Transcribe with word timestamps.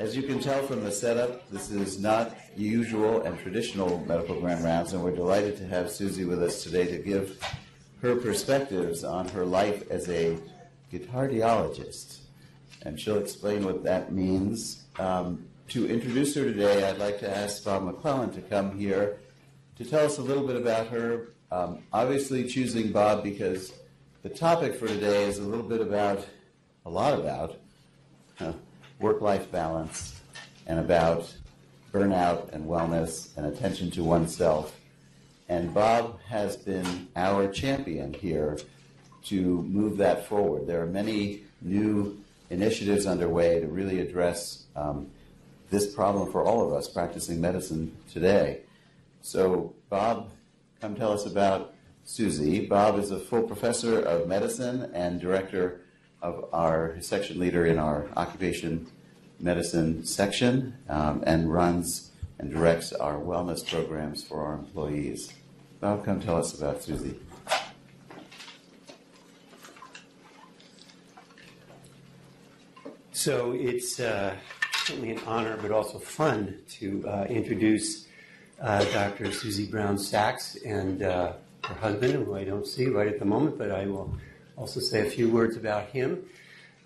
as 0.00 0.16
you 0.16 0.22
can 0.22 0.40
tell 0.40 0.62
from 0.62 0.82
the 0.82 0.90
setup, 0.90 1.46
this 1.50 1.70
is 1.70 2.00
not 2.00 2.34
usual 2.56 3.20
and 3.20 3.38
traditional 3.38 4.02
medical 4.06 4.40
grand 4.40 4.64
rounds, 4.64 4.94
and 4.94 5.04
we're 5.04 5.14
delighted 5.14 5.58
to 5.58 5.66
have 5.66 5.90
Susie 5.90 6.24
with 6.24 6.42
us 6.42 6.62
today 6.62 6.86
to 6.86 6.96
give 6.96 7.38
her 8.00 8.16
perspectives 8.16 9.04
on 9.04 9.28
her 9.28 9.44
life 9.44 9.90
as 9.90 10.08
a 10.08 10.38
guitardiologist. 10.90 12.20
And 12.80 12.98
she'll 12.98 13.18
explain 13.18 13.62
what 13.62 13.84
that 13.84 14.10
means. 14.10 14.84
Um, 14.98 15.44
to 15.68 15.86
introduce 15.86 16.34
her 16.34 16.44
today, 16.44 16.88
I'd 16.88 16.96
like 16.96 17.20
to 17.20 17.36
ask 17.36 17.62
Bob 17.62 17.82
McClellan 17.82 18.32
to 18.32 18.40
come 18.40 18.78
here 18.78 19.18
to 19.76 19.84
tell 19.84 20.06
us 20.06 20.16
a 20.16 20.22
little 20.22 20.46
bit 20.46 20.56
about 20.56 20.86
her. 20.86 21.34
Um, 21.52 21.82
obviously, 21.92 22.48
choosing 22.48 22.90
Bob 22.90 23.22
because 23.22 23.74
the 24.22 24.30
topic 24.30 24.76
for 24.76 24.88
today 24.88 25.24
is 25.24 25.36
a 25.36 25.44
little 25.44 25.68
bit 25.68 25.82
about, 25.82 26.26
a 26.86 26.90
lot 26.90 27.12
about, 27.12 27.56
uh, 28.40 28.52
work 29.00 29.20
life 29.20 29.50
balance 29.50 30.20
and 30.66 30.78
about 30.78 31.32
burnout 31.92 32.52
and 32.52 32.66
wellness 32.66 33.36
and 33.36 33.46
attention 33.46 33.90
to 33.90 34.04
oneself. 34.04 34.76
And 35.48 35.74
Bob 35.74 36.20
has 36.28 36.56
been 36.56 37.08
our 37.16 37.48
champion 37.48 38.12
here 38.12 38.58
to 39.24 39.62
move 39.62 39.96
that 39.96 40.26
forward. 40.26 40.66
There 40.66 40.80
are 40.82 40.86
many 40.86 41.42
new 41.60 42.18
initiatives 42.50 43.06
underway 43.06 43.60
to 43.60 43.66
really 43.66 44.00
address 44.00 44.64
um, 44.76 45.10
this 45.70 45.92
problem 45.92 46.30
for 46.30 46.44
all 46.44 46.66
of 46.66 46.72
us 46.72 46.88
practicing 46.88 47.40
medicine 47.40 47.96
today. 48.12 48.60
So, 49.22 49.74
Bob, 49.88 50.30
come 50.80 50.94
tell 50.94 51.12
us 51.12 51.26
about 51.26 51.74
Susie. 52.04 52.66
Bob 52.66 52.98
is 52.98 53.10
a 53.10 53.18
full 53.18 53.42
professor 53.42 54.00
of 54.00 54.26
medicine 54.26 54.90
and 54.94 55.20
director 55.20 55.80
of 56.22 56.48
our 56.52 56.96
section 57.00 57.38
leader 57.38 57.66
in 57.66 57.78
our 57.78 58.06
occupation 58.16 58.86
medicine 59.38 60.04
section 60.04 60.76
um, 60.88 61.22
and 61.26 61.52
runs 61.52 62.10
and 62.38 62.52
directs 62.52 62.92
our 62.92 63.18
wellness 63.18 63.66
programs 63.66 64.22
for 64.22 64.42
our 64.42 64.54
employees. 64.54 65.32
Bob, 65.80 66.04
come 66.04 66.20
tell 66.20 66.36
us 66.36 66.56
about 66.58 66.82
Susie. 66.82 67.18
So 73.12 73.52
it's 73.52 74.00
uh, 74.00 74.34
certainly 74.72 75.10
an 75.10 75.20
honor, 75.26 75.58
but 75.60 75.70
also 75.70 75.98
fun 75.98 76.58
to 76.70 77.06
uh, 77.06 77.26
introduce 77.28 78.06
uh, 78.62 78.82
Dr. 78.92 79.30
Susie 79.32 79.66
Brown 79.66 79.98
Sacks 79.98 80.56
and 80.64 81.02
uh, 81.02 81.34
her 81.64 81.74
husband, 81.74 82.14
who 82.14 82.34
I 82.34 82.44
don't 82.44 82.66
see 82.66 82.86
right 82.86 83.06
at 83.06 83.18
the 83.18 83.26
moment, 83.26 83.58
but 83.58 83.70
I 83.70 83.86
will 83.86 84.14
also 84.60 84.78
say 84.78 85.06
a 85.06 85.10
few 85.10 85.30
words 85.30 85.56
about 85.56 85.86
him. 85.86 86.22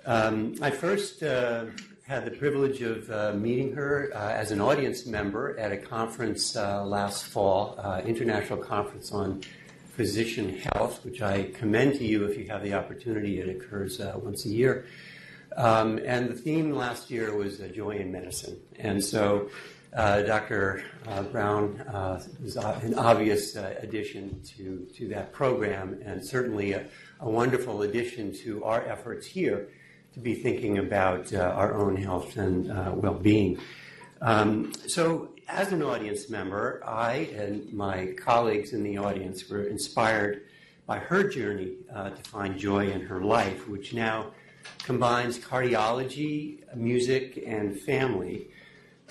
Um, 0.07 0.55
I 0.63 0.71
first 0.71 1.25
uh, 1.25 1.65
had 2.07 2.25
the 2.25 2.31
privilege 2.31 2.83
of 2.83 3.11
uh, 3.11 3.33
meeting 3.35 3.75
her 3.75 4.15
as 4.15 4.53
an 4.53 4.61
audience 4.61 5.07
member 5.07 5.59
at 5.59 5.73
a 5.73 5.77
conference 5.77 6.55
last 6.55 7.25
fall, 7.25 7.77
International 8.07 8.59
Conference 8.59 9.11
on 9.11 9.43
Physician 9.97 10.57
Health, 10.59 11.05
which 11.05 11.21
I 11.21 11.51
commend 11.55 11.95
to 11.95 12.05
you 12.05 12.25
if 12.27 12.39
you 12.39 12.47
have 12.47 12.63
the 12.63 12.75
opportunity. 12.75 13.41
It 13.41 13.49
occurs 13.49 13.99
once 13.99 14.45
a 14.45 14.51
year. 14.51 14.87
Um, 15.57 16.01
and 16.05 16.29
the 16.29 16.35
theme 16.35 16.73
last 16.73 17.11
year 17.11 17.35
was 17.35 17.61
uh, 17.61 17.69
joy 17.69 17.91
in 17.93 18.11
medicine. 18.11 18.57
And 18.79 19.03
so 19.03 19.51
uh, 19.95 20.23
Dr. 20.23 20.85
Uh, 21.07 21.23
Brown 21.23 21.81
uh, 21.83 22.21
is 22.43 22.57
an 22.57 22.95
obvious 22.95 23.57
uh, 23.57 23.75
addition 23.81 24.43
to, 24.57 24.87
to 24.97 25.09
that 25.09 25.33
program 25.33 26.01
and 26.05 26.25
certainly 26.25 26.73
a, 26.73 26.87
a, 27.21 27.31
wonderful 27.31 27.83
addition 27.83 28.33
to 28.33 28.65
our 28.65 28.85
efforts 28.87 29.27
here 29.27 29.69
to 30.13 30.21
be 30.21 30.35
thinking 30.35 30.79
about 30.79 31.33
uh, 31.33 31.39
our 31.39 31.75
own 31.75 31.97
health 31.97 32.37
and 32.37 32.69
well 33.01 33.15
being. 33.15 33.59
Um, 34.21 34.73
so, 34.87 35.31
as 35.49 35.73
an 35.73 35.83
audience 35.83 36.31
member, 36.31 36.83
I 36.85 37.29
and 37.37 37.73
my 37.73 38.15
colleagues 38.17 38.73
in 38.73 38.83
the 38.83 38.97
audience 38.99 39.49
were 39.49 39.65
inspired 39.65 40.43
by 40.87 40.99
her 40.99 41.29
journey 41.29 41.77
to 41.93 42.23
find 42.23 42.59
joy 42.59 42.91
in 42.91 43.03
her 43.03 43.21
life, 43.21 43.69
which 43.69 43.93
now 43.93 44.33
combines 44.85 45.39
cardiology, 45.39 46.61
music, 46.75 47.43
and 47.47 47.79
family. 47.79 48.49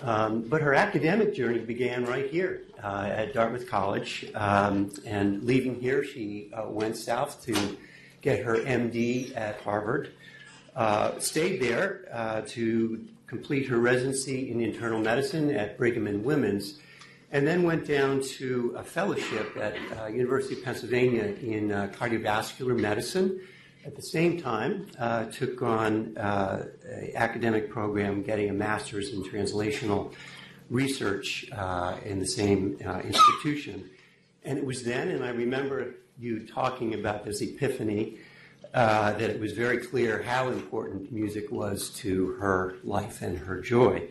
Um, 0.02 0.42
but 0.42 0.62
her 0.62 0.74
academic 0.74 1.34
journey 1.36 1.60
began 1.60 2.06
right 2.06 2.30
here 2.30 2.64
uh, 2.84 3.10
at 3.12 3.34
Dartmouth 3.34 3.70
College. 3.70 4.26
Um, 4.36 4.92
and 5.06 5.44
leaving 5.44 5.80
here, 5.80 6.04
she 6.04 6.52
uh, 6.54 6.68
went 6.68 6.98
south 6.98 7.44
to 7.46 7.78
get 8.22 8.44
her 8.44 8.56
MD 8.56 9.36
at 9.38 9.62
Harvard. 9.62 10.14
Uh, 10.76 11.20
stayed 11.20 11.62
there 11.62 12.06
uh, 12.12 12.42
to 12.48 13.06
complete 13.28 13.68
her 13.68 13.78
residency 13.78 14.52
in 14.52 14.60
internal 14.60 15.00
medicine 15.00 15.52
at 15.52 15.78
Brigham 15.78 16.08
and 16.08 16.24
Women's, 16.24 16.80
and 17.32 17.48
then 17.48 17.64
went 17.64 17.88
down 17.88 18.22
to 18.22 18.76
a 18.78 18.84
fellowship 18.84 19.56
at 19.58 19.76
uh, 19.98 20.08
University 20.08 20.56
of 20.56 20.64
Pennsylvania 20.64 21.26
in 21.42 21.72
uh, 21.72 21.92
cardiovascular 21.96 22.78
medicine 22.78 23.40
at 23.86 23.96
the 23.96 24.02
same 24.02 24.42
time, 24.42 24.88
uh, 25.00 25.26
took 25.26 25.62
on 25.62 26.18
uh, 26.18 26.66
an 26.90 27.12
academic 27.16 27.70
program 27.70 28.24
getting 28.24 28.50
a 28.50 28.54
master's 28.54 29.10
in 29.14 29.24
translational 29.24 30.14
research 30.70 31.46
uh, 31.52 31.98
in 32.06 32.20
the 32.20 32.26
same 32.26 32.78
uh, 32.86 33.00
institution. 33.00 33.90
And 34.46 34.58
it 34.58 34.66
was 34.66 34.84
then, 34.84 35.10
and 35.10 35.24
I 35.24 35.30
remember 35.30 35.96
you 36.20 36.46
talking 36.48 36.94
about 36.94 37.26
this 37.26 37.42
epiphany, 37.42 38.18
uh, 38.74 39.14
that 39.14 39.30
it 39.30 39.40
was 39.40 39.52
very 39.52 39.78
clear 39.78 40.22
how 40.24 40.50
important 40.50 41.12
music 41.12 41.52
was 41.52 41.90
to 41.92 42.32
her 42.34 42.76
life 42.84 43.22
and 43.22 43.38
her 43.38 43.62
joy. 43.62 44.08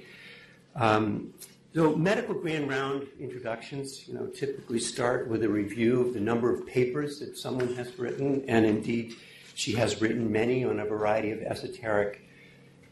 Um, 0.76 1.34
so 1.74 1.96
medical 1.96 2.34
grand 2.34 2.68
round 2.68 3.06
introductions, 3.18 4.06
you 4.06 4.14
know, 4.14 4.26
typically 4.26 4.78
start 4.78 5.28
with 5.28 5.42
a 5.42 5.48
review 5.48 6.02
of 6.02 6.14
the 6.14 6.20
number 6.20 6.52
of 6.54 6.66
papers 6.66 7.18
that 7.20 7.36
someone 7.36 7.74
has 7.74 7.98
written, 7.98 8.44
and 8.46 8.66
indeed 8.66 9.16
she 9.54 9.72
has 9.74 10.00
written 10.00 10.30
many 10.30 10.64
on 10.64 10.80
a 10.80 10.84
variety 10.84 11.30
of 11.30 11.42
esoteric 11.42 12.22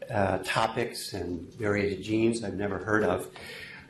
uh, 0.09 0.39
topics 0.39 1.13
and 1.13 1.51
various 1.53 2.05
genes 2.05 2.43
I've 2.43 2.55
never 2.55 2.77
heard 2.77 3.03
of. 3.03 3.27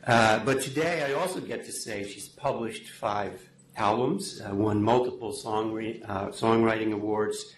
Uh, 0.06 0.44
but 0.44 0.60
today 0.60 1.04
I 1.04 1.14
also 1.14 1.40
get 1.40 1.64
to 1.66 1.72
say 1.72 2.06
she's 2.06 2.28
published 2.28 2.90
five 2.90 3.48
albums, 3.76 4.40
uh, 4.40 4.54
won 4.54 4.82
multiple 4.82 5.32
song 5.32 5.72
re- 5.72 6.02
uh, 6.06 6.28
songwriting 6.28 6.92
awards, 6.92 7.54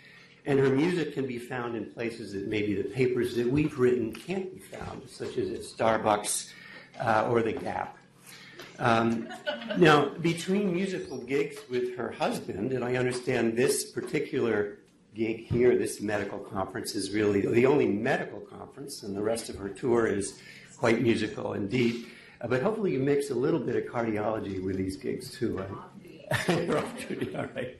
and 0.46 0.58
her 0.58 0.68
music 0.68 1.14
can 1.14 1.26
be 1.26 1.38
found 1.38 1.74
in 1.74 1.86
places 1.86 2.32
that 2.32 2.46
maybe 2.48 2.74
the 2.74 2.88
papers 2.88 3.34
that 3.36 3.50
we've 3.50 3.78
written 3.78 4.12
can't 4.12 4.52
be 4.52 4.60
found, 4.60 5.08
such 5.08 5.38
as 5.38 5.50
at 5.50 5.60
Starbucks 5.60 6.50
uh, 7.00 7.28
or 7.30 7.42
The 7.42 7.52
Gap. 7.52 7.96
Um, 8.78 9.28
now, 9.78 10.10
between 10.20 10.72
musical 10.72 11.18
gigs 11.18 11.56
with 11.70 11.96
her 11.96 12.10
husband, 12.10 12.72
and 12.72 12.84
I 12.84 12.96
understand 12.96 13.56
this 13.56 13.90
particular 13.90 14.78
gig 15.14 15.46
here, 15.46 15.78
this 15.78 16.00
medical 16.00 16.38
conference 16.38 16.94
is 16.94 17.12
really 17.12 17.42
the 17.42 17.66
only 17.66 17.86
medical 17.86 18.40
conference, 18.40 19.02
and 19.02 19.16
the 19.16 19.22
rest 19.22 19.48
of 19.48 19.56
her 19.56 19.68
tour 19.68 20.06
is 20.06 20.40
quite 20.76 21.00
musical 21.00 21.54
indeed. 21.54 22.06
Uh, 22.40 22.48
but 22.48 22.62
hopefully, 22.62 22.92
you 22.92 22.98
mix 22.98 23.30
a 23.30 23.34
little 23.34 23.60
bit 23.60 23.76
of 23.76 23.84
cardiology 23.84 24.62
with 24.62 24.76
these 24.76 24.96
gigs 24.96 25.30
too. 25.30 25.58
Right? 25.58 25.68
You're 26.48 26.78
off 26.84 27.08
duty, 27.08 27.34
all 27.36 27.46
right. 27.54 27.78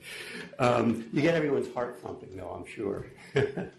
Um, 0.58 1.06
you 1.12 1.22
get 1.22 1.34
everyone's 1.34 1.72
heart 1.74 1.98
thumping, 2.00 2.36
though, 2.36 2.50
I'm 2.50 2.66
sure. 2.66 3.06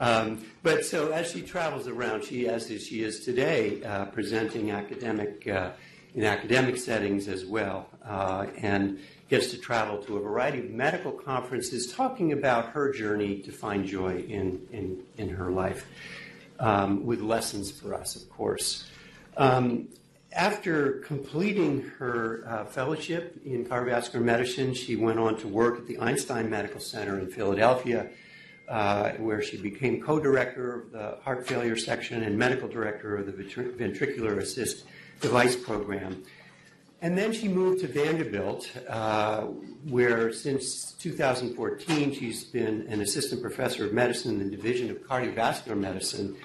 um, 0.00 0.44
but 0.62 0.84
so 0.84 1.12
as 1.12 1.30
she 1.30 1.42
travels 1.42 1.88
around, 1.88 2.24
she, 2.24 2.48
as 2.48 2.66
she 2.66 3.02
is 3.02 3.24
today, 3.24 3.82
uh, 3.82 4.06
presenting 4.06 4.70
academic 4.70 5.46
uh, 5.48 5.70
in 6.14 6.24
academic 6.24 6.78
settings 6.78 7.28
as 7.28 7.44
well, 7.44 7.88
uh, 8.04 8.46
and 8.56 8.98
gets 9.28 9.50
to 9.50 9.58
travel 9.58 9.98
to 9.98 10.16
a 10.16 10.20
variety 10.20 10.60
of 10.60 10.70
medical 10.70 11.12
conferences 11.12 11.92
talking 11.92 12.32
about 12.32 12.66
her 12.70 12.92
journey 12.92 13.40
to 13.40 13.50
find 13.50 13.84
joy 13.84 14.18
in, 14.28 14.60
in, 14.72 15.02
in 15.16 15.28
her 15.28 15.50
life, 15.50 15.86
um, 16.60 17.04
with 17.04 17.20
lessons 17.20 17.70
for 17.70 17.94
us, 17.94 18.16
of 18.16 18.28
course. 18.30 18.88
Um, 19.36 19.88
after 20.32 21.00
completing 21.00 21.82
her 21.98 22.44
uh, 22.46 22.64
fellowship 22.66 23.40
in 23.44 23.64
cardiovascular 23.64 24.22
medicine, 24.22 24.74
she 24.74 24.94
went 24.94 25.18
on 25.18 25.38
to 25.38 25.48
work 25.48 25.78
at 25.78 25.86
the 25.86 25.98
Einstein 25.98 26.50
Medical 26.50 26.78
Center 26.78 27.18
in 27.18 27.30
Philadelphia, 27.30 28.10
uh, 28.68 29.12
where 29.12 29.42
she 29.42 29.56
became 29.56 30.02
co 30.02 30.20
director 30.20 30.82
of 30.82 30.92
the 30.92 31.18
heart 31.22 31.46
failure 31.46 31.76
section 31.76 32.22
and 32.22 32.36
medical 32.36 32.68
director 32.68 33.16
of 33.16 33.26
the 33.26 33.32
ventricular 33.32 34.38
assist 34.38 34.84
device 35.20 35.56
program. 35.56 36.22
And 37.02 37.16
then 37.16 37.32
she 37.32 37.46
moved 37.46 37.80
to 37.82 37.88
Vanderbilt, 37.88 38.70
uh, 38.88 39.42
where 39.88 40.32
since 40.32 40.92
2014 40.94 42.14
she's 42.14 42.44
been 42.44 42.86
an 42.88 43.02
assistant 43.02 43.42
professor 43.42 43.84
of 43.84 43.92
medicine 43.92 44.40
in 44.40 44.50
the 44.50 44.56
Division 44.56 44.90
of 44.90 44.98
Cardiovascular 45.02 45.76
Medicine, 45.76 46.36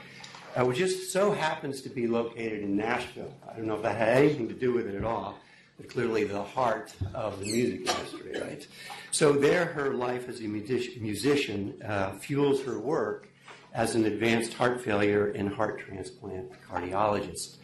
uh, 0.56 0.66
which 0.66 0.78
just 0.78 1.12
so 1.14 1.32
happens 1.32 1.82
to 1.82 1.90
be 1.90 2.06
located 2.06 2.64
in 2.64 2.76
Nashville. 2.76 3.34
I 3.50 3.56
don't 3.56 3.66
know 3.66 3.76
if 3.76 3.84
that 3.84 3.96
had 3.96 4.18
anything 4.18 4.50
to 4.50 4.54
do 4.54 4.74
with 4.74 4.88
it 4.88 4.96
at 4.96 5.06
all, 5.06 5.40
but 5.78 5.90
clearly 5.90 6.26
the 6.26 6.44
heart 6.44 6.94
of 7.14 7.40
the 7.40 7.46
music 7.46 7.80
industry, 7.90 8.42
right? 8.42 8.68
So 9.12 9.32
there, 9.32 9.66
her 9.66 9.94
life 9.94 10.28
as 10.28 10.42
a 10.42 10.48
musician 10.48 11.82
uh, 11.82 12.12
fuels 12.18 12.62
her 12.64 12.78
work 12.78 13.30
as 13.74 13.96
an 13.96 14.06
advanced 14.06 14.54
heart 14.54 14.82
failure 14.82 15.28
and 15.28 15.48
heart 15.54 15.80
transplant 15.80 16.52
cardiologist. 16.70 17.56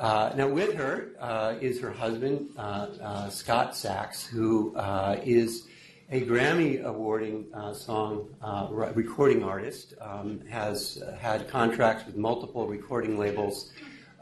Uh, 0.00 0.32
now, 0.34 0.48
with 0.48 0.72
her 0.72 1.10
uh, 1.20 1.56
is 1.60 1.78
her 1.78 1.90
husband, 1.90 2.48
uh, 2.56 2.86
uh 3.02 3.28
Scott 3.28 3.76
Sacks, 3.76 4.24
who 4.24 4.74
uh, 4.74 5.20
is 5.22 5.66
a 6.10 6.22
Grammy 6.22 6.82
awarding 6.82 7.44
uh, 7.52 7.74
song 7.74 8.26
recording 8.70 9.44
artist, 9.44 9.92
um, 10.00 10.40
has 10.48 11.02
had 11.20 11.48
contracts 11.48 12.06
with 12.06 12.16
multiple 12.16 12.66
recording 12.66 13.18
labels, 13.18 13.72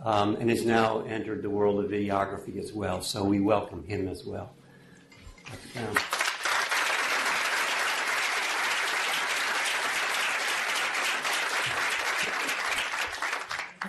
um, 0.04 0.34
and 0.40 0.50
has 0.50 0.64
now 0.64 1.02
entered 1.02 1.42
the 1.42 1.50
world 1.50 1.82
of 1.82 1.88
videography 1.92 2.58
as 2.58 2.72
well. 2.72 3.00
So 3.00 3.22
we 3.22 3.38
welcome 3.38 3.84
him 3.84 4.08
as 4.08 4.24
well. 4.24 4.50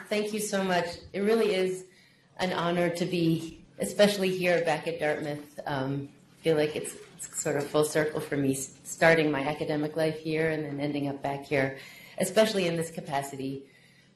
Thank 0.09 0.33
you 0.33 0.39
so 0.39 0.63
much. 0.63 0.87
It 1.13 1.19
really 1.19 1.53
is 1.53 1.85
an 2.37 2.51
honor 2.51 2.89
to 2.89 3.05
be, 3.05 3.63
especially 3.77 4.35
here 4.35 4.65
back 4.65 4.87
at 4.87 4.99
Dartmouth. 4.99 5.59
Um, 5.67 6.09
I 6.39 6.43
feel 6.43 6.57
like 6.57 6.75
it's, 6.75 6.95
it's 7.15 7.39
sort 7.39 7.57
of 7.57 7.67
full 7.67 7.83
circle 7.83 8.19
for 8.19 8.35
me, 8.35 8.55
starting 8.55 9.29
my 9.29 9.41
academic 9.41 9.95
life 9.95 10.17
here 10.17 10.49
and 10.49 10.65
then 10.65 10.79
ending 10.79 11.09
up 11.09 11.21
back 11.21 11.45
here, 11.45 11.77
especially 12.17 12.65
in 12.65 12.75
this 12.75 12.89
capacity. 12.89 13.65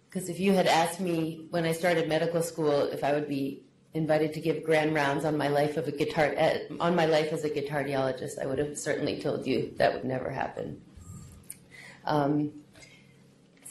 Because 0.09 0.29
if 0.29 0.39
you 0.39 0.53
had 0.53 0.65
asked 0.65 0.99
me 0.99 1.45
when 1.51 1.63
I 1.63 1.73
started 1.73 2.09
medical 2.09 2.41
school 2.41 2.87
if 2.87 3.03
I 3.03 3.13
would 3.13 3.29
be 3.29 3.61
invited 3.93 4.33
to 4.33 4.41
give 4.41 4.63
grand 4.63 4.95
rounds 4.95 5.25
on 5.25 5.37
my 5.37 5.47
life 5.47 5.77
of 5.77 5.87
a 5.87 5.91
guitar 5.91 6.33
uh, 6.35 6.57
on 6.79 6.95
my 6.95 7.05
life 7.05 7.31
as 7.31 7.43
a 7.43 7.51
guitardiologist, 7.51 8.41
I 8.41 8.47
would 8.47 8.57
have 8.57 8.79
certainly 8.79 9.21
told 9.21 9.45
you 9.45 9.71
that 9.77 9.93
would 9.93 10.05
never 10.05 10.31
happen. 10.31 10.81
Um, 12.05 12.62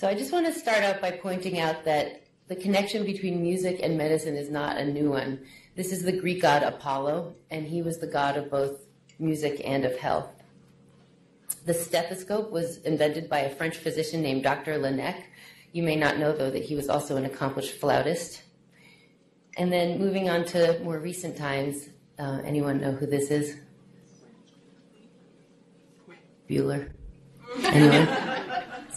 so 0.03 0.09
I 0.09 0.15
just 0.15 0.33
want 0.33 0.47
to 0.47 0.53
start 0.53 0.83
out 0.83 1.01
by 1.01 1.13
pointing 1.13 1.61
out 1.61 1.85
that 1.85 2.25
the 2.49 2.57
connection 2.57 3.07
between 3.07 3.41
music 3.41 3.79
and 3.85 3.97
medicine 3.97 4.35
is 4.35 4.51
not 4.51 4.77
a 4.77 4.85
new 4.85 5.11
one. 5.11 5.39
This 5.77 5.93
is 5.93 6.03
the 6.03 6.11
Greek 6.11 6.43
god 6.43 6.65
Apollo, 6.65 7.37
and 7.53 7.65
he 7.65 7.83
was 7.83 7.99
the 7.99 8.09
god 8.09 8.37
of 8.37 8.51
both 8.51 8.81
music 9.21 9.63
and 9.65 9.85
of 9.85 9.97
health. 9.97 10.29
The 11.67 11.73
stethoscope 11.73 12.51
was 12.51 12.79
invented 12.79 13.31
by 13.31 13.43
a 13.43 13.55
French 13.55 13.77
physician 13.77 14.23
named 14.23 14.43
Dr. 14.43 14.77
Laennec. 14.77 15.23
You 15.71 15.85
may 15.85 15.95
not 15.95 16.19
know, 16.19 16.33
though, 16.33 16.51
that 16.51 16.65
he 16.65 16.75
was 16.75 16.89
also 16.89 17.15
an 17.15 17.25
accomplished 17.25 17.79
flautist. 17.79 18.43
And 19.57 19.73
then 19.73 20.01
moving 20.01 20.29
on 20.29 20.45
to 20.47 20.81
more 20.83 20.99
recent 20.99 21.37
times, 21.37 21.91
uh, 22.19 22.41
anyone 22.45 22.81
know 22.81 22.91
who 22.91 23.07
this 23.07 23.31
is? 23.31 23.57
Bueller. 26.51 26.91
Anyone? 27.63 28.29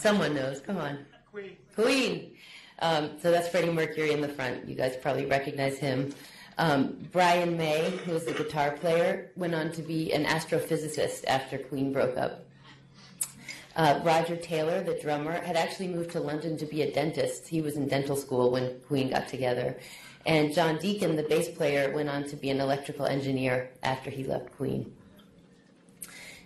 Someone 0.06 0.36
knows. 0.36 0.60
Come 0.60 0.76
on. 0.76 1.04
Queen. 1.32 1.56
Queen. 1.74 2.36
Um, 2.78 3.18
so 3.20 3.32
that's 3.32 3.48
Freddie 3.48 3.72
Mercury 3.72 4.12
in 4.12 4.20
the 4.20 4.28
front. 4.28 4.68
You 4.68 4.76
guys 4.76 4.96
probably 5.02 5.26
recognize 5.26 5.78
him. 5.78 6.14
Um, 6.58 7.08
Brian 7.10 7.56
May, 7.56 7.90
who 8.04 8.12
was 8.12 8.24
the 8.24 8.32
guitar 8.32 8.70
player, 8.70 9.32
went 9.34 9.52
on 9.52 9.72
to 9.72 9.82
be 9.82 10.12
an 10.12 10.24
astrophysicist 10.24 11.24
after 11.26 11.58
Queen 11.58 11.92
broke 11.92 12.16
up. 12.16 12.44
Uh, 13.74 13.98
Roger 14.04 14.36
Taylor, 14.36 14.80
the 14.80 14.96
drummer, 15.02 15.40
had 15.40 15.56
actually 15.56 15.88
moved 15.88 16.12
to 16.12 16.20
London 16.20 16.56
to 16.58 16.66
be 16.66 16.82
a 16.82 16.92
dentist. 16.92 17.48
He 17.48 17.60
was 17.60 17.74
in 17.74 17.88
dental 17.88 18.14
school 18.14 18.52
when 18.52 18.78
Queen 18.86 19.10
got 19.10 19.26
together. 19.26 19.76
And 20.24 20.54
John 20.54 20.78
Deacon, 20.78 21.16
the 21.16 21.24
bass 21.24 21.48
player, 21.48 21.92
went 21.92 22.08
on 22.08 22.22
to 22.28 22.36
be 22.36 22.50
an 22.50 22.60
electrical 22.60 23.06
engineer 23.06 23.70
after 23.82 24.10
he 24.10 24.22
left 24.22 24.56
Queen. 24.56 24.94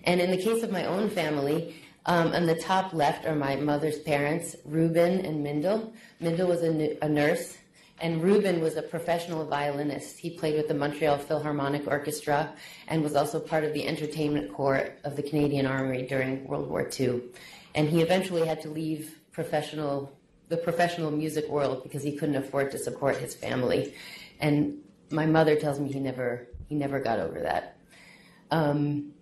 And 0.05 0.19
in 0.19 0.31
the 0.31 0.39
case 0.39 0.63
of 0.63 0.73
my 0.73 0.87
own 0.87 1.11
family, 1.11 1.75
um, 2.06 2.32
on 2.32 2.47
the 2.47 2.55
top 2.55 2.93
left 2.93 3.26
are 3.26 3.35
my 3.35 3.56
mother's 3.56 3.99
parents, 3.99 4.56
Reuben 4.64 5.25
and 5.25 5.44
Mindel. 5.44 5.93
Mindel 6.20 6.49
was 6.49 6.62
a, 6.62 7.08
nurse, 7.08 7.58
and 8.00 8.23
Reuben 8.23 8.61
was 8.61 8.76
a 8.76 8.82
professional 8.82 9.44
violinist. 9.44 10.19
He 10.19 10.31
played 10.31 10.56
with 10.56 10.69
the 10.69 10.75
Montreal 10.75 11.19
Philharmonic 11.19 11.87
Orchestra 11.87 12.52
and 12.88 13.02
was 13.02 13.14
also 13.14 13.38
part 13.38 13.64
of 13.64 13.75
the 13.75 13.87
entertainment 13.87 14.52
corps 14.52 14.91
of 15.05 15.17
the 15.17 15.23
Canadian 15.23 15.67
Army 15.67 16.06
during 16.06 16.47
World 16.47 16.69
War 16.69 16.88
II. 16.99 17.20
And 17.75 17.88
he 17.88 18.00
eventually 18.00 18.46
had 18.46 18.62
to 18.62 18.70
leave 18.70 19.19
professional 19.32 20.17
the 20.49 20.56
professional 20.56 21.12
music 21.12 21.49
world 21.49 21.85
because 21.85 22.03
he 22.03 22.17
couldn't 22.17 22.35
afford 22.35 22.73
to 22.73 22.79
support 22.79 23.17
his 23.17 23.37
family. 23.37 23.94
And 24.41 24.79
my 25.11 25.25
mother 25.25 25.55
tells 25.55 25.79
me 25.79 25.93
he 25.93 26.00
never 26.00 26.49
he 26.69 26.75
never 26.75 26.99
got 26.99 27.20
over 27.20 27.41
that. 27.41 27.76
Um, 28.50 29.12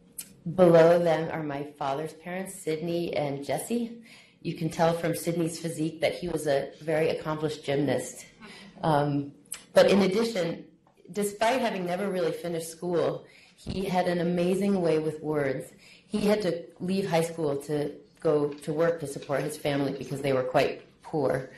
Below 0.54 0.98
them 1.02 1.30
are 1.32 1.42
my 1.42 1.64
father's 1.78 2.12
parents, 2.12 2.62
Sydney 2.62 3.14
and 3.14 3.44
Jesse. 3.44 4.00
You 4.40 4.54
can 4.54 4.70
tell 4.70 4.92
from 4.92 5.14
Sydney's 5.14 5.58
physique 5.58 6.00
that 6.00 6.14
he 6.14 6.28
was 6.28 6.46
a 6.46 6.70
very 6.80 7.10
accomplished 7.10 7.64
gymnast. 7.64 8.24
Um, 8.82 9.32
but 9.74 9.90
in 9.90 10.02
addition, 10.02 10.64
despite 11.12 11.60
having 11.60 11.84
never 11.84 12.08
really 12.08 12.32
finished 12.32 12.68
school, 12.68 13.26
he 13.56 13.84
had 13.84 14.06
an 14.06 14.20
amazing 14.20 14.80
way 14.80 15.00
with 15.00 15.20
words. 15.20 15.72
He 16.06 16.20
had 16.20 16.40
to 16.42 16.64
leave 16.78 17.10
high 17.10 17.22
school 17.22 17.56
to 17.62 17.92
go 18.20 18.48
to 18.48 18.72
work 18.72 19.00
to 19.00 19.06
support 19.06 19.42
his 19.42 19.56
family 19.56 19.92
because 19.92 20.20
they 20.20 20.32
were 20.32 20.44
quite 20.44 20.82
poor. 21.02 21.50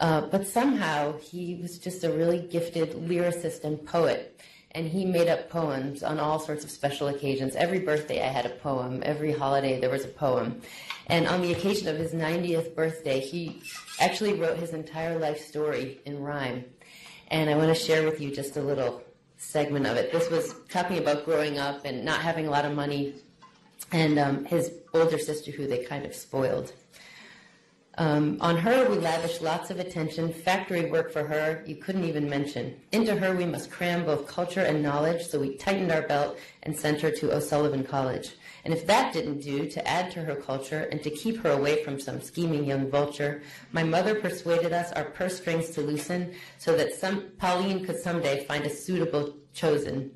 Uh, 0.00 0.22
but 0.22 0.46
somehow 0.46 1.16
he 1.18 1.54
was 1.62 1.78
just 1.78 2.02
a 2.02 2.12
really 2.12 2.40
gifted 2.40 2.90
lyricist 2.94 3.62
and 3.62 3.84
poet 3.86 4.40
and 4.74 4.88
he 4.88 5.04
made 5.04 5.28
up 5.28 5.48
poems 5.48 6.02
on 6.02 6.18
all 6.18 6.38
sorts 6.38 6.64
of 6.64 6.70
special 6.70 7.08
occasions. 7.08 7.54
Every 7.54 7.78
birthday 7.78 8.22
I 8.22 8.28
had 8.28 8.44
a 8.44 8.50
poem. 8.50 9.02
Every 9.04 9.32
holiday 9.32 9.78
there 9.80 9.90
was 9.90 10.04
a 10.04 10.08
poem. 10.08 10.60
And 11.06 11.28
on 11.28 11.42
the 11.42 11.52
occasion 11.52 11.88
of 11.88 11.96
his 11.96 12.12
90th 12.12 12.74
birthday, 12.74 13.20
he 13.20 13.62
actually 14.00 14.34
wrote 14.34 14.58
his 14.58 14.70
entire 14.70 15.18
life 15.18 15.40
story 15.40 16.00
in 16.04 16.20
rhyme. 16.20 16.64
And 17.28 17.48
I 17.48 17.56
want 17.56 17.68
to 17.68 17.80
share 17.80 18.04
with 18.04 18.20
you 18.20 18.34
just 18.34 18.56
a 18.56 18.62
little 18.62 19.02
segment 19.36 19.86
of 19.86 19.96
it. 19.96 20.10
This 20.10 20.30
was 20.30 20.54
talking 20.68 20.98
about 20.98 21.24
growing 21.24 21.58
up 21.58 21.84
and 21.84 22.04
not 22.04 22.20
having 22.20 22.46
a 22.46 22.50
lot 22.50 22.64
of 22.64 22.74
money, 22.74 23.14
and 23.92 24.18
um, 24.18 24.44
his 24.44 24.72
older 24.92 25.18
sister, 25.18 25.50
who 25.50 25.66
they 25.66 25.84
kind 25.84 26.04
of 26.04 26.14
spoiled. 26.14 26.72
Um, 27.96 28.38
on 28.40 28.56
her, 28.56 28.90
we 28.90 28.96
lavished 28.96 29.40
lots 29.40 29.70
of 29.70 29.78
attention. 29.78 30.32
Factory 30.32 30.90
work 30.90 31.12
for 31.12 31.22
her, 31.22 31.62
you 31.64 31.76
couldn't 31.76 32.04
even 32.04 32.28
mention. 32.28 32.76
Into 32.90 33.14
her, 33.14 33.36
we 33.36 33.46
must 33.46 33.70
cram 33.70 34.04
both 34.04 34.26
culture 34.26 34.62
and 34.62 34.82
knowledge, 34.82 35.24
so 35.26 35.38
we 35.38 35.56
tightened 35.56 35.92
our 35.92 36.02
belt 36.02 36.36
and 36.64 36.76
sent 36.76 37.00
her 37.02 37.12
to 37.12 37.32
O'Sullivan 37.32 37.84
College. 37.84 38.32
And 38.64 38.74
if 38.74 38.86
that 38.86 39.12
didn't 39.12 39.42
do, 39.42 39.68
to 39.68 39.86
add 39.86 40.10
to 40.12 40.24
her 40.24 40.34
culture 40.34 40.88
and 40.90 41.02
to 41.02 41.10
keep 41.10 41.38
her 41.42 41.50
away 41.50 41.84
from 41.84 42.00
some 42.00 42.20
scheming 42.20 42.64
young 42.64 42.90
vulture, 42.90 43.42
my 43.72 43.84
mother 43.84 44.14
persuaded 44.14 44.72
us 44.72 44.90
our 44.92 45.04
purse 45.04 45.36
strings 45.36 45.70
to 45.70 45.82
loosen 45.82 46.34
so 46.58 46.74
that 46.76 46.94
some 46.94 47.26
Pauline 47.38 47.84
could 47.84 48.00
someday 48.00 48.44
find 48.46 48.64
a 48.64 48.70
suitable 48.70 49.36
chosen. 49.52 50.10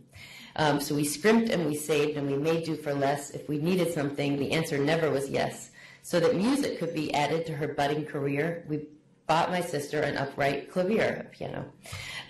Um, 0.57 0.81
so 0.81 0.95
we 0.95 1.05
scrimped 1.05 1.51
and 1.51 1.67
we 1.67 1.77
saved 1.77 2.17
and 2.17 2.27
we 2.29 2.37
made 2.37 2.65
do 2.65 2.75
for 2.75 2.93
less. 2.93 3.31
If 3.31 3.49
we 3.49 3.59
needed 3.59 3.93
something, 3.93 4.39
the 4.39 4.51
answer 4.51 4.79
never 4.79 5.11
was 5.11 5.29
yes. 5.29 5.68
So 6.09 6.19
that 6.21 6.37
music 6.37 6.79
could 6.79 6.95
be 6.95 7.13
added 7.13 7.45
to 7.45 7.53
her 7.53 7.69
budding 7.69 8.07
career, 8.07 8.65
we 8.67 8.87
bought 9.27 9.51
my 9.51 9.61
sister 9.61 10.01
an 10.01 10.17
upright 10.17 10.73
clavier, 10.73 11.27
a 11.27 11.37
piano. 11.37 11.71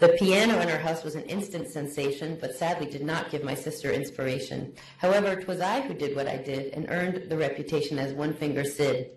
The 0.00 0.16
piano 0.18 0.58
in 0.58 0.68
her 0.68 0.80
house 0.80 1.04
was 1.04 1.14
an 1.14 1.22
instant 1.26 1.70
sensation, 1.70 2.38
but 2.40 2.56
sadly 2.56 2.86
did 2.86 3.04
not 3.04 3.30
give 3.30 3.44
my 3.44 3.54
sister 3.54 3.92
inspiration. 3.92 4.74
However, 4.96 5.36
'twas 5.36 5.60
I 5.60 5.82
who 5.82 5.94
did 5.94 6.16
what 6.16 6.26
I 6.26 6.38
did 6.38 6.74
and 6.74 6.90
earned 6.90 7.30
the 7.30 7.36
reputation 7.36 8.00
as 8.00 8.12
One 8.14 8.34
Finger 8.34 8.64
Sid. 8.64 9.12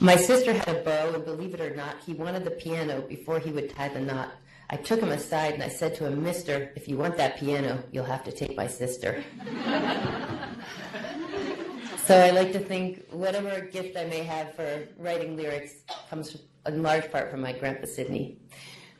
My 0.00 0.16
sister 0.16 0.52
had 0.52 0.68
a 0.68 0.82
bow, 0.82 1.14
and 1.14 1.24
believe 1.24 1.54
it 1.54 1.60
or 1.60 1.76
not, 1.76 2.00
he 2.04 2.14
wanted 2.14 2.44
the 2.44 2.50
piano 2.50 3.02
before 3.02 3.38
he 3.38 3.52
would 3.52 3.70
tie 3.70 3.90
the 3.90 4.00
knot. 4.00 4.32
I 4.70 4.76
took 4.76 4.98
him 4.98 5.10
aside 5.10 5.54
and 5.54 5.62
I 5.62 5.68
said 5.68 5.94
to 5.94 6.06
him, 6.06 6.24
Mister, 6.24 6.72
if 6.74 6.88
you 6.88 6.96
want 6.96 7.16
that 7.18 7.36
piano, 7.36 7.84
you'll 7.92 8.06
have 8.06 8.24
to 8.24 8.32
take 8.32 8.56
my 8.56 8.66
sister. 8.66 9.22
So 12.08 12.18
I 12.18 12.30
like 12.30 12.52
to 12.54 12.58
think 12.58 13.04
whatever 13.10 13.60
gift 13.60 13.94
I 13.94 14.06
may 14.06 14.22
have 14.22 14.54
for 14.54 14.88
writing 14.96 15.36
lyrics 15.36 15.74
comes 16.08 16.38
in 16.64 16.82
large 16.82 17.12
part 17.12 17.30
from 17.30 17.42
my 17.42 17.52
grandpa 17.52 17.84
Sidney. 17.84 18.38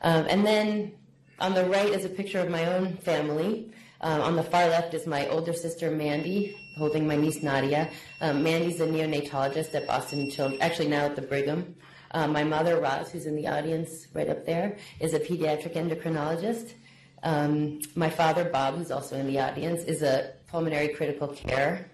Um, 0.03 0.27
and 0.29 0.45
then 0.45 0.91
on 1.39 1.55
the 1.55 1.65
right 1.65 1.89
is 1.89 2.05
a 2.05 2.09
picture 2.09 2.37
of 2.37 2.51
my 2.51 2.65
own 2.65 2.97
family. 2.97 3.71
Um, 4.01 4.21
on 4.21 4.35
the 4.35 4.43
far 4.43 4.67
left 4.67 4.93
is 4.93 5.07
my 5.07 5.27
older 5.29 5.53
sister 5.53 5.89
Mandy 5.89 6.55
holding 6.77 7.07
my 7.07 7.15
niece 7.15 7.41
Nadia. 7.41 7.89
Um, 8.21 8.43
Mandy's 8.43 8.79
a 8.79 8.85
neonatologist 8.85 9.73
at 9.73 9.87
Boston 9.87 10.29
Children's, 10.29 10.61
actually 10.61 10.89
now 10.89 11.05
at 11.05 11.15
the 11.15 11.23
Brigham. 11.23 11.75
Um, 12.11 12.31
my 12.31 12.43
mother, 12.43 12.79
Roz, 12.79 13.09
who's 13.11 13.25
in 13.25 13.35
the 13.35 13.47
audience 13.47 14.05
right 14.13 14.29
up 14.29 14.45
there, 14.45 14.77
is 14.99 15.15
a 15.15 15.19
pediatric 15.19 15.73
endocrinologist. 15.73 16.73
Um, 17.23 17.81
my 17.95 18.11
father, 18.11 18.43
Bob, 18.43 18.75
who's 18.75 18.91
also 18.91 19.15
in 19.15 19.25
the 19.25 19.39
audience, 19.39 19.83
is 19.85 20.03
a 20.03 20.33
pulmonary 20.51 20.89
critical 20.89 21.29
care 21.29 21.89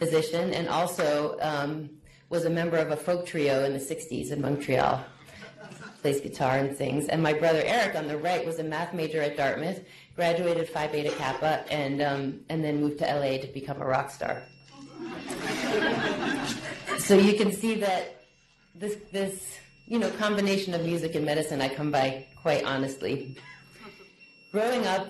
physician 0.00 0.52
and 0.52 0.68
also 0.68 1.36
um, 1.40 1.90
was 2.28 2.46
a 2.46 2.50
member 2.50 2.78
of 2.78 2.90
a 2.90 2.96
folk 2.96 3.26
trio 3.26 3.64
in 3.64 3.72
the 3.72 3.78
60s 3.78 4.32
in 4.32 4.40
Montreal. 4.40 5.04
Plays 6.02 6.20
guitar 6.20 6.56
and 6.56 6.76
sings. 6.76 7.08
And 7.08 7.22
my 7.22 7.34
brother 7.34 7.62
Eric 7.64 7.94
on 7.94 8.08
the 8.08 8.16
right 8.16 8.44
was 8.44 8.58
a 8.58 8.64
math 8.64 8.94
major 8.94 9.20
at 9.20 9.36
Dartmouth, 9.36 9.80
graduated 10.16 10.68
Phi 10.68 10.88
Beta 10.88 11.10
Kappa, 11.10 11.64
and, 11.70 12.00
um, 12.00 12.40
and 12.48 12.64
then 12.64 12.80
moved 12.80 12.98
to 13.00 13.04
LA 13.04 13.38
to 13.38 13.46
become 13.52 13.80
a 13.80 13.86
rock 13.86 14.10
star. 14.10 14.42
so 16.98 17.16
you 17.16 17.34
can 17.34 17.52
see 17.52 17.74
that 17.74 18.24
this 18.74 18.96
this 19.12 19.58
you 19.86 19.98
know 19.98 20.10
combination 20.12 20.74
of 20.74 20.84
music 20.84 21.14
and 21.14 21.24
medicine 21.24 21.60
I 21.60 21.68
come 21.68 21.90
by 21.90 22.26
quite 22.42 22.64
honestly. 22.64 23.36
Growing 24.52 24.86
up, 24.86 25.08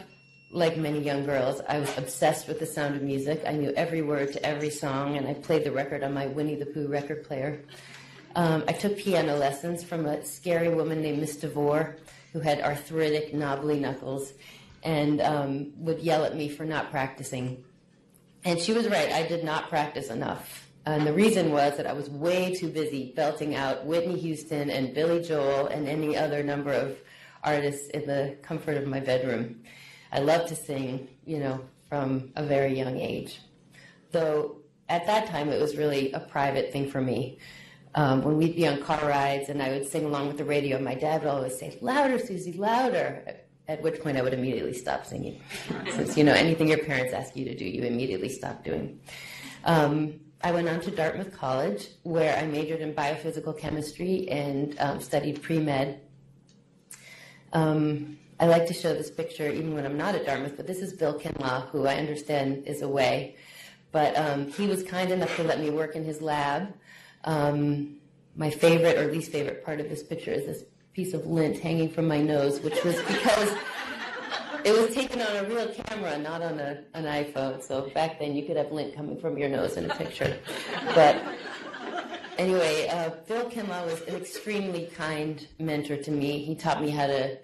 like 0.52 0.76
many 0.76 1.00
young 1.00 1.24
girls, 1.24 1.60
I 1.68 1.78
was 1.78 1.96
obsessed 1.96 2.48
with 2.48 2.58
the 2.58 2.66
sound 2.66 2.96
of 2.96 3.02
music. 3.02 3.42
I 3.46 3.52
knew 3.52 3.72
every 3.76 4.02
word 4.02 4.32
to 4.32 4.44
every 4.44 4.70
song, 4.70 5.16
and 5.16 5.26
I 5.26 5.34
played 5.34 5.64
the 5.64 5.70
record 5.70 6.02
on 6.02 6.12
my 6.12 6.26
Winnie 6.26 6.56
the 6.56 6.66
Pooh 6.66 6.88
record 6.88 7.24
player. 7.24 7.62
Um, 8.34 8.64
I 8.66 8.72
took 8.72 8.96
piano 8.96 9.36
lessons 9.36 9.84
from 9.84 10.06
a 10.06 10.24
scary 10.24 10.68
woman 10.68 11.02
named 11.02 11.18
Miss 11.18 11.36
DeVore, 11.36 11.96
who 12.32 12.40
had 12.40 12.60
arthritic, 12.60 13.32
knobbly 13.32 13.78
knuckles, 13.78 14.32
and 14.82 15.20
um, 15.20 15.72
would 15.76 16.00
yell 16.00 16.24
at 16.24 16.36
me 16.36 16.48
for 16.48 16.64
not 16.64 16.90
practicing. 16.90 17.64
And 18.44 18.58
she 18.58 18.72
was 18.72 18.88
right, 18.88 19.10
I 19.12 19.26
did 19.26 19.44
not 19.44 19.68
practice 19.68 20.08
enough. 20.08 20.68
And 20.86 21.06
the 21.06 21.12
reason 21.12 21.52
was 21.52 21.76
that 21.76 21.86
I 21.86 21.92
was 21.92 22.08
way 22.08 22.54
too 22.54 22.68
busy 22.68 23.12
belting 23.14 23.54
out 23.54 23.84
Whitney 23.84 24.18
Houston 24.18 24.70
and 24.70 24.94
Billy 24.94 25.22
Joel 25.22 25.66
and 25.66 25.86
any 25.86 26.16
other 26.16 26.42
number 26.42 26.72
of 26.72 26.96
artists 27.44 27.88
in 27.88 28.06
the 28.06 28.36
comfort 28.42 28.76
of 28.76 28.86
my 28.86 29.00
bedroom. 29.00 29.60
I 30.12 30.20
loved 30.20 30.48
to 30.48 30.56
sing, 30.56 31.08
you 31.24 31.38
know, 31.38 31.60
from 31.88 32.32
a 32.36 32.44
very 32.44 32.76
young 32.76 32.98
age. 32.98 33.40
Though 34.12 34.56
at 34.88 35.06
that 35.06 35.28
time 35.28 35.50
it 35.50 35.60
was 35.60 35.76
really 35.76 36.12
a 36.12 36.20
private 36.20 36.72
thing 36.72 36.90
for 36.90 37.00
me. 37.00 37.38
Um, 37.94 38.22
when 38.22 38.36
we'd 38.36 38.54
be 38.54 38.66
on 38.68 38.82
car 38.82 39.00
rides 39.08 39.48
and 39.48 39.62
I 39.62 39.70
would 39.70 39.86
sing 39.86 40.04
along 40.04 40.28
with 40.28 40.38
the 40.38 40.44
radio, 40.44 40.78
my 40.78 40.94
dad 40.94 41.22
would 41.22 41.30
always 41.30 41.58
say, 41.58 41.76
Louder, 41.80 42.18
Susie, 42.18 42.52
louder. 42.52 43.36
At 43.68 43.82
which 43.82 44.00
point 44.00 44.16
I 44.16 44.22
would 44.22 44.34
immediately 44.34 44.74
stop 44.74 45.06
singing. 45.06 45.40
Since, 45.92 46.16
you 46.16 46.24
know, 46.24 46.32
anything 46.32 46.68
your 46.68 46.78
parents 46.78 47.12
ask 47.12 47.36
you 47.36 47.44
to 47.44 47.54
do, 47.54 47.64
you 47.64 47.82
immediately 47.82 48.28
stop 48.28 48.64
doing. 48.64 49.00
Um, 49.64 50.20
I 50.42 50.52
went 50.52 50.68
on 50.68 50.80
to 50.80 50.90
Dartmouth 50.90 51.36
College, 51.36 51.88
where 52.02 52.36
I 52.36 52.46
majored 52.46 52.80
in 52.80 52.94
biophysical 52.94 53.56
chemistry 53.58 54.28
and 54.28 54.74
um, 54.80 55.00
studied 55.00 55.42
pre 55.42 55.58
med. 55.58 56.00
Um, 57.52 58.18
I 58.40 58.46
like 58.46 58.66
to 58.68 58.74
show 58.74 58.94
this 58.94 59.10
picture 59.10 59.50
even 59.50 59.74
when 59.74 59.84
I'm 59.84 59.98
not 59.98 60.14
at 60.14 60.24
Dartmouth, 60.24 60.56
but 60.56 60.66
this 60.66 60.78
is 60.78 60.94
Bill 60.94 61.12
Kinlaw, 61.12 61.68
who 61.68 61.86
I 61.86 61.96
understand 61.96 62.66
is 62.66 62.80
away. 62.80 63.36
But 63.92 64.16
um, 64.16 64.50
he 64.52 64.66
was 64.66 64.82
kind 64.82 65.10
enough 65.12 65.36
to 65.36 65.42
let 65.42 65.60
me 65.60 65.68
work 65.68 65.94
in 65.94 66.04
his 66.04 66.22
lab. 66.22 66.72
Um, 67.24 67.96
my 68.36 68.48
favorite 68.48 68.96
or 68.96 69.12
least 69.12 69.30
favorite 69.30 69.62
part 69.62 69.78
of 69.78 69.90
this 69.90 70.02
picture 70.02 70.30
is 70.30 70.46
this 70.46 70.64
piece 70.94 71.12
of 71.12 71.26
lint 71.26 71.58
hanging 71.58 71.90
from 71.90 72.08
my 72.08 72.18
nose, 72.18 72.60
which 72.60 72.82
was 72.82 72.96
because 73.02 73.54
it 74.64 74.72
was 74.72 74.94
taken 74.94 75.20
on 75.20 75.36
a 75.36 75.44
real 75.46 75.68
camera, 75.68 76.16
not 76.16 76.40
on 76.40 76.58
a, 76.60 76.82
an 76.94 77.04
iPhone. 77.04 77.62
So 77.62 77.90
back 77.90 78.18
then 78.18 78.34
you 78.34 78.46
could 78.46 78.56
have 78.56 78.72
lint 78.72 78.96
coming 78.96 79.20
from 79.20 79.36
your 79.36 79.50
nose 79.50 79.76
in 79.76 79.90
a 79.90 79.94
picture. 79.94 80.38
But 80.94 81.22
anyway, 82.38 82.88
uh, 82.88 83.10
Bill 83.28 83.50
Kinlaw 83.50 83.84
was 83.84 84.00
an 84.02 84.16
extremely 84.16 84.86
kind 84.96 85.46
mentor 85.58 85.98
to 85.98 86.10
me. 86.10 86.42
He 86.42 86.54
taught 86.54 86.80
me 86.80 86.88
how 86.88 87.06
to 87.06 87.36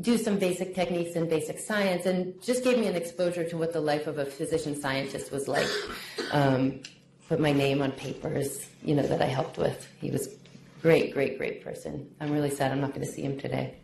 do 0.00 0.16
some 0.16 0.38
basic 0.38 0.74
techniques 0.74 1.16
in 1.16 1.28
basic 1.28 1.58
science 1.58 2.06
and 2.06 2.40
just 2.42 2.64
gave 2.64 2.78
me 2.78 2.86
an 2.86 2.94
exposure 2.94 3.48
to 3.48 3.56
what 3.56 3.72
the 3.72 3.80
life 3.80 4.06
of 4.06 4.18
a 4.18 4.24
physician 4.24 4.80
scientist 4.80 5.30
was 5.30 5.48
like. 5.48 5.68
Um, 6.30 6.80
put 7.28 7.40
my 7.40 7.52
name 7.52 7.82
on 7.82 7.92
papers, 7.92 8.68
you 8.82 8.94
know, 8.94 9.02
that 9.02 9.20
I 9.20 9.26
helped 9.26 9.58
with. 9.58 9.86
He 10.00 10.10
was 10.10 10.28
great, 10.80 11.12
great, 11.12 11.38
great 11.38 11.62
person. 11.62 12.10
I'm 12.20 12.32
really 12.32 12.50
sad 12.50 12.72
I'm 12.72 12.80
not 12.80 12.90
going 12.94 13.06
to 13.06 13.12
see 13.12 13.22
him 13.22 13.38
today. 13.38 13.74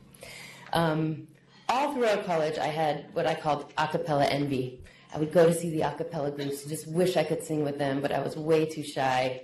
Um, 0.73 1.28
all 1.69 1.93
throughout 1.95 2.25
college, 2.25 2.59
I 2.59 2.67
had 2.67 3.07
what 3.12 3.26
I 3.26 3.35
called 3.35 3.73
a 3.76 3.87
cappella 3.87 4.25
envy. 4.26 4.83
I 5.14 5.19
would 5.19 5.33
go 5.33 5.47
to 5.47 5.55
see 5.55 5.71
the 5.71 5.83
a 5.83 5.93
cappella 5.93 6.31
groups, 6.31 6.64
just 6.64 6.87
wish 6.88 7.17
I 7.17 7.25
could 7.25 7.43
sing 7.43 7.64
with 7.64 7.78
them, 7.78 8.00
but 8.00 8.12
I 8.12 8.21
was 8.21 8.37
way 8.37 8.67
too 8.67 8.83
shy 8.83 9.43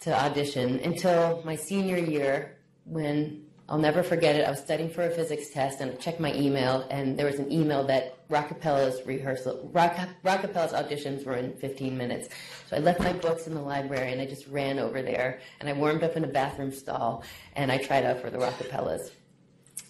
to 0.00 0.24
audition 0.24 0.80
until 0.80 1.42
my 1.44 1.56
senior 1.56 1.98
year 1.98 2.58
when 2.84 3.44
I'll 3.70 3.78
never 3.78 4.02
forget 4.02 4.34
it. 4.34 4.44
I 4.44 4.50
was 4.50 4.58
studying 4.58 4.90
for 4.90 5.04
a 5.04 5.10
physics 5.10 5.50
test 5.50 5.80
and 5.80 5.92
I 5.92 5.94
checked 5.94 6.18
my 6.18 6.34
email 6.34 6.88
and 6.90 7.16
there 7.16 7.26
was 7.26 7.38
an 7.38 7.52
email 7.52 7.84
that 7.84 8.26
Rockapella's 8.28 9.06
rehearsal, 9.06 9.70
Rock, 9.72 9.96
Rockapella's 10.24 10.72
auditions 10.72 11.24
were 11.24 11.36
in 11.36 11.54
15 11.54 11.96
minutes. 11.96 12.30
So 12.68 12.76
I 12.76 12.80
left 12.80 12.98
my 12.98 13.12
books 13.12 13.46
in 13.46 13.54
the 13.54 13.60
library 13.60 14.10
and 14.10 14.20
I 14.20 14.26
just 14.26 14.48
ran 14.48 14.80
over 14.80 15.02
there 15.02 15.38
and 15.60 15.68
I 15.68 15.72
warmed 15.72 16.02
up 16.02 16.16
in 16.16 16.24
a 16.24 16.26
bathroom 16.26 16.72
stall 16.72 17.22
and 17.54 17.70
I 17.70 17.78
tried 17.78 18.04
out 18.04 18.20
for 18.20 18.28
the 18.28 18.38
Rockapellas. 18.38 19.12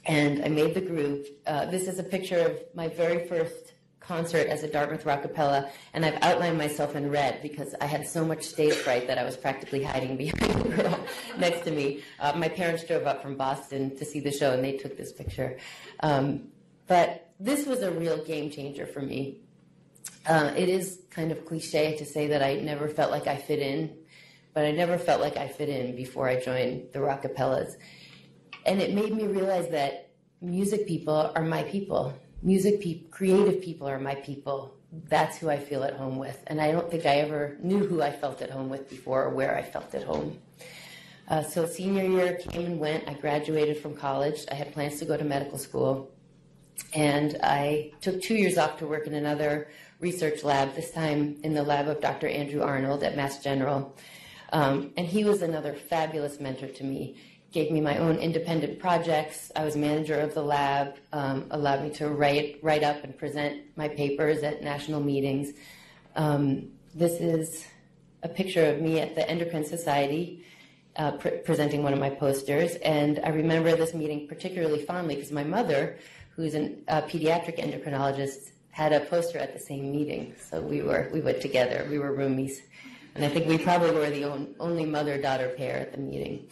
And 0.05 0.45
I 0.45 0.49
made 0.49 0.75
the 0.75 0.83
group. 0.83 1.27
Uh, 1.47 1.65
this 1.65 1.89
is 1.89 1.99
a 1.99 2.05
picture 2.05 2.39
of 2.39 2.59
my 2.75 2.89
very 2.89 3.27
first 3.29 3.70
concert 4.11 4.49
as 4.49 4.65
a 4.65 4.69
Dartmouth 4.69 5.05
Rockapella, 5.05 5.71
and 5.95 6.05
I've 6.05 6.19
outlined 6.21 6.59
myself 6.59 6.97
in 6.97 7.13
red 7.13 7.41
because 7.43 7.77
I 7.81 7.87
had 7.87 8.09
so 8.09 8.25
much 8.25 8.43
stage 8.43 8.75
fright 8.75 9.07
that 9.07 9.19
I 9.19 9.23
was 9.23 9.37
practically 9.37 9.85
hiding 9.85 10.17
behind 10.25 10.63
the 10.65 10.69
girl 10.69 10.99
next 11.39 11.61
to 11.67 11.71
me. 11.71 12.03
Uh, 12.19 12.33
my 12.35 12.49
parents 12.49 12.83
drove 12.83 13.07
up 13.07 13.23
from 13.23 13.37
Boston 13.37 13.97
to 13.99 14.05
see 14.05 14.19
the 14.19 14.33
show, 14.33 14.51
and 14.53 14.65
they 14.65 14.77
took 14.77 14.97
this 14.97 15.13
picture. 15.13 15.59
Um, 16.01 16.49
but 16.89 17.31
this 17.39 17.67
was 17.67 17.83
a 17.83 17.93
real 17.93 18.19
game 18.25 18.51
changer 18.51 18.85
for 18.85 19.01
me. 19.01 19.43
Uh, 20.27 20.53
it 20.57 20.69
is 20.69 21.03
kind 21.11 21.31
of 21.31 21.47
cliche 21.47 21.97
to 21.99 22.05
say 22.05 22.27
that 22.27 22.43
I 22.43 22.55
never 22.57 22.89
felt 22.89 23.13
like 23.13 23.29
I 23.29 23.37
fit 23.37 23.61
in, 23.61 23.97
but 24.55 24.65
I 24.65 24.73
never 24.73 24.99
felt 24.99 25.21
like 25.21 25.37
I 25.37 25.47
fit 25.47 25.69
in 25.69 25.95
before 25.95 26.29
I 26.29 26.41
joined 26.41 26.89
the 26.93 26.99
Rockapellas. 26.99 27.75
And 28.67 28.83
it 28.83 28.93
made 28.93 29.15
me 29.15 29.29
realize 29.29 29.71
that 29.71 30.11
music 30.41 30.89
people 30.89 31.31
are 31.37 31.45
my 31.45 31.63
people 31.63 32.13
music 32.43 32.81
people, 32.81 33.09
creative 33.11 33.61
people 33.63 33.89
are 33.89 33.99
my 33.99 34.15
people. 34.17 34.75
That's 35.09 35.39
who 35.39 35.49
I 35.49 35.59
feel 35.59 35.85
at 35.85 35.95
home 35.95 36.17
with. 36.19 36.43
And 36.47 36.61
I 36.61 36.73
don't 36.73 36.91
think 36.91 37.07
I 37.07 37.17
ever 37.17 37.57
knew 37.61 37.87
who 37.87 38.03
I 38.03 38.11
felt 38.11 38.43
at 38.43 38.51
home 38.51 38.69
with 38.69 38.89
before 38.89 39.25
or 39.25 39.31
where 39.31 39.57
I 39.57 39.63
felt 39.63 39.95
at 39.95 40.03
home. 40.03 40.39
Uh, 41.29 41.43
so 41.43 41.65
senior 41.65 42.05
year 42.05 42.39
came 42.49 42.67
and 42.67 42.81
went. 42.81 43.09
I 43.09 43.15
graduated 43.15 43.79
from 43.79 43.95
college. 43.95 44.45
I 44.51 44.55
had 44.55 44.73
plans 44.73 44.99
to 44.99 45.05
go 45.05 45.17
to 45.17 45.25
medical 45.25 45.59
school. 45.59 46.11
And 46.93 47.39
I 47.43 47.93
took 48.01 48.21
two 48.21 48.35
years 48.35 48.59
off 48.59 48.79
to 48.79 48.87
work 48.87 49.07
in 49.07 49.15
another 49.15 49.69
research 50.01 50.43
lab, 50.43 50.75
this 50.75 50.91
time 50.91 51.37
in 51.45 51.55
the 51.55 51.63
lab 51.63 51.87
of 51.87 52.01
Dr. 52.01 52.27
Andrew 52.27 52.63
Arnold 52.63 53.05
at 53.05 53.17
Mass 53.17 53.43
General. 53.43 53.95
Um, 54.53 54.93
and 54.97 55.07
he 55.07 55.23
was 55.23 55.43
another 55.43 55.75
fabulous 55.75 56.41
mentor 56.41 56.67
to 56.67 56.85
me 56.85 57.17
gave 57.53 57.71
me 57.71 57.81
my 57.81 57.99
own 57.99 58.17
independent 58.17 58.79
projects. 58.79 59.51
I 59.57 59.65
was 59.65 59.77
manager 59.77 60.19
of 60.21 60.35
the 60.35 60.43
lab, 60.43 60.97
um, 61.13 61.47
allowed 61.51 61.83
me 61.83 61.91
to 61.95 62.09
write, 62.09 62.61
write 62.63 62.85
up 62.85 63.03
and 63.03 63.17
present 63.17 63.63
my 63.77 63.89
papers 63.89 64.43
at 64.43 64.63
national 64.63 65.01
meetings. 65.01 65.53
Um, 66.15 66.71
this 66.95 67.21
is 67.21 67.67
a 68.23 68.29
picture 68.29 68.67
of 68.67 68.81
me 68.81 69.01
at 69.01 69.15
the 69.15 69.29
Endocrine 69.29 69.65
Society 69.65 70.45
uh, 70.97 71.13
pre- 71.13 71.39
presenting 71.39 71.83
one 71.83 71.93
of 71.93 71.99
my 71.99 72.11
posters. 72.11 72.77
And 72.77 73.21
I 73.25 73.31
remember 73.31 73.75
this 73.75 73.95
meeting 73.95 74.29
particularly 74.29 74.85
fondly 74.85 75.17
because 75.17 75.33
my 75.33 75.45
mother, 75.45 75.99
who's 76.37 76.55
a 76.55 76.71
pediatric 76.89 77.59
endocrinologist, 77.59 78.51
had 78.71 78.93
a 78.93 79.01
poster 79.01 79.39
at 79.39 79.53
the 79.53 79.59
same 79.59 79.91
meeting. 79.91 80.35
So 80.39 80.61
we 80.61 80.83
were 80.83 81.11
we 81.13 81.21
went 81.21 81.41
together. 81.41 81.87
We 81.91 81.99
were 81.99 82.13
roomies. 82.13 82.59
And 83.15 83.25
I 83.25 83.29
think 83.29 83.49
we 83.49 83.59
probably 83.59 83.91
were 83.91 84.09
the 84.09 84.25
on, 84.25 84.55
only 84.61 84.85
mother-daughter 84.87 85.55
pair 85.57 85.79
at 85.79 85.93
the 85.93 85.99
meeting. 85.99 86.49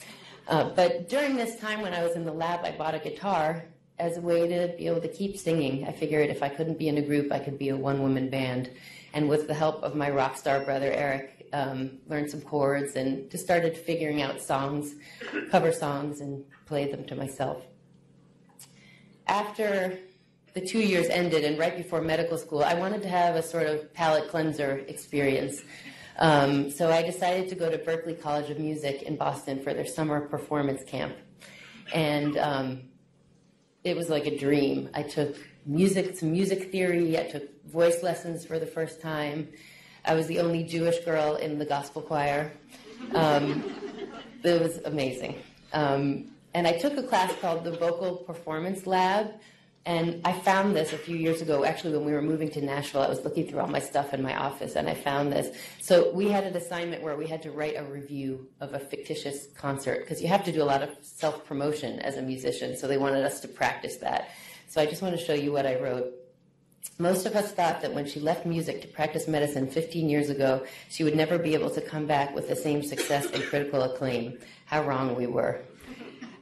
Uh, 0.49 0.71
but 0.71 1.09
during 1.11 1.37
this 1.37 1.57
time 1.61 1.83
when 1.83 1.93
I 1.93 2.03
was 2.03 2.17
in 2.17 2.25
the 2.25 2.33
lab, 2.33 2.65
I 2.65 2.73
bought 2.73 2.95
a 2.95 2.99
guitar 2.99 3.65
as 3.99 4.17
a 4.17 4.21
way 4.21 4.49
to 4.49 4.75
be 4.79 4.87
able 4.87 5.01
to 5.03 5.09
keep 5.09 5.37
singing. 5.37 5.87
I 5.87 5.93
figured 5.93 6.31
if 6.31 6.43
I 6.43 6.49
couldn't 6.49 6.79
be 6.79 6.89
in 6.89 6.97
a 6.97 7.03
group, 7.03 7.31
I 7.31 7.39
could 7.39 7.59
be 7.59 7.69
a 7.69 7.77
one 7.77 8.01
woman 8.01 8.31
band. 8.31 8.71
And 9.13 9.29
with 9.29 9.47
the 9.47 9.55
help 9.55 9.83
of 9.83 9.95
my 9.95 10.11
rock 10.11 10.37
star 10.37 10.61
brother 10.61 10.91
Eric, 10.91 11.49
um, 11.53 11.99
learned 12.09 12.31
some 12.31 12.41
chords 12.41 12.97
and 12.97 13.31
just 13.31 13.45
started 13.45 13.77
figuring 13.77 14.23
out 14.23 14.41
songs, 14.41 14.95
cover 15.51 15.73
songs, 15.73 16.21
and 16.21 16.45
played 16.67 16.93
them 16.93 17.05
to 17.07 17.15
myself. 17.15 17.63
After 19.27 19.99
the 20.55 20.61
two 20.61 20.79
years 20.79 21.09
ended 21.09 21.45
and 21.45 21.59
right 21.59 21.77
before 21.77 22.01
medical 22.01 22.39
school, 22.39 22.63
I 22.63 22.75
wanted 22.75 23.03
to 23.03 23.09
have 23.09 23.37
a 23.37 23.43
sort 23.43 23.67
of 23.67 23.93
palate 23.93 24.29
cleanser 24.29 24.83
experience. 24.89 25.63
Um, 26.19 26.71
so 26.71 26.91
I 26.91 27.03
decided 27.03 27.49
to 27.51 27.55
go 27.55 27.71
to 27.71 27.79
Berklee 27.79 28.21
College 28.21 28.51
of 28.51 28.59
Music 28.59 29.03
in 29.03 29.17
Boston 29.17 29.63
for 29.63 29.73
their 29.73 29.87
summer 29.87 30.21
performance 30.21 30.83
camp. 30.85 31.17
And 31.95 32.37
um, 32.37 32.81
it 33.85 33.97
was 33.97 34.09
like 34.09 34.27
a 34.27 34.37
dream. 34.37 34.91
I 34.95 35.03
took 35.03 35.37
music, 35.65 36.19
some 36.19 36.33
music 36.33 36.73
theory, 36.73 37.19
I 37.19 37.25
took 37.25 37.65
voice 37.67 38.03
lessons 38.03 38.45
for 38.45 38.59
the 38.59 38.67
first 38.67 39.01
time. 39.01 39.49
I 40.05 40.15
was 40.15 40.27
the 40.27 40.41
only 40.41 40.65
Jewish 40.65 40.99
girl 41.05 41.37
in 41.37 41.59
the 41.59 41.65
gospel 41.65 42.03
choir. 42.03 42.53
Um, 43.15 43.65
it 44.43 44.61
was 44.61 44.79
amazing. 44.85 45.43
Um, 45.73 46.33
and 46.55 46.67
I 46.67 46.73
took 46.73 46.97
a 46.97 47.03
class 47.03 47.33
called 47.41 47.65
the 47.65 47.73
Vocal 47.73 48.17
Performance 48.17 48.87
Lab, 48.87 49.35
and 49.89 50.21
I 50.23 50.35
found 50.35 50.77
this 50.77 50.93
a 50.93 50.99
few 50.99 51.17
years 51.17 51.41
ago, 51.41 51.65
actually, 51.65 51.97
when 51.97 52.05
we 52.05 52.13
were 52.13 52.21
moving 52.21 52.51
to 52.51 52.61
Nashville. 52.61 53.01
I 53.01 53.09
was 53.09 53.25
looking 53.25 53.49
through 53.49 53.61
all 53.61 53.69
my 53.69 53.79
stuff 53.79 54.13
in 54.13 54.23
my 54.23 54.37
office 54.37 54.77
and 54.77 54.87
I 54.87 54.93
found 54.93 55.33
this. 55.33 55.57
So 55.81 56.13
we 56.13 56.29
had 56.29 56.45
an 56.45 56.55
assignment 56.55 57.03
where 57.03 57.17
we 57.17 57.27
had 57.27 57.41
to 57.45 57.51
write 57.51 57.75
a 57.75 57.85
review 57.85 58.49
of 58.61 58.75
a 58.75 58.79
fictitious 58.79 59.47
concert 59.57 60.01
because 60.01 60.21
you 60.21 60.29
have 60.29 60.45
to 60.45 60.53
do 60.53 60.63
a 60.63 60.69
lot 60.69 60.83
of 60.83 60.91
self 61.01 61.47
promotion 61.47 62.01
as 62.01 62.19
a 62.19 62.23
musician. 62.23 62.77
So 62.77 62.87
they 62.87 62.99
wanted 62.99 63.25
us 63.25 63.41
to 63.41 63.49
practice 63.49 63.97
that. 63.97 64.29
So 64.69 64.83
I 64.83 64.85
just 64.85 65.01
want 65.01 65.19
to 65.19 65.25
show 65.25 65.33
you 65.33 65.53
what 65.53 65.65
I 65.65 65.81
wrote. 65.81 66.13
Most 66.99 67.25
of 67.25 67.35
us 67.35 67.53
thought 67.53 67.81
that 67.81 67.95
when 67.95 68.05
she 68.05 68.21
left 68.21 68.45
music 68.45 68.83
to 68.83 68.89
practice 68.89 69.27
medicine 69.27 69.71
15 69.71 70.07
years 70.11 70.29
ago, 70.29 70.67
she 70.91 71.03
would 71.03 71.17
never 71.17 71.39
be 71.39 71.55
able 71.55 71.71
to 71.71 71.81
come 71.81 72.05
back 72.05 72.35
with 72.35 72.47
the 72.47 72.57
same 72.57 72.83
success 72.83 73.31
and 73.31 73.43
critical 73.45 73.81
acclaim. 73.81 74.39
How 74.67 74.83
wrong 74.83 75.17
we 75.17 75.27
were. 75.27 75.63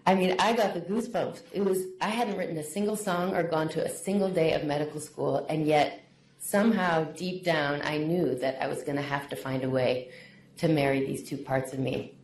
I 0.06 0.14
mean, 0.14 0.36
I 0.38 0.52
got 0.52 0.72
the 0.72 0.80
goosebumps. 0.80 1.42
It 1.52 1.64
was, 1.64 1.82
I 2.00 2.08
hadn't 2.08 2.36
written 2.36 2.56
a 2.58 2.62
single 2.62 2.94
song 2.94 3.34
or 3.34 3.42
gone 3.42 3.68
to 3.70 3.84
a 3.84 3.88
single 3.88 4.30
day 4.30 4.52
of 4.52 4.62
medical 4.62 5.00
school, 5.00 5.44
and 5.48 5.66
yet 5.66 6.00
somehow 6.38 7.04
deep 7.04 7.44
down 7.44 7.82
I 7.82 7.98
knew 7.98 8.36
that 8.36 8.62
I 8.62 8.68
was 8.68 8.84
going 8.84 8.96
to 8.96 9.02
have 9.02 9.28
to 9.30 9.36
find 9.36 9.64
a 9.64 9.70
way 9.70 10.12
to 10.58 10.68
marry 10.68 11.04
these 11.04 11.28
two 11.28 11.36
parts 11.36 11.72
of 11.72 11.80
me. 11.80 12.14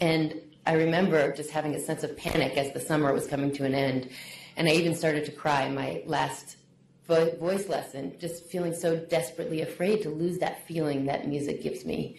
And 0.00 0.40
I 0.66 0.72
remember 0.72 1.32
just 1.32 1.50
having 1.50 1.74
a 1.74 1.80
sense 1.80 2.02
of 2.02 2.16
panic 2.16 2.56
as 2.56 2.72
the 2.72 2.80
summer 2.80 3.12
was 3.12 3.26
coming 3.26 3.52
to 3.52 3.64
an 3.64 3.74
end. 3.74 4.08
And 4.56 4.66
I 4.66 4.72
even 4.72 4.94
started 4.94 5.26
to 5.26 5.32
cry 5.32 5.68
my 5.68 6.02
last 6.06 6.56
vo- 7.06 7.36
voice 7.36 7.68
lesson, 7.68 8.14
just 8.18 8.46
feeling 8.46 8.74
so 8.74 8.96
desperately 8.96 9.60
afraid 9.60 10.02
to 10.02 10.08
lose 10.08 10.38
that 10.38 10.66
feeling 10.66 11.04
that 11.06 11.28
music 11.28 11.62
gives 11.62 11.84
me. 11.84 12.16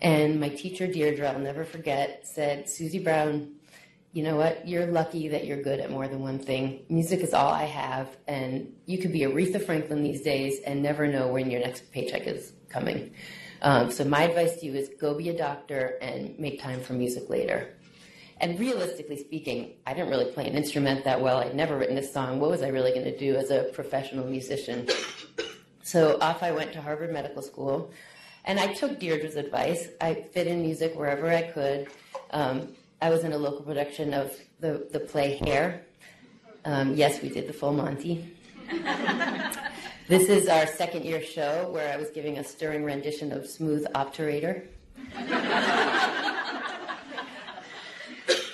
And 0.00 0.40
my 0.40 0.48
teacher, 0.48 0.86
Deirdre, 0.86 1.28
I'll 1.28 1.38
never 1.38 1.64
forget, 1.64 2.26
said, 2.26 2.68
Susie 2.68 2.98
Brown, 2.98 3.52
you 4.14 4.22
know 4.22 4.36
what? 4.36 4.66
You're 4.68 4.86
lucky 4.86 5.28
that 5.28 5.44
you're 5.44 5.60
good 5.60 5.80
at 5.80 5.90
more 5.90 6.06
than 6.06 6.20
one 6.20 6.38
thing. 6.38 6.86
Music 6.88 7.18
is 7.18 7.34
all 7.34 7.50
I 7.50 7.64
have, 7.64 8.16
and 8.28 8.72
you 8.86 8.98
could 8.98 9.12
be 9.12 9.22
Aretha 9.22 9.60
Franklin 9.66 10.04
these 10.04 10.22
days 10.22 10.60
and 10.64 10.80
never 10.80 11.08
know 11.08 11.26
when 11.26 11.50
your 11.50 11.60
next 11.60 11.90
paycheck 11.90 12.28
is 12.28 12.52
coming. 12.68 13.12
Um, 13.60 13.90
so 13.90 14.04
my 14.04 14.22
advice 14.22 14.60
to 14.60 14.66
you 14.66 14.74
is 14.74 14.88
go 15.00 15.14
be 15.14 15.30
a 15.30 15.36
doctor 15.36 15.98
and 16.00 16.38
make 16.38 16.62
time 16.62 16.80
for 16.80 16.92
music 16.92 17.28
later. 17.28 17.74
And 18.40 18.58
realistically 18.60 19.16
speaking, 19.16 19.72
I 19.84 19.94
didn't 19.94 20.10
really 20.10 20.30
play 20.30 20.46
an 20.46 20.54
instrument 20.54 21.04
that 21.04 21.20
well. 21.20 21.38
I'd 21.38 21.56
never 21.56 21.76
written 21.76 21.98
a 21.98 22.06
song. 22.06 22.38
What 22.38 22.50
was 22.50 22.62
I 22.62 22.68
really 22.68 22.92
going 22.92 23.04
to 23.06 23.18
do 23.18 23.34
as 23.34 23.50
a 23.50 23.64
professional 23.72 24.26
musician? 24.26 24.86
So 25.82 26.18
off 26.20 26.44
I 26.44 26.52
went 26.52 26.72
to 26.74 26.80
Harvard 26.80 27.12
Medical 27.12 27.42
School, 27.42 27.90
and 28.44 28.60
I 28.60 28.74
took 28.74 29.00
Deirdre's 29.00 29.34
advice. 29.34 29.88
I 30.00 30.14
fit 30.14 30.46
in 30.46 30.62
music 30.62 30.94
wherever 30.94 31.28
I 31.28 31.42
could. 31.42 31.88
Um, 32.30 32.68
I 33.04 33.10
was 33.10 33.22
in 33.22 33.34
a 33.34 33.36
local 33.36 33.60
production 33.60 34.14
of 34.14 34.34
the, 34.60 34.88
the 34.90 34.98
play 34.98 35.36
Hair. 35.36 35.82
Um, 36.64 36.94
yes, 36.94 37.20
we 37.20 37.28
did 37.28 37.46
the 37.46 37.52
full 37.52 37.74
Monty. 37.74 38.34
this 40.08 40.30
is 40.30 40.48
our 40.48 40.66
second 40.66 41.04
year 41.04 41.22
show 41.22 41.68
where 41.70 41.92
I 41.92 41.98
was 41.98 42.08
giving 42.12 42.38
a 42.38 42.44
stirring 42.44 42.82
rendition 42.82 43.30
of 43.30 43.46
Smooth 43.46 43.84
Obturator. 43.94 44.68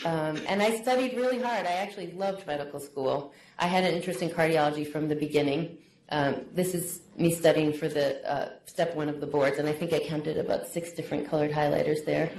Um, 0.02 0.40
and 0.48 0.60
I 0.60 0.80
studied 0.80 1.14
really 1.16 1.40
hard. 1.40 1.66
I 1.66 1.72
actually 1.74 2.10
loved 2.12 2.44
medical 2.46 2.80
school. 2.80 3.32
I 3.58 3.68
had 3.68 3.84
an 3.84 3.94
interest 3.94 4.20
in 4.20 4.30
cardiology 4.30 4.90
from 4.90 5.06
the 5.06 5.14
beginning. 5.14 5.78
Um, 6.08 6.46
this 6.52 6.74
is 6.74 7.02
me 7.16 7.32
studying 7.32 7.72
for 7.72 7.86
the 7.86 8.28
uh, 8.28 8.48
step 8.66 8.96
one 8.96 9.08
of 9.08 9.20
the 9.20 9.26
boards, 9.28 9.58
and 9.58 9.68
I 9.68 9.72
think 9.72 9.92
I 9.92 10.00
counted 10.00 10.38
about 10.38 10.66
six 10.66 10.90
different 10.90 11.28
colored 11.28 11.52
highlighters 11.52 12.04
there. 12.04 12.30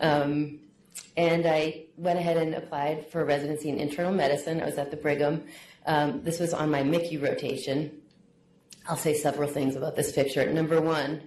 Um, 0.00 0.58
and 1.16 1.46
I 1.46 1.86
went 1.96 2.18
ahead 2.18 2.36
and 2.36 2.54
applied 2.54 3.06
for 3.10 3.24
residency 3.24 3.68
in 3.68 3.78
internal 3.78 4.12
medicine. 4.12 4.60
I 4.60 4.66
was 4.66 4.78
at 4.78 4.90
the 4.90 4.96
Brigham. 4.96 5.44
Um, 5.86 6.22
this 6.22 6.40
was 6.40 6.54
on 6.54 6.70
my 6.70 6.82
Mickey 6.82 7.18
rotation. 7.18 8.00
I'll 8.88 8.96
say 8.96 9.14
several 9.14 9.48
things 9.48 9.76
about 9.76 9.94
this 9.96 10.12
picture. 10.12 10.50
Number 10.50 10.80
one, 10.80 11.22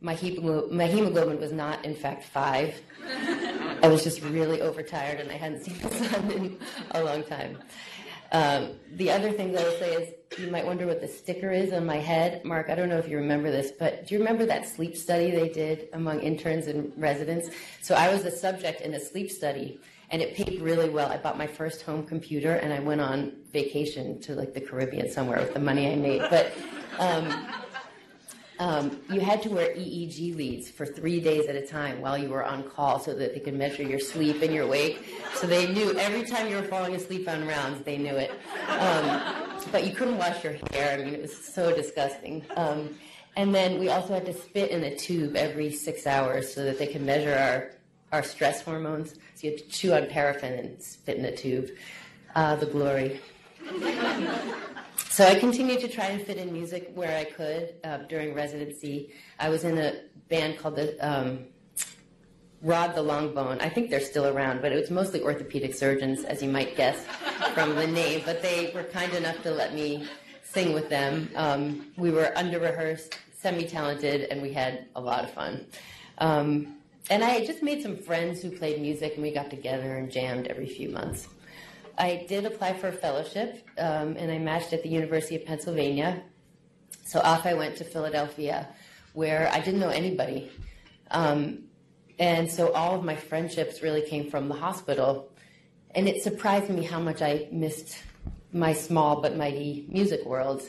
my, 0.00 0.14
hemo- 0.14 0.70
my 0.70 0.86
hemoglobin 0.86 1.38
was 1.38 1.52
not, 1.52 1.84
in 1.84 1.94
fact, 1.94 2.24
five. 2.24 2.80
I 3.82 3.88
was 3.88 4.02
just 4.02 4.22
really 4.22 4.60
overtired 4.62 5.20
and 5.20 5.30
I 5.30 5.34
hadn't 5.34 5.64
seen 5.64 5.78
the 5.78 5.90
sun 5.90 6.30
in 6.30 6.58
a 6.92 7.04
long 7.04 7.22
time. 7.24 7.58
Um, 8.32 8.72
the 8.92 9.10
other 9.10 9.32
thing 9.32 9.52
that 9.52 9.64
I'll 9.64 9.78
say 9.78 9.94
is 9.94 10.14
you 10.38 10.50
might 10.50 10.66
wonder 10.66 10.86
what 10.86 11.00
the 11.00 11.08
sticker 11.08 11.50
is 11.52 11.72
on 11.72 11.86
my 11.86 11.96
head. 11.96 12.44
Mark, 12.44 12.68
I 12.70 12.74
don't 12.74 12.88
know 12.88 12.98
if 12.98 13.08
you 13.08 13.16
remember 13.16 13.50
this, 13.50 13.70
but 13.70 14.06
do 14.06 14.14
you 14.14 14.20
remember 14.20 14.46
that 14.46 14.68
sleep 14.68 14.96
study 14.96 15.30
they 15.30 15.48
did 15.48 15.88
among 15.92 16.20
interns 16.20 16.66
and 16.66 16.92
residents? 16.96 17.48
So 17.82 17.94
I 17.94 18.12
was 18.12 18.24
a 18.24 18.30
subject 18.30 18.80
in 18.80 18.94
a 18.94 19.00
sleep 19.00 19.30
study 19.30 19.80
and 20.10 20.22
it 20.22 20.34
paid 20.34 20.60
really 20.60 20.88
well. 20.88 21.10
I 21.10 21.16
bought 21.16 21.38
my 21.38 21.46
first 21.46 21.82
home 21.82 22.06
computer 22.06 22.54
and 22.54 22.72
I 22.72 22.80
went 22.80 23.00
on 23.00 23.32
vacation 23.52 24.20
to 24.22 24.34
like 24.34 24.54
the 24.54 24.60
Caribbean 24.60 25.10
somewhere 25.10 25.38
with 25.38 25.54
the 25.54 25.60
money 25.60 25.90
I 25.90 25.96
made. 25.96 26.22
But 26.30 26.52
um, 26.98 27.46
um, 28.58 29.00
you 29.10 29.20
had 29.20 29.42
to 29.42 29.50
wear 29.50 29.74
EEG 29.74 30.34
leads 30.34 30.70
for 30.70 30.86
three 30.86 31.20
days 31.20 31.46
at 31.46 31.56
a 31.56 31.66
time 31.66 32.00
while 32.00 32.16
you 32.16 32.28
were 32.28 32.44
on 32.44 32.62
call 32.62 32.98
so 32.98 33.14
that 33.14 33.34
they 33.34 33.40
could 33.40 33.54
measure 33.54 33.82
your 33.82 33.98
sleep 33.98 34.40
and 34.42 34.52
your 34.52 34.66
wake. 34.66 35.04
So 35.34 35.46
they 35.46 35.72
knew 35.72 35.92
every 35.98 36.24
time 36.24 36.48
you 36.48 36.56
were 36.56 36.62
falling 36.62 36.94
asleep 36.94 37.28
on 37.28 37.46
rounds, 37.46 37.84
they 37.84 37.98
knew 37.98 38.16
it. 38.16 38.30
Um, 38.68 39.22
but 39.70 39.84
you 39.84 39.94
couldn't 39.94 40.18
wash 40.18 40.42
your 40.42 40.54
hair. 40.72 40.98
I 40.98 41.04
mean, 41.04 41.14
it 41.14 41.22
was 41.22 41.36
so 41.36 41.74
disgusting. 41.74 42.44
Um, 42.56 42.96
and 43.36 43.54
then 43.54 43.78
we 43.78 43.90
also 43.90 44.14
had 44.14 44.24
to 44.26 44.32
spit 44.32 44.70
in 44.70 44.82
a 44.84 44.96
tube 44.96 45.36
every 45.36 45.70
six 45.70 46.06
hours 46.06 46.52
so 46.52 46.64
that 46.64 46.78
they 46.78 46.86
could 46.86 47.02
measure 47.02 47.34
our, 47.34 47.72
our 48.18 48.22
stress 48.22 48.62
hormones. 48.62 49.12
So 49.34 49.48
you 49.48 49.50
had 49.50 49.58
to 49.58 49.68
chew 49.68 49.92
on 49.92 50.06
paraffin 50.06 50.54
and 50.54 50.82
spit 50.82 51.18
in 51.18 51.24
a 51.26 51.36
tube. 51.36 51.70
Uh, 52.34 52.56
the 52.56 52.66
glory. 52.66 53.20
So 54.98 55.24
I 55.24 55.34
continued 55.34 55.80
to 55.80 55.88
try 55.88 56.06
and 56.06 56.22
fit 56.22 56.36
in 56.36 56.52
music 56.52 56.92
where 56.94 57.16
I 57.16 57.24
could 57.24 57.74
uh, 57.84 57.98
during 58.08 58.34
residency. 58.34 59.12
I 59.38 59.48
was 59.48 59.64
in 59.64 59.78
a 59.78 59.94
band 60.28 60.58
called 60.58 60.76
the 60.76 60.96
um, 61.06 61.46
Rod 62.62 62.94
the 62.94 63.02
Longbone. 63.02 63.60
I 63.60 63.68
think 63.68 63.90
they're 63.90 64.00
still 64.00 64.26
around, 64.26 64.62
but 64.62 64.72
it 64.72 64.76
was 64.80 64.90
mostly 64.90 65.22
orthopedic 65.22 65.74
surgeons, 65.74 66.24
as 66.24 66.42
you 66.42 66.50
might 66.50 66.76
guess 66.76 67.04
from 67.54 67.76
the 67.76 67.86
name. 67.86 68.22
But 68.24 68.42
they 68.42 68.72
were 68.74 68.84
kind 68.84 69.12
enough 69.14 69.42
to 69.42 69.50
let 69.50 69.74
me 69.74 70.06
sing 70.42 70.72
with 70.72 70.88
them. 70.88 71.30
Um, 71.34 71.92
we 71.96 72.10
were 72.10 72.32
under 72.36 72.58
rehearsed, 72.58 73.18
semi 73.38 73.66
talented, 73.66 74.28
and 74.30 74.40
we 74.42 74.52
had 74.52 74.86
a 74.96 75.00
lot 75.00 75.24
of 75.24 75.30
fun. 75.30 75.66
Um, 76.18 76.76
and 77.08 77.22
I 77.22 77.44
just 77.44 77.62
made 77.62 77.82
some 77.82 77.96
friends 77.96 78.42
who 78.42 78.50
played 78.50 78.80
music, 78.80 79.14
and 79.14 79.22
we 79.22 79.32
got 79.32 79.50
together 79.50 79.96
and 79.96 80.10
jammed 80.10 80.46
every 80.48 80.66
few 80.68 80.88
months. 80.88 81.28
I 81.98 82.26
did 82.28 82.44
apply 82.44 82.74
for 82.74 82.88
a 82.88 82.92
fellowship, 82.92 83.66
um, 83.78 84.16
and 84.16 84.30
I 84.30 84.38
matched 84.38 84.72
at 84.72 84.82
the 84.82 84.88
University 84.88 85.36
of 85.36 85.44
Pennsylvania. 85.46 86.22
So 87.04 87.20
off 87.20 87.46
I 87.46 87.54
went 87.54 87.76
to 87.76 87.84
Philadelphia, 87.84 88.68
where 89.14 89.48
I 89.52 89.60
didn't 89.60 89.80
know 89.80 89.88
anybody. 89.88 90.50
Um, 91.10 91.64
and 92.18 92.50
so 92.50 92.72
all 92.72 92.94
of 92.96 93.04
my 93.04 93.16
friendships 93.16 93.82
really 93.82 94.02
came 94.02 94.30
from 94.30 94.48
the 94.48 94.54
hospital. 94.54 95.30
And 95.94 96.08
it 96.08 96.22
surprised 96.22 96.68
me 96.68 96.84
how 96.84 97.00
much 97.00 97.22
I 97.22 97.48
missed 97.50 98.02
my 98.52 98.72
small 98.72 99.20
but 99.20 99.36
mighty 99.36 99.86
music 99.88 100.24
world. 100.24 100.62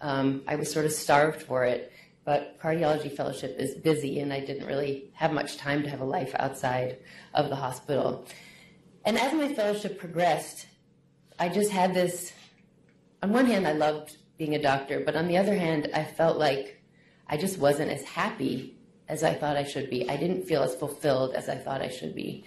Um, 0.00 0.42
I 0.46 0.56
was 0.56 0.70
sort 0.70 0.86
of 0.86 0.92
starved 0.92 1.42
for 1.42 1.64
it, 1.64 1.92
but 2.24 2.60
cardiology 2.60 3.10
fellowship 3.10 3.56
is 3.58 3.74
busy, 3.74 4.20
and 4.20 4.32
I 4.32 4.40
didn't 4.40 4.66
really 4.66 5.10
have 5.14 5.32
much 5.32 5.56
time 5.56 5.82
to 5.82 5.90
have 5.90 6.00
a 6.00 6.04
life 6.04 6.34
outside 6.38 6.98
of 7.34 7.48
the 7.48 7.56
hospital. 7.56 8.26
And 9.08 9.16
as 9.18 9.32
my 9.32 9.54
fellowship 9.54 9.98
progressed, 9.98 10.66
I 11.38 11.48
just 11.48 11.70
had 11.70 11.94
this. 11.94 12.30
On 13.22 13.32
one 13.32 13.46
hand, 13.46 13.66
I 13.66 13.72
loved 13.72 14.18
being 14.36 14.54
a 14.54 14.60
doctor, 14.60 15.00
but 15.00 15.16
on 15.16 15.28
the 15.28 15.38
other 15.38 15.56
hand, 15.56 15.88
I 15.94 16.04
felt 16.04 16.36
like 16.36 16.82
I 17.26 17.38
just 17.38 17.58
wasn't 17.58 17.90
as 17.90 18.02
happy 18.02 18.76
as 19.08 19.22
I 19.22 19.32
thought 19.32 19.56
I 19.56 19.64
should 19.64 19.88
be. 19.88 20.10
I 20.10 20.18
didn't 20.18 20.44
feel 20.44 20.62
as 20.62 20.74
fulfilled 20.74 21.32
as 21.32 21.48
I 21.48 21.56
thought 21.56 21.80
I 21.80 21.88
should 21.88 22.14
be. 22.14 22.44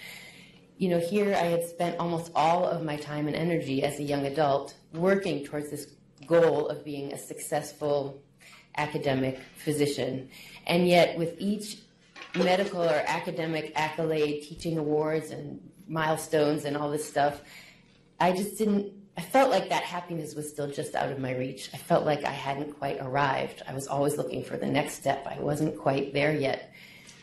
You 0.78 0.90
know, 0.90 1.00
here 1.00 1.34
I 1.34 1.46
had 1.46 1.68
spent 1.68 1.98
almost 1.98 2.32
all 2.36 2.64
of 2.68 2.84
my 2.84 2.96
time 2.96 3.26
and 3.26 3.36
energy 3.36 3.82
as 3.82 3.98
a 3.98 4.04
young 4.04 4.28
adult 4.28 4.76
working 4.94 5.44
towards 5.44 5.72
this 5.72 5.88
goal 6.28 6.68
of 6.68 6.86
being 6.86 7.12
a 7.12 7.18
successful 7.18 8.22
academic 8.78 9.40
physician. 9.56 10.30
And 10.68 10.88
yet, 10.88 11.18
with 11.18 11.34
each 11.40 11.78
medical 12.36 12.82
or 12.82 13.04
academic 13.06 13.74
accolade, 13.76 14.44
teaching 14.44 14.78
awards, 14.78 15.32
and 15.32 15.60
milestones 15.88 16.66
and 16.66 16.78
all 16.78 16.90
this 16.90 17.08
stuff, 17.08 17.42
I 18.20 18.32
just 18.32 18.58
didn't. 18.58 18.94
I 19.18 19.22
felt 19.22 19.52
like 19.52 19.70
that 19.70 19.84
happiness 19.84 20.36
was 20.36 20.50
still 20.50 20.72
just 20.72 20.96
out 20.96 21.12
of 21.12 21.20
my 21.20 21.36
reach. 21.36 21.70
I 21.74 21.78
felt 21.78 22.06
like 22.06 22.24
I 22.24 22.32
hadn't 22.32 22.80
quite 22.80 22.98
arrived. 23.02 23.62
I 23.68 23.74
was 23.74 23.88
always 23.88 24.18
looking 24.18 24.44
for 24.44 24.56
the 24.58 24.68
next 24.68 24.94
step. 24.94 25.28
I 25.28 25.38
wasn't 25.40 25.78
quite 25.78 26.14
there 26.14 26.34
yet. 26.34 26.74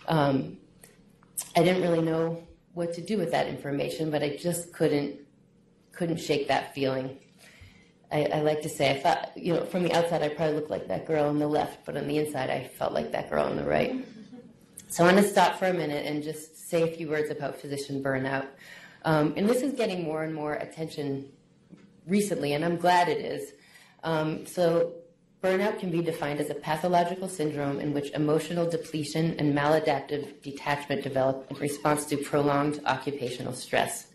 Um, 0.06 0.58
I 1.56 1.62
didn't 1.62 1.82
really 1.82 2.02
know 2.02 2.46
what 2.74 2.92
to 2.94 3.00
do 3.00 3.16
with 3.16 3.30
that 3.32 3.46
information, 3.46 4.10
but 4.10 4.22
I 4.22 4.36
just 4.36 4.72
couldn't 4.72 5.16
couldn't 5.92 6.18
shake 6.18 6.48
that 6.48 6.74
feeling. 6.74 7.18
I, 8.10 8.24
I, 8.26 8.40
like 8.40 8.62
to 8.62 8.68
say 8.68 8.90
I 8.90 9.00
thought, 9.00 9.32
you 9.36 9.52
know, 9.52 9.64
from 9.64 9.82
the 9.82 9.92
outside 9.92 10.22
I 10.22 10.28
probably 10.28 10.54
looked 10.54 10.70
like 10.70 10.88
that 10.88 11.06
girl 11.06 11.28
on 11.28 11.38
the 11.38 11.48
left, 11.48 11.84
but 11.84 11.96
on 11.96 12.06
the 12.06 12.16
inside 12.18 12.50
I 12.50 12.64
felt 12.64 12.92
like 12.92 13.12
that 13.12 13.28
girl 13.28 13.44
on 13.44 13.56
the 13.56 13.64
right. 13.64 14.06
So 14.90 15.04
I'm 15.04 15.12
going 15.12 15.22
to 15.22 15.28
stop 15.28 15.58
for 15.58 15.66
a 15.66 15.74
minute 15.74 16.06
and 16.06 16.22
just 16.22 16.68
say 16.70 16.82
a 16.82 16.86
few 16.86 17.10
words 17.10 17.30
about 17.30 17.60
physician 17.60 18.02
burnout. 18.02 18.46
Um, 19.04 19.34
and 19.36 19.46
this 19.46 19.62
is 19.62 19.74
getting 19.74 20.02
more 20.02 20.22
and 20.22 20.34
more 20.34 20.54
attention 20.54 21.28
recently, 22.06 22.54
and 22.54 22.64
I'm 22.64 22.78
glad 22.78 23.08
it 23.08 23.18
is. 23.18 23.52
Um, 24.02 24.46
so, 24.46 24.94
burnout 25.42 25.78
can 25.78 25.90
be 25.90 26.00
defined 26.00 26.40
as 26.40 26.48
a 26.48 26.54
pathological 26.54 27.28
syndrome 27.28 27.80
in 27.80 27.92
which 27.92 28.10
emotional 28.12 28.68
depletion 28.68 29.36
and 29.38 29.54
maladaptive 29.54 30.42
detachment 30.42 31.02
develop 31.02 31.46
in 31.50 31.58
response 31.58 32.06
to 32.06 32.16
prolonged 32.16 32.80
occupational 32.86 33.52
stress. 33.52 34.08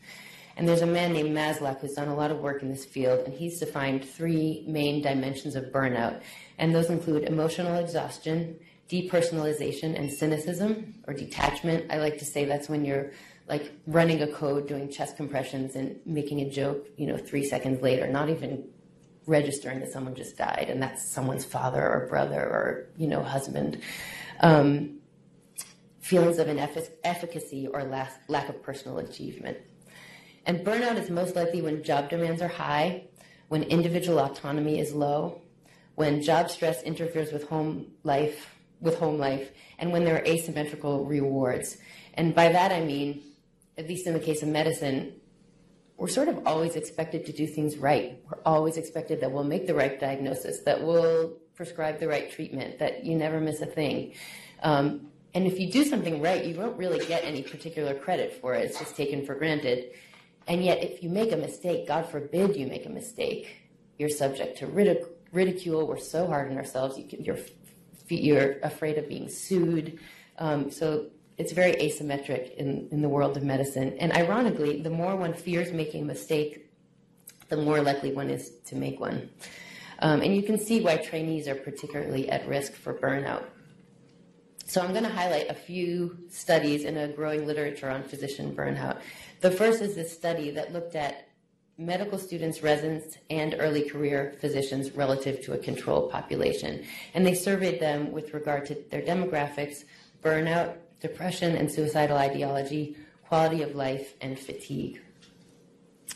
And 0.57 0.67
there's 0.67 0.81
a 0.81 0.87
man 0.87 1.13
named 1.13 1.35
Maslach 1.35 1.81
who's 1.81 1.93
done 1.93 2.07
a 2.07 2.15
lot 2.15 2.31
of 2.31 2.39
work 2.39 2.63
in 2.63 2.69
this 2.69 2.83
field, 2.83 3.25
and 3.25 3.33
he's 3.33 3.59
defined 3.59 4.03
three 4.05 4.63
main 4.67 5.03
dimensions 5.03 5.55
of 5.55 5.65
burnout. 5.65 6.21
And 6.57 6.73
those 6.73 6.89
include 6.89 7.23
emotional 7.23 7.75
exhaustion, 7.75 8.59
depersonalization, 8.89 9.97
and 9.97 10.11
cynicism 10.11 10.95
or 11.07 11.13
detachment. 11.13 11.91
I 11.91 11.97
like 11.97 12.17
to 12.19 12.25
say 12.25 12.45
that's 12.45 12.69
when 12.69 12.85
you're 12.85 13.11
like 13.47 13.71
running 13.87 14.21
a 14.21 14.27
code, 14.27 14.67
doing 14.67 14.89
chest 14.91 15.17
compressions, 15.17 15.75
and 15.75 15.99
making 16.05 16.41
a 16.41 16.49
joke, 16.49 16.87
you 16.97 17.07
know, 17.07 17.17
three 17.17 17.43
seconds 17.43 17.81
later, 17.81 18.07
not 18.07 18.29
even 18.29 18.67
registering 19.25 19.79
that 19.79 19.91
someone 19.91 20.15
just 20.15 20.37
died, 20.37 20.67
and 20.69 20.81
that's 20.81 21.09
someone's 21.09 21.45
father 21.45 21.81
or 21.81 22.07
brother 22.07 22.41
or, 22.41 22.87
you 22.97 23.07
know, 23.07 23.23
husband. 23.23 23.81
Um, 24.41 24.99
feelings 25.99 26.37
of 26.37 26.49
inefficacy 26.49 27.67
or 27.67 27.83
lack, 27.85 28.21
lack 28.27 28.49
of 28.49 28.61
personal 28.61 28.97
achievement. 28.99 29.57
And 30.45 30.59
burnout 30.59 30.97
is 30.97 31.09
most 31.09 31.35
likely 31.35 31.61
when 31.61 31.81
job 31.83 32.09
demands 32.09 32.41
are 32.41 32.49
high, 32.49 33.05
when 33.47 33.63
individual 33.63 34.19
autonomy 34.19 34.79
is 34.79 34.93
low, 34.93 35.41
when 35.95 36.21
job 36.21 36.49
stress 36.49 36.83
interferes 36.83 37.31
with 37.31 37.47
home 37.47 37.87
life, 38.03 38.52
with 38.83 38.99
home 38.99 39.17
life, 39.17 39.49
and 39.79 39.91
when 39.91 40.03
there 40.03 40.15
are 40.17 40.25
asymmetrical 40.25 41.05
rewards. 41.05 41.77
And 42.13 42.35
by 42.35 42.49
that 42.49 42.71
I 42.71 42.81
mean, 42.81 43.23
at 43.77 43.87
least 43.87 44.05
in 44.05 44.13
the 44.13 44.19
case 44.19 44.43
of 44.43 44.49
medicine, 44.49 45.13
we're 45.97 46.07
sort 46.07 46.27
of 46.27 46.45
always 46.45 46.75
expected 46.75 47.25
to 47.27 47.31
do 47.31 47.47
things 47.47 47.77
right. 47.77 48.19
We're 48.29 48.41
always 48.45 48.77
expected 48.77 49.21
that 49.21 49.31
we'll 49.31 49.43
make 49.43 49.67
the 49.67 49.73
right 49.73 49.99
diagnosis, 49.99 50.61
that 50.65 50.83
we'll 50.83 51.37
prescribe 51.55 51.99
the 51.99 52.07
right 52.07 52.31
treatment, 52.31 52.79
that 52.79 53.05
you 53.05 53.15
never 53.15 53.39
miss 53.39 53.61
a 53.61 53.65
thing. 53.65 54.13
Um, 54.61 55.07
and 55.33 55.47
if 55.47 55.59
you 55.59 55.71
do 55.71 55.83
something 55.83 56.21
right, 56.21 56.45
you 56.45 56.55
won't 56.55 56.77
really 56.77 57.03
get 57.05 57.23
any 57.23 57.41
particular 57.41 57.95
credit 57.95 58.39
for 58.39 58.53
it. 58.53 58.65
It's 58.65 58.79
just 58.79 58.95
taken 58.95 59.25
for 59.25 59.35
granted. 59.35 59.91
And 60.47 60.63
yet, 60.63 60.83
if 60.83 61.01
you 61.01 61.09
make 61.09 61.31
a 61.31 61.37
mistake, 61.37 61.87
God 61.87 62.09
forbid 62.09 62.55
you 62.55 62.67
make 62.67 62.85
a 62.85 62.89
mistake, 62.89 63.47
you're 63.97 64.09
subject 64.09 64.57
to 64.59 64.67
ridic- 64.67 65.07
ridicule. 65.31 65.87
We're 65.87 65.97
so 65.97 66.27
hard 66.27 66.51
on 66.51 66.57
ourselves. 66.57 66.97
You 66.97 67.05
can, 67.05 67.23
you're, 67.23 67.39
you're 68.09 68.57
afraid 68.63 68.97
of 68.97 69.07
being 69.07 69.29
sued. 69.29 69.99
Um, 70.37 70.71
so 70.71 71.07
it's 71.37 71.51
very 71.51 71.73
asymmetric 71.73 72.55
in, 72.55 72.87
in 72.91 73.01
the 73.01 73.09
world 73.09 73.37
of 73.37 73.43
medicine. 73.43 73.97
And 73.99 74.11
ironically, 74.13 74.81
the 74.81 74.89
more 74.89 75.15
one 75.15 75.33
fears 75.33 75.71
making 75.71 76.03
a 76.03 76.05
mistake, 76.05 76.71
the 77.49 77.57
more 77.57 77.81
likely 77.81 78.11
one 78.11 78.29
is 78.29 78.51
to 78.65 78.75
make 78.75 78.99
one. 78.99 79.29
Um, 79.99 80.21
and 80.21 80.35
you 80.35 80.43
can 80.43 80.57
see 80.57 80.81
why 80.81 80.97
trainees 80.97 81.47
are 81.47 81.55
particularly 81.55 82.29
at 82.29 82.47
risk 82.47 82.73
for 82.73 82.93
burnout. 82.93 83.45
So 84.65 84.81
I'm 84.81 84.91
going 84.91 85.03
to 85.03 85.09
highlight 85.09 85.49
a 85.49 85.53
few 85.53 86.17
studies 86.29 86.83
in 86.83 86.97
a 86.97 87.07
growing 87.07 87.45
literature 87.45 87.89
on 87.89 88.03
physician 88.03 88.55
burnout. 88.55 88.99
The 89.41 89.51
first 89.51 89.81
is 89.81 89.95
this 89.95 90.11
study 90.11 90.51
that 90.51 90.73
looked 90.73 90.95
at 90.95 91.27
medical 91.77 92.19
students, 92.19 92.61
residents, 92.61 93.17
and 93.29 93.55
early 93.59 93.89
career 93.89 94.35
physicians 94.39 94.91
relative 94.91 95.41
to 95.41 95.53
a 95.53 95.57
control 95.57 96.09
population. 96.09 96.83
And 97.13 97.25
they 97.25 97.33
surveyed 97.33 97.79
them 97.79 98.11
with 98.11 98.33
regard 98.33 98.65
to 98.67 98.75
their 98.91 99.01
demographics, 99.01 99.83
burnout, 100.21 100.75
depression 101.03 101.55
and 101.55 101.69
suicidal 101.69 102.17
ideology, 102.17 102.95
quality 103.27 103.61
of 103.61 103.75
life, 103.75 104.15
and 104.21 104.39
fatigue. 104.39 105.01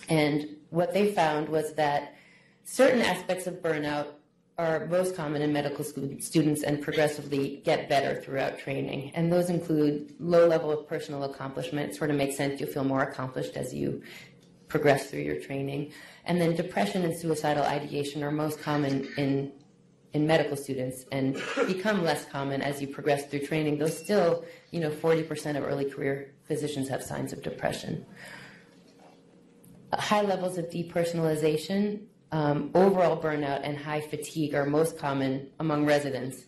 And 0.08 0.56
what 0.70 0.94
they 0.94 1.12
found 1.12 1.50
was 1.50 1.74
that 1.74 2.16
certain 2.64 3.02
aspects 3.02 3.48
of 3.48 3.56
burnout 3.56 4.08
are 4.58 4.88
most 4.88 5.16
common 5.16 5.42
in 5.42 5.54
medical 5.54 5.84
students 5.84 6.64
and 6.64 6.82
progressively 6.82 7.62
get 7.64 7.88
better 7.90 8.20
throughout 8.22 8.58
training. 8.58 9.12
And 9.14 9.32
those 9.32 9.50
include 9.50 10.16
low 10.20 10.48
level 10.48 10.72
of 10.72 10.88
personal 10.88 11.24
accomplishment, 11.24 11.96
sort 11.96 12.10
of 12.10 12.16
makes 12.16 12.38
sense, 12.38 12.60
you'll 12.60 12.70
feel 12.70 12.84
more 12.84 13.04
accomplished 13.04 13.56
as 13.56 13.74
you 13.74 14.02
progress 14.68 15.10
through 15.10 15.22
your 15.22 15.40
training. 15.40 15.92
And 16.26 16.42
then 16.42 16.56
depression 16.56 17.04
and 17.04 17.18
suicidal 17.18 17.64
ideation 17.64 18.24
are 18.24 18.32
most 18.32 18.62
common 18.62 19.08
in 19.18 19.52
in 20.14 20.26
medical 20.26 20.56
students 20.56 21.06
and 21.12 21.36
become 21.68 22.04
less 22.04 22.26
common 22.26 22.62
as 22.62 22.82
you 22.82 22.88
progress 22.88 23.28
through 23.28 23.46
training, 23.46 23.78
though 23.78 23.88
still, 23.88 24.46
you 24.72 24.80
know, 24.80 24.90
40% 24.90 25.58
of 25.58 25.64
early 25.64 25.90
career 25.90 26.34
physicians 26.48 26.88
have 26.90 27.04
signs 27.04 27.34
of 27.34 27.44
depression. 27.44 28.06
High 29.94 30.22
levels 30.22 30.58
of 30.58 30.70
depersonalization, 30.70 32.06
um, 32.32 32.72
overall 32.74 33.22
burnout, 33.22 33.62
and 33.64 33.78
high 33.78 34.02
fatigue 34.02 34.56
are 34.56 34.66
most 34.66 34.98
common 34.98 35.50
among 35.60 35.86
residents 35.86 36.46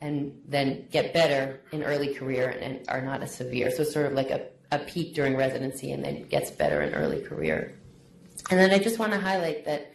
and 0.00 0.40
then 0.46 0.86
get 0.90 1.12
better 1.12 1.60
in 1.72 1.82
early 1.82 2.14
career 2.14 2.48
and 2.60 2.80
are 2.88 3.02
not 3.02 3.22
as 3.22 3.34
severe. 3.34 3.70
So, 3.70 3.84
sort 3.84 4.06
of 4.06 4.12
like 4.14 4.30
a, 4.30 4.46
a 4.72 4.78
peak 4.78 5.14
during 5.14 5.36
residency 5.36 5.92
and 5.92 6.04
then 6.04 6.22
gets 6.28 6.50
better 6.50 6.82
in 6.82 6.94
early 6.94 7.20
career. 7.22 7.74
And 8.50 8.58
then 8.58 8.70
I 8.70 8.78
just 8.78 8.98
want 8.98 9.12
to 9.12 9.18
highlight 9.18 9.64
that 9.64 9.92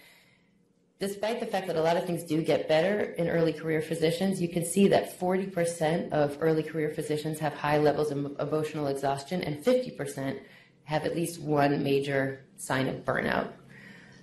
despite 0.99 1.39
the 1.39 1.45
fact 1.45 1.67
that 1.67 1.75
a 1.75 1.81
lot 1.81 1.97
of 1.97 2.05
things 2.05 2.23
do 2.23 2.41
get 2.41 2.67
better 2.67 3.01
in 3.01 3.29
early 3.29 3.53
career 3.53 3.81
physicians, 3.81 4.41
you 4.41 4.47
can 4.47 4.65
see 4.65 4.88
that 4.88 5.19
40% 5.19 6.11
of 6.11 6.38
early 6.39 6.63
career 6.63 6.89
physicians 6.89 7.39
have 7.39 7.53
high 7.53 7.77
levels 7.77 8.11
of 8.11 8.39
emotional 8.39 8.88
exhaustion 8.88 9.41
and 9.41 9.63
50% 9.63 10.39
have 10.83 11.05
at 11.05 11.15
least 11.15 11.41
one 11.41 11.83
major 11.83 12.45
sign 12.57 12.88
of 12.88 13.03
burnout. 13.03 13.51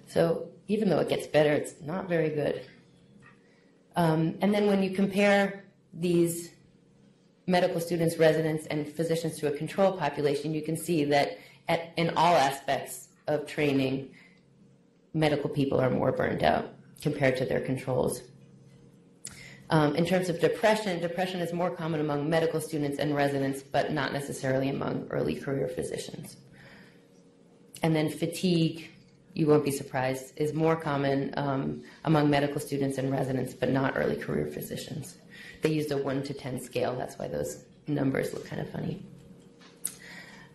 So 0.06 0.48
even 0.68 0.88
though 0.88 1.00
it 1.00 1.08
gets 1.08 1.26
better, 1.26 1.52
it's 1.52 1.74
not 1.82 2.08
very 2.08 2.30
good. 2.30 2.64
Um, 3.96 4.38
and 4.40 4.54
then 4.54 4.66
when 4.66 4.82
you 4.82 4.90
compare 4.90 5.64
these 5.92 6.50
medical 7.46 7.80
students, 7.80 8.18
residents, 8.18 8.66
and 8.66 8.88
physicians 8.88 9.38
to 9.38 9.52
a 9.52 9.56
control 9.56 9.92
population, 9.92 10.54
you 10.54 10.62
can 10.62 10.76
see 10.76 11.04
that 11.04 11.38
at, 11.68 11.92
in 11.96 12.10
all 12.16 12.36
aspects 12.36 13.08
of 13.26 13.46
training, 13.46 14.10
medical 15.14 15.50
people 15.50 15.80
are 15.80 15.90
more 15.90 16.12
burned 16.12 16.42
out 16.42 16.74
compared 17.00 17.36
to 17.36 17.44
their 17.44 17.60
controls. 17.60 18.22
Um, 19.70 19.96
in 19.96 20.04
terms 20.04 20.28
of 20.28 20.38
depression, 20.38 21.00
depression 21.00 21.40
is 21.40 21.52
more 21.52 21.70
common 21.70 22.00
among 22.00 22.28
medical 22.28 22.60
students 22.60 22.98
and 22.98 23.14
residents, 23.14 23.62
but 23.62 23.92
not 23.92 24.12
necessarily 24.12 24.68
among 24.68 25.06
early 25.10 25.34
career 25.34 25.66
physicians. 25.66 26.36
And 27.82 27.96
then 27.96 28.10
fatigue, 28.10 28.90
you 29.34 29.46
won't 29.46 29.64
be 29.64 29.70
surprised, 29.70 30.34
is 30.36 30.52
more 30.52 30.76
common 30.76 31.32
um, 31.36 31.82
among 32.04 32.28
medical 32.30 32.60
students 32.60 32.98
and 32.98 33.10
residents, 33.10 33.54
but 33.54 33.70
not 33.70 33.94
early 33.96 34.16
career 34.16 34.46
physicians. 34.46 35.16
They 35.62 35.70
used 35.70 35.90
a 35.90 35.96
1 35.96 36.22
to 36.24 36.34
10 36.34 36.60
scale, 36.60 36.94
that's 36.96 37.18
why 37.18 37.28
those 37.28 37.64
numbers 37.86 38.34
look 38.34 38.46
kind 38.46 38.60
of 38.60 38.70
funny. 38.70 39.04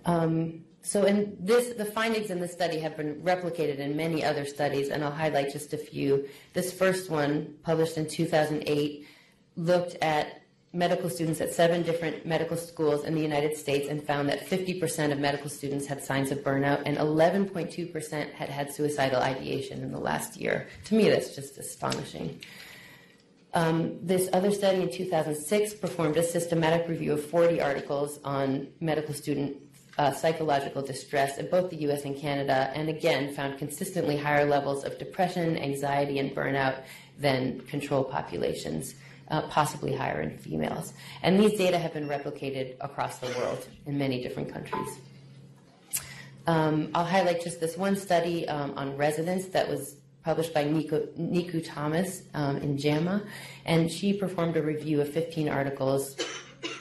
Um, 0.06 0.66
so 0.82 1.04
in 1.04 1.36
this, 1.40 1.76
the 1.76 1.86
findings 1.86 2.30
in 2.30 2.40
this 2.40 2.54
study 2.54 2.80
have 2.80 2.96
been 2.96 3.22
replicated 3.22 3.80
in 3.80 3.98
many 3.98 4.24
other 4.24 4.46
studies, 4.46 4.90
and 4.90 5.04
I'll 5.04 5.12
highlight 5.12 5.52
just 5.52 5.74
a 5.74 5.78
few. 5.78 6.30
This 6.54 6.72
first 6.72 7.10
one, 7.10 7.56
published 7.64 7.98
in 7.98 8.08
2008, 8.08 9.06
looked 9.58 9.96
at 10.02 10.44
medical 10.74 11.10
students 11.10 11.42
at 11.42 11.54
seven 11.54 11.82
different 11.84 12.26
medical 12.26 12.56
schools 12.56 13.04
in 13.04 13.16
the 13.16 13.22
United 13.22 13.58
States 13.58 13.90
and 13.90 14.02
found 14.06 14.30
that 14.30 14.48
50% 14.48 15.12
of 15.12 15.20
medical 15.20 15.50
students 15.50 15.88
had 15.88 16.04
signs 16.04 16.32
of 16.32 16.40
burnout 16.40 16.84
and 16.86 16.98
11.2% 16.98 18.32
had 18.34 18.50
had 18.50 18.72
suicidal 18.72 19.22
ideation 19.22 19.82
in 19.82 19.92
the 19.92 20.00
last 20.00 20.38
year. 20.38 20.68
To 20.86 20.96
me, 20.96 21.10
that's 21.10 21.36
just 21.36 21.58
astonishing. 21.58 22.40
Um, 23.58 23.98
this 24.06 24.30
other 24.34 24.52
study 24.52 24.84
in 24.84 24.92
2006 24.92 25.74
performed 25.74 26.16
a 26.16 26.22
systematic 26.22 26.88
review 26.88 27.14
of 27.14 27.26
40 27.26 27.60
articles 27.60 28.20
on 28.24 28.68
medical 28.80 29.16
student 29.16 29.58
uh, 29.98 30.12
psychological 30.12 30.84
distress 30.84 31.40
in 31.40 31.50
both 31.50 31.72
the 31.72 31.78
US 31.88 32.06
and 32.06 32.16
Canada, 32.16 32.72
and 32.76 32.88
again 32.88 33.34
found 33.34 33.58
consistently 33.58 34.16
higher 34.16 34.46
levels 34.46 34.84
of 34.84 35.00
depression, 35.00 35.58
anxiety, 35.58 36.20
and 36.20 36.36
burnout 36.36 36.84
than 37.18 37.62
control 37.62 38.04
populations, 38.04 38.94
uh, 39.30 39.42
possibly 39.48 39.96
higher 39.96 40.22
in 40.22 40.38
females. 40.38 40.94
And 41.24 41.40
these 41.40 41.58
data 41.58 41.80
have 41.80 41.94
been 41.94 42.08
replicated 42.08 42.76
across 42.80 43.18
the 43.18 43.28
world 43.40 43.68
in 43.88 43.98
many 43.98 44.22
different 44.22 44.54
countries. 44.54 45.00
Um, 46.46 46.92
I'll 46.94 47.06
highlight 47.06 47.44
just 47.44 47.60
this 47.60 47.76
one 47.76 47.96
study 47.96 48.48
um, 48.48 48.76
on 48.78 48.96
residents 48.98 49.48
that 49.48 49.68
was 49.68 49.96
published 50.28 50.54
by 50.54 50.66
Nico, 50.66 51.08
Niku 51.18 51.66
Thomas 51.66 52.24
um, 52.34 52.58
in 52.58 52.78
JAMA, 52.78 53.24
and 53.64 53.90
she 53.90 54.12
performed 54.12 54.58
a 54.58 54.62
review 54.62 55.00
of 55.00 55.08
15 55.08 55.48
articles 55.48 56.18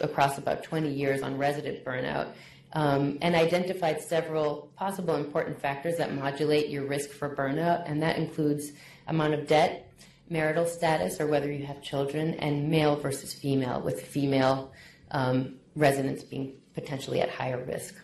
across 0.01 0.37
about 0.37 0.65
20 0.65 0.93
years 0.93 1.23
on 1.23 1.39
resident 1.39 1.85
burnout 1.85 2.33
um, 2.73 3.17
and 3.23 3.37
identified 3.37 4.01
several 4.01 4.73
possible 4.75 5.15
important 5.15 5.61
factors 5.61 5.97
that 5.99 6.13
modulate 6.13 6.71
your 6.71 6.87
risk 6.87 7.11
for 7.11 7.37
burnout, 7.37 7.89
and 7.89 8.03
that 8.03 8.19
includes 8.19 8.73
amount 9.07 9.33
of 9.33 9.47
debt, 9.47 9.93
marital 10.29 10.67
status, 10.67 11.21
or 11.21 11.29
whether 11.29 11.53
you 11.53 11.65
have 11.65 11.81
children, 11.81 12.35
and 12.41 12.69
male 12.69 12.97
versus 12.97 13.33
female, 13.33 13.81
with 13.81 14.03
female 14.03 14.73
um, 15.13 15.55
residents 15.77 16.25
being 16.25 16.53
potentially 16.75 17.21
at 17.21 17.31
higher 17.31 17.65
risk. 17.65 17.95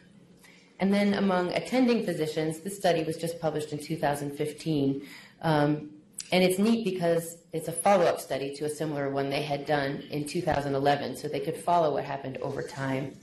And 0.83 0.93
then 0.93 1.15
among 1.15 1.53
attending 1.53 2.05
physicians, 2.05 2.59
this 2.59 2.77
study 2.77 3.05
was 3.05 3.17
just 3.17 3.39
published 3.41 3.73
in 3.73 3.79
2015. 3.79 5.07
Um, 5.43 5.91
and 6.33 6.43
it's 6.43 6.59
neat 6.59 6.85
because 6.85 7.37
it's 7.53 7.69
a 7.69 7.73
follow 7.73 8.07
up 8.07 8.19
study 8.21 8.55
to 8.57 8.65
a 8.65 8.71
similar 8.71 9.11
one 9.11 9.29
they 9.29 9.43
had 9.43 9.67
done 9.67 10.03
in 10.11 10.27
2011, 10.27 11.17
so 11.17 11.29
they 11.29 11.41
could 11.41 11.57
follow 11.57 11.93
what 11.93 12.05
happened 12.05 12.39
over 12.39 12.63
time. 12.63 13.15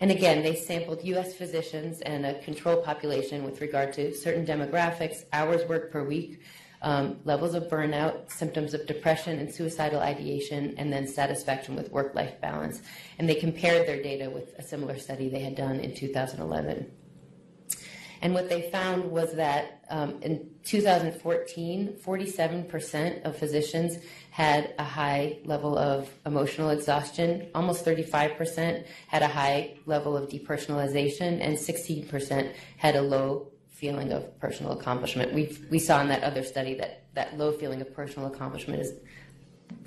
And 0.00 0.10
again, 0.10 0.42
they 0.42 0.54
sampled 0.54 1.04
U.S. 1.04 1.34
physicians 1.34 2.00
and 2.00 2.24
a 2.24 2.40
control 2.40 2.82
population 2.82 3.44
with 3.44 3.60
regard 3.60 3.92
to 3.94 4.14
certain 4.14 4.46
demographics, 4.46 5.24
hours 5.32 5.68
worked 5.68 5.92
per 5.92 6.02
week, 6.02 6.40
um, 6.82 7.18
levels 7.24 7.54
of 7.54 7.64
burnout, 7.64 8.30
symptoms 8.30 8.74
of 8.74 8.86
depression 8.86 9.38
and 9.38 9.52
suicidal 9.52 10.00
ideation, 10.00 10.74
and 10.78 10.92
then 10.92 11.06
satisfaction 11.06 11.76
with 11.76 11.90
work 11.90 12.14
life 12.14 12.40
balance. 12.40 12.82
And 13.18 13.28
they 13.28 13.34
compared 13.34 13.86
their 13.86 14.02
data 14.02 14.30
with 14.30 14.54
a 14.58 14.62
similar 14.62 14.98
study 14.98 15.28
they 15.28 15.40
had 15.40 15.54
done 15.54 15.80
in 15.80 15.94
2011. 15.94 16.90
And 18.24 18.32
what 18.32 18.48
they 18.48 18.70
found 18.70 19.10
was 19.10 19.34
that 19.34 19.84
um, 19.90 20.22
in 20.22 20.48
2014, 20.64 21.98
47% 22.02 23.22
of 23.22 23.36
physicians 23.36 23.98
had 24.30 24.72
a 24.78 24.82
high 24.82 25.40
level 25.44 25.76
of 25.76 26.08
emotional 26.24 26.70
exhaustion, 26.70 27.50
almost 27.54 27.84
35% 27.84 28.86
had 29.08 29.22
a 29.22 29.28
high 29.28 29.76
level 29.84 30.16
of 30.16 30.30
depersonalization, 30.30 31.38
and 31.42 31.58
16% 31.58 32.54
had 32.78 32.96
a 32.96 33.02
low 33.02 33.48
feeling 33.68 34.10
of 34.10 34.40
personal 34.40 34.72
accomplishment. 34.72 35.34
We 35.34 35.58
we 35.70 35.78
saw 35.78 36.00
in 36.00 36.08
that 36.08 36.22
other 36.22 36.44
study 36.44 36.74
that 36.76 37.02
that 37.12 37.36
low 37.36 37.52
feeling 37.52 37.82
of 37.82 37.92
personal 37.92 38.32
accomplishment 38.32 38.80
is 38.80 38.92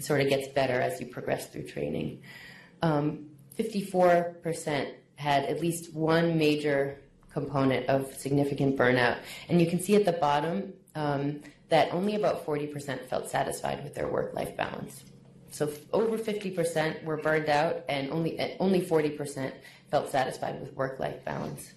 sort 0.06 0.22
of 0.22 0.30
gets 0.30 0.48
better 0.50 0.80
as 0.80 1.02
you 1.02 1.08
progress 1.08 1.48
through 1.48 1.64
training. 1.64 2.22
Um, 2.84 3.32
54% 3.58 4.94
had 5.16 5.46
at 5.46 5.60
least 5.60 5.92
one 5.96 6.38
major 6.38 7.00
component 7.40 7.86
of 7.88 8.00
significant 8.16 8.76
burnout. 8.76 9.18
And 9.48 9.62
you 9.62 9.68
can 9.68 9.80
see 9.80 9.96
at 9.96 10.06
the 10.06 10.18
bottom 10.28 10.74
um, 10.96 11.42
that 11.70 11.94
only 11.94 12.16
about 12.16 12.46
40% 12.46 13.06
felt 13.06 13.30
satisfied 13.30 13.84
with 13.84 13.94
their 13.94 14.08
work 14.08 14.34
life 14.34 14.58
balance. 14.58 15.04
So 15.52 15.72
over 15.94 16.18
50% 16.18 17.04
were 17.04 17.18
burned 17.18 17.50
out, 17.50 17.84
and 17.88 18.12
only, 18.12 18.32
only 18.60 18.82
40% 18.82 19.52
felt 19.92 20.10
satisfied 20.10 20.60
with 20.60 20.74
work 20.74 21.00
life 21.00 21.24
balance. 21.26 21.74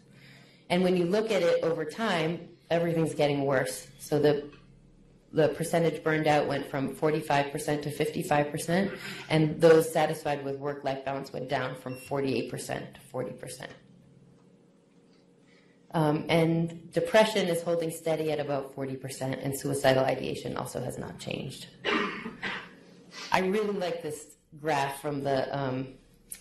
And 0.70 0.82
when 0.82 0.96
you 0.96 1.04
look 1.04 1.30
at 1.30 1.42
it 1.42 1.62
over 1.62 1.84
time, 1.84 2.48
everything's 2.70 3.14
getting 3.14 3.44
worse. 3.44 3.86
So 3.98 4.18
the 4.18 4.50
the 5.32 5.46
percentage 5.50 6.02
burned 6.02 6.26
out 6.26 6.48
went 6.48 6.68
from 6.68 6.92
45% 6.96 7.82
to 7.82 7.90
55%, 7.90 8.98
and 9.28 9.60
those 9.60 9.92
satisfied 9.92 10.44
with 10.44 10.56
work 10.56 10.82
life 10.82 11.04
balance 11.04 11.32
went 11.32 11.48
down 11.48 11.76
from 11.76 11.94
48% 11.94 12.50
to 12.94 13.00
40%. 13.12 13.68
Um, 15.92 16.24
and 16.28 16.92
depression 16.92 17.48
is 17.48 17.62
holding 17.62 17.90
steady 17.90 18.30
at 18.30 18.38
about 18.38 18.76
40%, 18.76 19.44
and 19.44 19.58
suicidal 19.58 20.04
ideation 20.04 20.56
also 20.56 20.80
has 20.80 20.98
not 20.98 21.18
changed. 21.18 21.66
I 23.32 23.40
really 23.40 23.72
like 23.72 24.02
this 24.02 24.26
graph 24.60 25.00
from 25.00 25.22
the 25.24 25.56
um, 25.56 25.88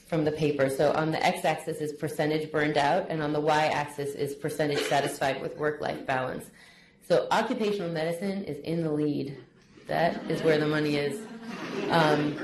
from 0.07 0.25
the 0.25 0.31
paper. 0.31 0.69
So 0.69 0.91
on 0.93 1.11
the 1.11 1.23
x-axis 1.23 1.77
is 1.77 1.93
percentage 1.93 2.51
burned 2.51 2.77
out, 2.77 3.07
and 3.09 3.21
on 3.21 3.33
the 3.33 3.39
y-axis 3.39 4.15
is 4.15 4.35
percentage 4.35 4.81
satisfied 4.81 5.41
with 5.41 5.57
work-life 5.57 6.05
balance. 6.05 6.49
So 7.07 7.27
occupational 7.31 7.89
medicine 7.89 8.43
is 8.43 8.57
in 8.59 8.83
the 8.83 8.91
lead. 8.91 9.37
That 9.87 10.29
is 10.29 10.43
where 10.43 10.59
the 10.59 10.67
money 10.67 10.95
is. 10.95 11.21
Um, 11.89 12.37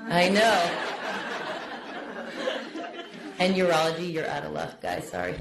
I 0.00 0.30
know. 0.30 0.84
And 3.38 3.54
urology, 3.54 4.12
you're 4.12 4.26
out 4.26 4.44
of 4.44 4.52
luck, 4.52 4.80
guys. 4.80 5.08
Sorry. 5.08 5.34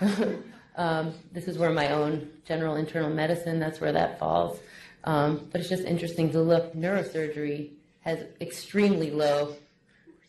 um, 0.76 1.14
this 1.32 1.48
is 1.48 1.58
where 1.58 1.70
my 1.70 1.90
own 1.92 2.30
general 2.44 2.76
internal 2.76 3.10
medicine, 3.10 3.58
that's 3.58 3.80
where 3.80 3.92
that 3.92 4.18
falls. 4.18 4.58
Um, 5.04 5.48
but 5.50 5.60
it's 5.60 5.70
just 5.70 5.84
interesting 5.84 6.30
to 6.32 6.40
look. 6.40 6.74
Neurosurgery 6.74 7.70
has 8.00 8.24
extremely 8.40 9.10
low. 9.10 9.56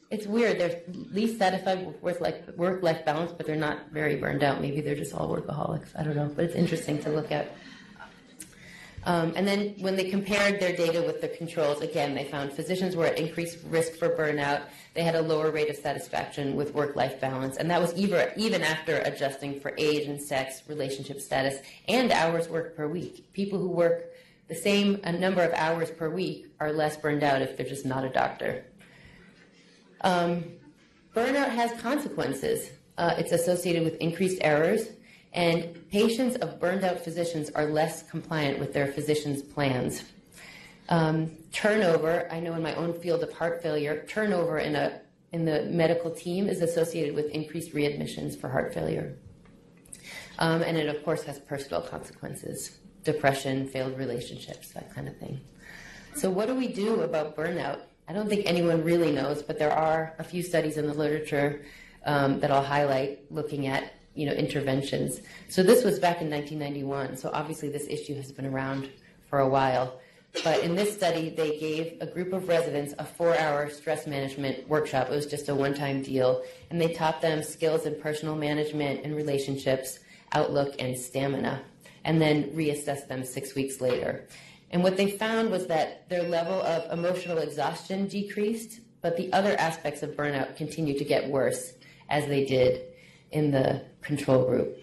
It's 0.09 0.25
weird. 0.25 0.59
They're 0.59 0.81
least 1.11 1.37
satisfied 1.37 1.85
with 2.01 2.21
work 2.55 2.81
life 2.81 3.05
balance, 3.05 3.31
but 3.35 3.45
they're 3.45 3.55
not 3.55 3.89
very 3.91 4.15
burned 4.15 4.43
out. 4.43 4.61
Maybe 4.61 4.81
they're 4.81 4.95
just 4.95 5.13
all 5.13 5.27
workaholics. 5.29 5.89
I 5.97 6.03
don't 6.03 6.15
know. 6.15 6.31
But 6.33 6.45
it's 6.45 6.55
interesting 6.55 6.99
to 7.03 7.09
look 7.09 7.31
at. 7.31 7.51
Um, 9.03 9.33
and 9.35 9.47
then 9.47 9.75
when 9.79 9.95
they 9.95 10.09
compared 10.09 10.59
their 10.59 10.75
data 10.75 11.01
with 11.01 11.21
the 11.21 11.29
controls, 11.29 11.81
again, 11.81 12.13
they 12.13 12.25
found 12.25 12.51
physicians 12.51 12.95
were 12.95 13.05
at 13.05 13.17
increased 13.17 13.59
risk 13.69 13.93
for 13.93 14.09
burnout. 14.09 14.63
They 14.95 15.03
had 15.03 15.15
a 15.15 15.21
lower 15.21 15.49
rate 15.49 15.69
of 15.69 15.77
satisfaction 15.77 16.55
with 16.55 16.73
work-life 16.73 17.21
balance, 17.21 17.57
and 17.57 17.69
that 17.71 17.79
was 17.79 17.93
even, 17.95 18.29
even 18.35 18.63
after 18.63 18.97
adjusting 18.97 19.59
for 19.61 19.73
age 19.77 20.07
and 20.07 20.21
sex, 20.21 20.63
relationship 20.67 21.21
status, 21.21 21.59
and 21.87 22.11
hours 22.11 22.49
worked 22.49 22.75
per 22.75 22.87
week. 22.87 23.31
People 23.33 23.59
who 23.59 23.69
work 23.69 24.05
the 24.49 24.55
same 24.55 24.99
a 25.03 25.11
number 25.11 25.41
of 25.41 25.53
hours 25.53 25.91
per 25.91 26.09
week 26.09 26.47
are 26.59 26.73
less 26.73 26.97
burned 26.97 27.23
out 27.23 27.41
if 27.41 27.55
they're 27.55 27.65
just 27.65 27.85
not 27.85 28.03
a 28.03 28.09
doctor. 28.09 28.65
Um, 30.01 30.43
burnout 31.15 31.49
has 31.49 31.79
consequences. 31.81 32.71
Uh, 32.97 33.13
it's 33.17 33.31
associated 33.31 33.83
with 33.83 33.95
increased 33.95 34.39
errors, 34.41 34.87
and 35.33 35.89
patients 35.89 36.35
of 36.37 36.59
burned 36.59 36.83
out 36.83 37.03
physicians 37.03 37.49
are 37.51 37.65
less 37.65 38.03
compliant 38.09 38.59
with 38.59 38.73
their 38.73 38.87
physician's 38.87 39.41
plans. 39.41 40.03
Um, 40.89 41.31
turnover, 41.51 42.27
I 42.31 42.39
know 42.39 42.53
in 42.53 42.63
my 42.63 42.73
own 42.75 42.93
field 42.93 43.23
of 43.23 43.33
heart 43.33 43.61
failure, 43.61 44.05
turnover 44.07 44.59
in 44.59 44.75
a 44.75 45.01
in 45.33 45.43
the 45.43 45.63
medical 45.63 46.09
team 46.09 46.47
is 46.47 46.61
associated 46.61 47.13
with 47.13 47.25
increased 47.31 47.73
readmissions 47.73 48.39
for 48.39 48.47
heart 48.47 48.73
failure. 48.73 49.17
Um, 50.39 50.61
and 50.61 50.77
it, 50.77 50.87
of 50.87 51.03
course, 51.03 51.23
has 51.23 51.39
personal 51.39 51.81
consequences 51.81 52.77
depression, 53.03 53.67
failed 53.67 53.97
relationships, 53.97 54.71
that 54.71 54.93
kind 54.93 55.07
of 55.07 55.17
thing. 55.17 55.39
So, 56.13 56.29
what 56.29 56.47
do 56.47 56.55
we 56.55 56.67
do 56.67 57.01
about 57.01 57.35
burnout? 57.35 57.79
I 58.07 58.13
don't 58.13 58.27
think 58.27 58.45
anyone 58.45 58.83
really 58.83 59.11
knows, 59.11 59.41
but 59.41 59.59
there 59.59 59.71
are 59.71 60.13
a 60.19 60.23
few 60.23 60.41
studies 60.41 60.77
in 60.77 60.87
the 60.87 60.93
literature 60.93 61.63
um, 62.05 62.39
that 62.39 62.51
I'll 62.51 62.63
highlight 62.63 63.31
looking 63.31 63.67
at 63.67 63.93
you 64.17 64.25
know 64.25 64.33
interventions. 64.33 65.21
So 65.47 65.63
this 65.63 65.83
was 65.83 65.99
back 65.99 66.21
in 66.21 66.29
1991. 66.29 67.17
So 67.17 67.29
obviously 67.33 67.69
this 67.69 67.87
issue 67.87 68.15
has 68.15 68.31
been 68.31 68.45
around 68.45 68.89
for 69.29 69.39
a 69.39 69.47
while. 69.47 69.99
But 70.43 70.63
in 70.63 70.75
this 70.75 70.93
study, 70.93 71.29
they 71.29 71.57
gave 71.57 71.97
a 72.01 72.05
group 72.05 72.33
of 72.33 72.47
residents 72.47 72.93
a 72.99 73.05
four-hour 73.05 73.69
stress 73.69 74.05
management 74.05 74.67
workshop. 74.67 75.07
It 75.09 75.15
was 75.15 75.25
just 75.25 75.49
a 75.49 75.55
one-time 75.55 76.03
deal, 76.03 76.43
and 76.69 76.79
they 76.79 76.93
taught 76.93 77.21
them 77.21 77.41
skills 77.41 77.85
in 77.85 77.99
personal 77.99 78.35
management 78.35 79.03
and 79.03 79.15
relationships, 79.15 79.99
outlook, 80.33 80.75
and 80.79 80.97
stamina, 80.97 81.61
and 82.03 82.21
then 82.21 82.51
reassessed 82.51 83.07
them 83.07 83.23
six 83.23 83.55
weeks 83.55 83.81
later. 83.81 84.27
And 84.69 84.83
what 84.83 84.97
they 84.97 85.09
found 85.09 85.49
was 85.49 85.67
that 85.67 86.07
their 86.09 86.23
level 86.23 86.61
of 86.61 86.91
emotional 86.91 87.39
exhaustion 87.39 88.07
decreased, 88.07 88.81
but 89.01 89.17
the 89.17 89.31
other 89.33 89.55
aspects 89.57 90.03
of 90.03 90.11
burnout 90.11 90.55
continued 90.55 90.97
to 90.99 91.05
get 91.05 91.29
worse 91.29 91.73
as 92.09 92.27
they 92.27 92.45
did 92.45 92.86
in 93.31 93.51
the 93.51 93.83
control 94.01 94.45
group. 94.45 94.77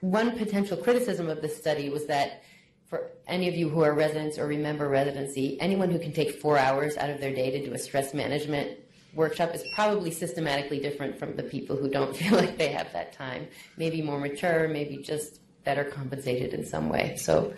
One 0.00 0.36
potential 0.36 0.76
criticism 0.76 1.28
of 1.28 1.42
this 1.42 1.56
study 1.56 1.88
was 1.88 2.06
that 2.06 2.42
for 2.86 3.10
any 3.26 3.48
of 3.48 3.54
you 3.54 3.68
who 3.68 3.82
are 3.82 3.94
residents 3.94 4.38
or 4.38 4.46
remember 4.46 4.88
residency, 4.88 5.58
anyone 5.60 5.90
who 5.90 5.98
can 5.98 6.12
take 6.12 6.40
four 6.40 6.58
hours 6.58 6.96
out 6.96 7.08
of 7.08 7.20
their 7.20 7.34
day 7.34 7.50
to 7.50 7.64
do 7.64 7.72
a 7.72 7.78
stress 7.78 8.12
management 8.12 8.78
workshop 9.14 9.54
is 9.54 9.64
probably 9.74 10.10
systematically 10.10 10.80
different 10.80 11.18
from 11.18 11.36
the 11.36 11.42
people 11.42 11.76
who 11.76 11.88
don't 11.88 12.16
feel 12.20 12.36
like 12.36 12.58
they 12.58 12.68
have 12.68 12.92
that 12.92 13.12
time. 13.12 13.48
Maybe 13.76 14.02
more 14.02 14.18
mature, 14.18 14.68
maybe 14.68 14.98
just 14.98 15.40
better 15.64 15.84
compensated 15.84 16.52
in 16.54 16.66
some 16.66 16.88
way. 16.88 17.16
So 17.16 17.54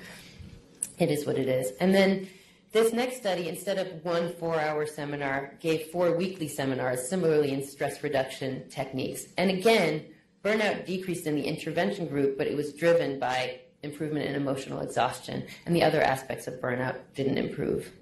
it 0.98 1.10
is 1.10 1.26
what 1.26 1.38
it 1.38 1.48
is. 1.48 1.72
And 1.80 1.94
then 1.94 2.28
this 2.74 2.92
next 2.92 3.18
study, 3.18 3.48
instead 3.48 3.78
of 3.78 4.04
one 4.04 4.34
four 4.34 4.60
hour 4.60 4.84
seminar, 4.84 5.54
gave 5.60 5.86
four 5.92 6.16
weekly 6.16 6.48
seminars, 6.48 7.08
similarly 7.08 7.52
in 7.52 7.64
stress 7.64 8.02
reduction 8.02 8.68
techniques. 8.68 9.26
And 9.38 9.48
again, 9.48 10.04
burnout 10.42 10.84
decreased 10.84 11.28
in 11.28 11.36
the 11.36 11.44
intervention 11.44 12.08
group, 12.08 12.36
but 12.36 12.48
it 12.48 12.56
was 12.56 12.72
driven 12.72 13.20
by 13.20 13.60
improvement 13.84 14.26
in 14.26 14.34
emotional 14.34 14.80
exhaustion, 14.80 15.46
and 15.64 15.76
the 15.76 15.84
other 15.84 16.02
aspects 16.02 16.48
of 16.48 16.54
burnout 16.54 16.98
didn't 17.14 17.38
improve. 17.38 17.92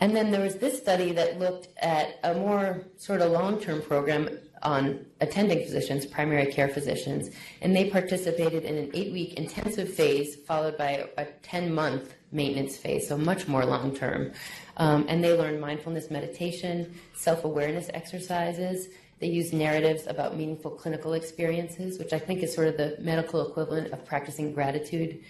And 0.00 0.14
then 0.14 0.32
there 0.32 0.42
was 0.42 0.56
this 0.56 0.76
study 0.76 1.12
that 1.12 1.38
looked 1.38 1.68
at 1.78 2.18
a 2.24 2.34
more 2.34 2.84
sort 2.96 3.20
of 3.20 3.30
long 3.30 3.60
term 3.60 3.80
program 3.80 4.28
on 4.62 5.06
attending 5.20 5.62
physicians, 5.64 6.04
primary 6.04 6.52
care 6.52 6.68
physicians, 6.68 7.30
and 7.62 7.76
they 7.76 7.90
participated 7.90 8.64
in 8.64 8.76
an 8.76 8.90
eight 8.92 9.12
week 9.12 9.34
intensive 9.34 9.94
phase 9.94 10.34
followed 10.34 10.76
by 10.76 11.08
a 11.16 11.26
10 11.42 11.72
month 11.72 12.14
maintenance 12.30 12.76
phase, 12.76 13.08
so 13.08 13.16
much 13.16 13.48
more 13.48 13.64
long 13.64 13.94
term. 13.94 14.32
Um, 14.76 15.06
and 15.08 15.22
they 15.22 15.36
learn 15.36 15.60
mindfulness 15.60 16.10
meditation, 16.10 16.98
self 17.14 17.44
awareness 17.44 17.90
exercises. 17.92 18.88
They 19.18 19.28
use 19.28 19.52
narratives 19.52 20.06
about 20.06 20.36
meaningful 20.36 20.70
clinical 20.72 21.14
experiences, 21.14 21.98
which 21.98 22.12
I 22.12 22.18
think 22.18 22.42
is 22.42 22.54
sort 22.54 22.68
of 22.68 22.76
the 22.76 22.96
medical 23.00 23.48
equivalent 23.48 23.92
of 23.92 24.04
practicing 24.04 24.52
gratitude, 24.52 25.24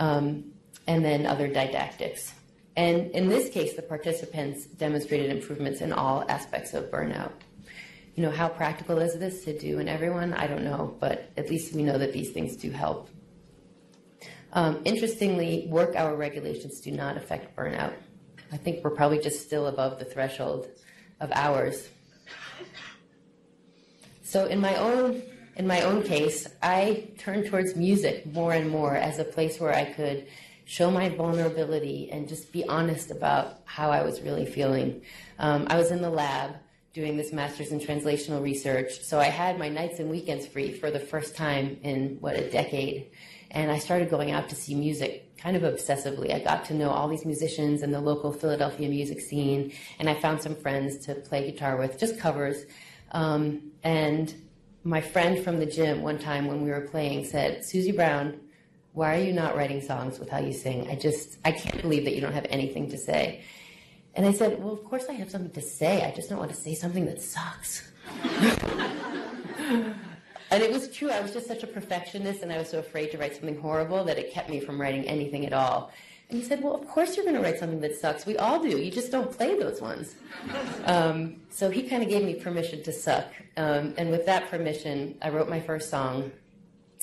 um, 0.00 0.52
and 0.86 1.04
then 1.04 1.26
other 1.26 1.46
didactics. 1.46 2.34
And 2.76 3.10
in 3.12 3.28
this 3.28 3.48
case, 3.50 3.74
the 3.74 3.82
participants 3.82 4.66
demonstrated 4.66 5.30
improvements 5.30 5.80
in 5.80 5.92
all 5.92 6.24
aspects 6.28 6.74
of 6.74 6.90
burnout 6.90 7.32
you 8.18 8.24
know, 8.24 8.32
how 8.32 8.48
practical 8.48 8.98
is 8.98 9.16
this 9.16 9.44
to 9.44 9.56
do 9.56 9.78
in 9.78 9.86
everyone? 9.86 10.34
I 10.34 10.48
don't 10.48 10.64
know, 10.64 10.96
but 10.98 11.30
at 11.36 11.48
least 11.48 11.72
we 11.72 11.84
know 11.84 11.98
that 11.98 12.12
these 12.12 12.32
things 12.32 12.56
do 12.56 12.72
help. 12.72 13.08
Um, 14.52 14.80
interestingly, 14.84 15.66
work 15.68 15.94
hour 15.94 16.16
regulations 16.16 16.80
do 16.80 16.90
not 16.90 17.16
affect 17.16 17.56
burnout. 17.56 17.94
I 18.50 18.56
think 18.56 18.82
we're 18.82 18.90
probably 18.90 19.20
just 19.20 19.42
still 19.42 19.66
above 19.66 19.98
the 19.98 20.04
threshold 20.04 20.68
of 21.20 21.30
hours. 21.32 21.88
So 24.22 24.46
in 24.46 24.60
my 24.60 24.76
own 24.76 25.22
in 25.56 25.66
my 25.66 25.82
own 25.82 26.04
case, 26.04 26.46
I 26.62 27.08
turned 27.18 27.46
towards 27.46 27.74
music 27.74 28.24
more 28.26 28.52
and 28.52 28.70
more 28.70 28.94
as 28.94 29.18
a 29.18 29.24
place 29.24 29.58
where 29.58 29.74
I 29.74 29.86
could 29.86 30.28
show 30.66 30.88
my 30.90 31.08
vulnerability 31.08 32.10
and 32.12 32.28
just 32.28 32.52
be 32.52 32.64
honest 32.68 33.10
about 33.10 33.60
how 33.64 33.90
I 33.90 34.02
was 34.02 34.20
really 34.20 34.46
feeling. 34.46 35.02
Um, 35.38 35.66
I 35.68 35.76
was 35.76 35.90
in 35.90 36.00
the 36.00 36.10
lab 36.10 36.54
doing 36.94 37.16
this 37.16 37.32
master's 37.32 37.70
in 37.70 37.80
translational 37.80 38.42
research, 38.42 39.00
so 39.00 39.18
I 39.18 39.26
had 39.26 39.58
my 39.58 39.68
nights 39.68 39.98
and 40.00 40.10
weekends 40.10 40.46
free 40.46 40.72
for 40.72 40.90
the 40.90 41.00
first 41.00 41.36
time 41.36 41.78
in 41.82 42.16
what 42.20 42.36
a 42.36 42.50
decade. 42.50 43.10
And 43.50 43.70
I 43.70 43.78
started 43.78 44.10
going 44.10 44.30
out 44.30 44.48
to 44.50 44.54
see 44.54 44.74
music 44.74 45.36
kind 45.38 45.56
of 45.56 45.62
obsessively. 45.62 46.34
I 46.34 46.40
got 46.40 46.64
to 46.66 46.74
know 46.74 46.90
all 46.90 47.08
these 47.08 47.24
musicians 47.24 47.82
in 47.82 47.90
the 47.90 48.00
local 48.00 48.32
Philadelphia 48.32 48.88
music 48.88 49.20
scene, 49.20 49.72
and 49.98 50.08
I 50.08 50.14
found 50.14 50.42
some 50.42 50.56
friends 50.56 51.06
to 51.06 51.14
play 51.14 51.50
guitar 51.50 51.76
with, 51.76 51.98
just 51.98 52.18
covers. 52.18 52.64
Um, 53.12 53.72
and 53.82 54.34
my 54.84 55.00
friend 55.00 55.42
from 55.42 55.58
the 55.58 55.66
gym 55.66 56.02
one 56.02 56.18
time 56.18 56.46
when 56.46 56.62
we 56.62 56.70
were 56.70 56.82
playing 56.82 57.24
said, 57.26 57.64
Susie 57.64 57.92
Brown, 57.92 58.40
why 58.92 59.16
are 59.16 59.22
you 59.22 59.32
not 59.32 59.56
writing 59.56 59.80
songs 59.80 60.18
with 60.18 60.28
how 60.28 60.38
you 60.38 60.52
sing? 60.52 60.88
I 60.90 60.96
just, 60.96 61.38
I 61.44 61.52
can't 61.52 61.80
believe 61.82 62.04
that 62.04 62.14
you 62.14 62.20
don't 62.20 62.32
have 62.32 62.46
anything 62.50 62.90
to 62.90 62.98
say. 62.98 63.44
And 64.18 64.26
I 64.26 64.32
said, 64.32 64.60
well, 64.60 64.72
of 64.72 64.82
course 64.82 65.04
I 65.08 65.12
have 65.12 65.30
something 65.30 65.52
to 65.52 65.62
say. 65.62 66.04
I 66.04 66.10
just 66.10 66.28
don't 66.28 66.40
want 66.40 66.50
to 66.50 66.56
say 66.56 66.74
something 66.74 67.06
that 67.06 67.22
sucks. 67.22 67.88
and 68.24 69.94
it 70.50 70.72
was 70.72 70.90
true. 70.90 71.08
I 71.08 71.20
was 71.20 71.32
just 71.32 71.46
such 71.46 71.62
a 71.62 71.68
perfectionist 71.68 72.42
and 72.42 72.52
I 72.52 72.58
was 72.58 72.68
so 72.68 72.80
afraid 72.80 73.12
to 73.12 73.18
write 73.18 73.36
something 73.36 73.60
horrible 73.60 74.02
that 74.02 74.18
it 74.18 74.32
kept 74.32 74.50
me 74.50 74.58
from 74.58 74.80
writing 74.80 75.04
anything 75.04 75.46
at 75.46 75.52
all. 75.52 75.92
And 76.30 76.36
he 76.36 76.44
said, 76.44 76.64
Well, 76.64 76.74
of 76.74 76.88
course 76.88 77.16
you're 77.16 77.24
going 77.24 77.36
to 77.36 77.42
write 77.42 77.60
something 77.60 77.78
that 77.78 77.94
sucks. 77.94 78.26
We 78.26 78.36
all 78.38 78.60
do. 78.60 78.70
You 78.70 78.90
just 78.90 79.12
don't 79.12 79.30
play 79.30 79.56
those 79.56 79.80
ones. 79.80 80.16
Um, 80.84 81.42
so 81.50 81.70
he 81.70 81.82
kind 81.82 82.02
of 82.02 82.08
gave 82.08 82.24
me 82.24 82.34
permission 82.34 82.82
to 82.82 82.92
suck. 82.92 83.26
Um, 83.56 83.94
and 83.98 84.10
with 84.10 84.26
that 84.26 84.50
permission, 84.50 85.16
I 85.22 85.28
wrote 85.28 85.48
my 85.48 85.60
first 85.60 85.90
song. 85.90 86.32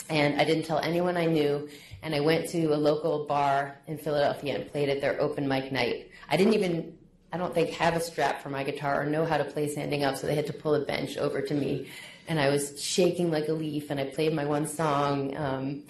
And 0.09 0.41
I 0.41 0.43
didn't 0.43 0.63
tell 0.63 0.79
anyone 0.79 1.15
I 1.15 1.27
knew. 1.27 1.69
And 2.01 2.13
I 2.13 2.19
went 2.19 2.49
to 2.49 2.73
a 2.73 2.75
local 2.75 3.25
bar 3.25 3.77
in 3.87 3.97
Philadelphia 3.97 4.55
and 4.55 4.71
played 4.71 4.89
at 4.89 5.01
their 5.01 5.21
open 5.21 5.47
mic 5.47 5.71
night. 5.71 6.09
I 6.29 6.35
didn't 6.35 6.53
even, 6.53 6.97
I 7.31 7.37
don't 7.37 7.53
think, 7.53 7.71
have 7.71 7.95
a 7.95 7.99
strap 7.99 8.41
for 8.41 8.49
my 8.49 8.63
guitar 8.63 9.01
or 9.01 9.05
know 9.05 9.25
how 9.25 9.37
to 9.37 9.45
play 9.45 9.67
standing 9.67 10.03
up, 10.03 10.17
so 10.17 10.27
they 10.27 10.35
had 10.35 10.47
to 10.47 10.53
pull 10.53 10.75
a 10.75 10.79
bench 10.79 11.17
over 11.17 11.41
to 11.41 11.53
me. 11.53 11.87
And 12.27 12.39
I 12.39 12.49
was 12.49 12.81
shaking 12.81 13.31
like 13.31 13.47
a 13.47 13.53
leaf, 13.53 13.89
and 13.89 13.99
I 13.99 14.05
played 14.05 14.33
my 14.33 14.45
one 14.45 14.67
song. 14.67 15.35
Um, 15.35 15.83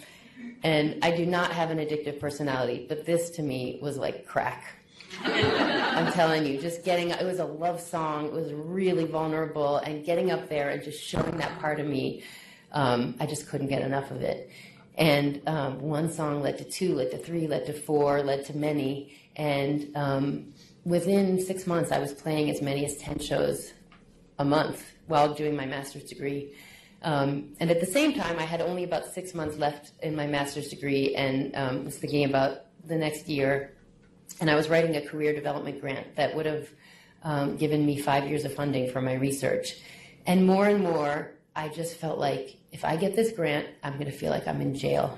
and 0.64 1.04
I 1.04 1.16
do 1.16 1.26
not 1.26 1.52
have 1.52 1.72
an 1.72 1.78
addictive 1.78 2.20
personality, 2.20 2.86
but 2.90 3.06
this 3.06 3.30
to 3.32 3.44
me 3.44 3.80
was 3.82 3.98
like 3.98 4.26
crack. 4.26 4.66
I'm 5.24 6.12
telling 6.12 6.46
you, 6.46 6.60
just 6.60 6.84
getting, 6.84 7.12
it 7.12 7.24
was 7.24 7.40
a 7.40 7.46
love 7.46 7.80
song. 7.80 8.26
It 8.26 8.34
was 8.34 8.52
really 8.54 9.06
vulnerable 9.06 9.78
and 9.78 10.04
getting 10.04 10.32
up 10.32 10.50
there 10.50 10.70
and 10.70 10.84
just 10.84 11.02
showing 11.02 11.38
that 11.38 11.60
part 11.60 11.80
of 11.80 11.88
me, 11.88 12.24
um, 12.72 13.16
I 13.20 13.26
just 13.26 13.48
couldn't 13.48 13.68
get 13.68 13.82
enough 13.82 14.12
of 14.12 14.22
it. 14.22 14.50
And 14.98 15.42
um, 15.48 15.82
one 15.82 16.12
song 16.12 16.42
led 16.42 16.58
to 16.60 16.64
two, 16.64 16.96
led 16.96 17.12
to 17.12 17.18
three, 17.18 17.48
led 17.48 17.66
to 17.68 17.74
four, 17.74 18.24
led 18.24 18.46
to 18.46 18.58
many. 18.58 19.16
And 19.36 19.92
um, 19.96 20.54
within 20.86 21.44
six 21.44 21.68
months, 21.68 21.92
I 21.92 22.00
was 22.00 22.14
playing 22.14 22.50
as 22.50 22.62
many 22.62 22.86
as 22.86 22.96
10 22.98 23.20
shows 23.20 23.74
a 24.40 24.46
month 24.46 24.94
while 25.08 25.34
doing 25.34 25.56
my 25.56 25.66
master's 25.66 26.04
degree. 26.04 26.54
Um, 27.02 27.56
and 27.60 27.70
at 27.70 27.80
the 27.80 27.86
same 27.86 28.14
time, 28.14 28.40
I 28.40 28.44
had 28.44 28.62
only 28.62 28.84
about 28.84 29.06
six 29.08 29.34
months 29.34 29.58
left 29.58 29.92
in 30.02 30.16
my 30.16 30.28
master's 30.28 30.70
degree 30.70 31.16
and 31.16 31.56
um, 31.56 31.86
was 31.86 31.98
thinking 31.98 32.26
about 32.26 32.62
the 32.86 32.96
next 32.96 33.28
year. 33.28 33.74
And 34.40 34.50
I 34.50 34.56
was 34.56 34.70
writing 34.70 34.96
a 34.96 35.02
career 35.02 35.34
development 35.34 35.82
grant 35.82 36.16
that 36.16 36.36
would 36.36 36.46
have 36.46 36.70
um, 37.24 37.58
given 37.58 37.86
me 37.86 38.00
five 38.00 38.28
years 38.28 38.46
of 38.46 38.54
funding 38.54 38.90
for 38.92 39.02
my 39.02 39.14
research. 39.14 39.76
And 40.26 40.46
more 40.46 40.68
and 40.68 40.84
more, 40.84 41.32
I 41.56 41.70
just 41.70 41.98
felt 41.98 42.20
like 42.20 42.58
if 42.72 42.84
I 42.84 42.96
get 42.96 43.16
this 43.16 43.32
grant, 43.32 43.68
I'm 43.84 43.94
going 43.94 44.06
to 44.06 44.12
feel 44.12 44.32
like 44.32 44.48
I'm 44.48 44.62
in 44.62 44.76
jail. 44.76 45.18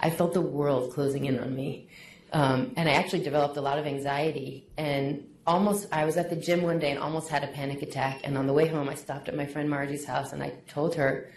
I 0.00 0.10
felt 0.10 0.34
the 0.34 0.40
world 0.40 0.92
closing 0.92 1.26
in 1.26 1.38
on 1.38 1.54
me. 1.54 1.88
Um, 2.32 2.72
and 2.76 2.88
I 2.88 2.92
actually 2.92 3.22
developed 3.22 3.56
a 3.56 3.60
lot 3.60 3.78
of 3.78 3.86
anxiety. 3.86 4.68
And 4.76 5.26
almost, 5.46 5.88
I 5.92 6.04
was 6.04 6.16
at 6.16 6.30
the 6.30 6.36
gym 6.36 6.62
one 6.62 6.78
day 6.78 6.90
and 6.90 6.98
almost 6.98 7.28
had 7.28 7.44
a 7.44 7.48
panic 7.48 7.82
attack. 7.82 8.20
And 8.24 8.36
on 8.36 8.46
the 8.46 8.52
way 8.52 8.66
home, 8.66 8.88
I 8.88 8.94
stopped 8.94 9.28
at 9.28 9.36
my 9.36 9.46
friend 9.46 9.70
Margie's 9.70 10.04
house 10.04 10.32
and 10.32 10.42
I 10.42 10.54
told 10.68 10.96
her, 10.96 11.30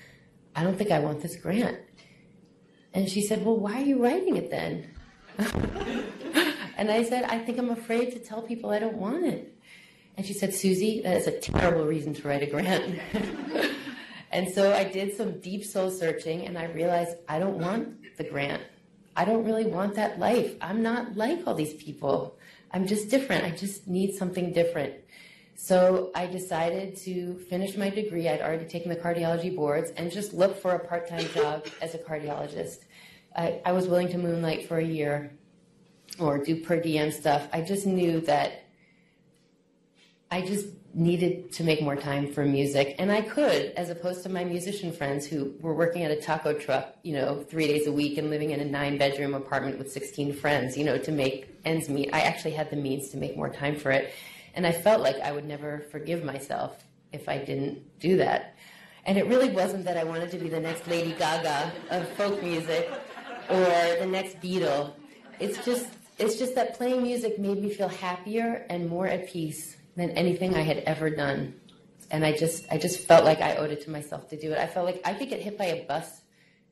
I 0.56 0.64
don't 0.64 0.78
think 0.78 0.92
I 0.92 1.00
want 1.00 1.22
this 1.22 1.36
grant. 1.36 1.78
And 2.94 3.10
she 3.10 3.22
said, 3.22 3.46
Well, 3.46 3.58
why 3.58 3.82
are 3.82 3.86
you 3.86 4.04
writing 4.04 4.36
it 4.36 4.50
then? 4.50 4.90
and 6.78 6.92
I 6.92 7.04
said, 7.04 7.24
I 7.26 7.40
think 7.40 7.60
I'm 7.60 7.70
afraid 7.70 8.12
to 8.14 8.20
tell 8.20 8.42
people 8.42 8.72
I 8.72 8.80
don't 8.80 8.98
want 8.98 9.26
it. 9.26 9.56
And 10.18 10.26
she 10.26 10.34
said, 10.34 10.54
Susie, 10.54 11.02
that 11.04 11.16
is 11.16 11.28
a 11.28 11.40
terrible 11.40 11.86
reason 11.86 12.14
to 12.16 12.28
write 12.28 12.44
a 12.44 12.48
grant. 12.48 13.00
and 14.32 14.52
so 14.52 14.74
I 14.74 14.84
did 14.84 15.16
some 15.16 15.40
deep 15.40 15.64
soul 15.64 15.92
searching 15.92 16.46
and 16.46 16.58
I 16.58 16.66
realized 16.66 17.16
I 17.28 17.40
don't 17.40 17.58
want 17.60 18.18
the 18.18 18.26
grant. 18.26 18.64
I 19.20 19.26
don't 19.26 19.44
really 19.44 19.66
want 19.66 19.96
that 19.96 20.18
life. 20.18 20.56
I'm 20.62 20.82
not 20.82 21.18
like 21.18 21.46
all 21.46 21.54
these 21.54 21.74
people. 21.74 22.38
I'm 22.72 22.88
just 22.88 23.10
different. 23.10 23.44
I 23.44 23.52
just 23.52 23.86
need 23.86 24.16
something 24.16 24.54
different. 24.54 24.94
So 25.56 26.10
I 26.16 26.26
decided 26.26 26.96
to 27.00 27.38
finish 27.50 27.76
my 27.76 27.90
degree. 27.90 28.30
I'd 28.30 28.40
already 28.40 28.64
taken 28.64 28.88
the 28.88 28.96
cardiology 28.96 29.54
boards 29.54 29.92
and 29.98 30.10
just 30.10 30.34
look 30.34 30.62
for 30.62 30.72
a 30.72 30.80
part 30.80 31.10
time 31.10 31.28
job 31.34 31.68
as 31.82 31.96
a 31.96 31.98
cardiologist. 31.98 32.86
I, 33.36 33.60
I 33.66 33.74
was 33.74 33.90
willing 33.90 34.08
to 34.14 34.18
moonlight 34.18 34.70
for 34.70 34.78
a 34.78 34.86
year 34.86 35.34
or 36.18 36.38
do 36.38 36.64
per 36.64 36.80
diem 36.80 37.12
stuff. 37.12 37.50
I 37.52 37.60
just 37.60 37.86
knew 37.86 38.22
that 38.22 38.64
I 40.32 40.44
just 40.44 40.68
needed 40.94 41.52
to 41.54 41.64
make 41.64 41.82
more 41.82 41.96
time 41.96 42.32
for 42.34 42.44
music, 42.44 42.96
and 42.98 43.12
I 43.12 43.22
could, 43.22 43.74
as 43.78 43.90
opposed 43.90 44.24
to 44.24 44.30
my 44.30 44.44
musician 44.44 44.92
friends 44.92 45.26
who 45.26 45.54
were 45.62 45.74
working 45.74 46.04
at 46.04 46.12
a 46.12 46.16
taco 46.16 46.54
truck, 46.54 46.96
you 47.04 47.14
know, 47.14 47.44
three 47.50 47.68
days 47.68 47.86
a 47.88 47.92
week 47.92 48.18
and 48.18 48.30
living 48.30 48.52
in 48.52 48.60
a 48.60 48.66
nine-bedroom 48.66 49.34
apartment 49.34 49.78
with 49.78 49.92
16 49.92 50.34
friends, 50.34 50.78
you 50.78 50.84
know, 50.84 50.98
to 50.98 51.12
make 51.12 51.48
ends 51.66 51.90
meet. 51.90 52.10
I 52.14 52.22
actually 52.22 52.52
had 52.52 52.70
the 52.70 52.76
means 52.76 53.10
to 53.10 53.18
make 53.18 53.38
more 53.38 53.50
time 53.50 53.76
for 53.76 53.92
it, 53.92 54.12
and 54.56 54.66
I 54.66 54.72
felt 54.72 55.02
like 55.02 55.18
I 55.18 55.32
would 55.32 55.46
never 55.46 55.86
forgive 55.92 56.24
myself 56.24 56.84
if 57.12 57.30
I 57.30 57.38
didn't 57.38 58.00
do 58.00 58.18
that. 58.18 58.56
And 59.06 59.18
it 59.18 59.28
really 59.28 59.50
wasn't 59.50 59.86
that 59.86 59.98
I 59.98 60.04
wanted 60.04 60.32
to 60.32 60.38
be 60.38 60.50
the 60.50 60.60
next 60.60 60.88
Lady 60.88 61.14
Gaga 61.14 61.72
of 61.90 62.08
folk 62.10 62.44
music 62.44 62.92
or 63.50 63.66
the 64.00 64.08
next 64.08 64.42
Beatle. 64.42 64.92
It's 65.40 65.64
just 65.66 65.88
it's 66.18 66.38
just 66.38 66.54
that 66.56 66.78
playing 66.78 67.02
music 67.02 67.40
made 67.40 67.62
me 67.62 67.70
feel 67.70 67.88
happier 67.88 68.66
and 68.70 68.90
more 68.90 69.08
at 69.08 69.30
peace 69.30 69.78
than 69.96 70.12
anything 70.12 70.56
I 70.56 70.62
had 70.62 70.78
ever 70.80 71.10
done. 71.10 71.56
And 72.12 72.26
I 72.26 72.36
just, 72.36 72.66
I 72.72 72.78
just 72.78 73.00
felt 73.02 73.26
like 73.26 73.42
I 73.42 73.58
owed 73.58 73.72
it 73.72 73.84
to 73.84 73.90
myself 73.90 74.30
to 74.30 74.38
do 74.38 74.52
it. 74.52 74.58
I 74.58 74.68
felt 74.68 74.86
like 74.86 75.02
I 75.06 75.14
could 75.14 75.30
get 75.30 75.42
hit 75.42 75.58
by 75.58 75.66
a 75.66 75.86
bus 75.86 76.22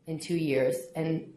in 0.07 0.19
two 0.19 0.35
years, 0.37 0.75
and 0.95 1.33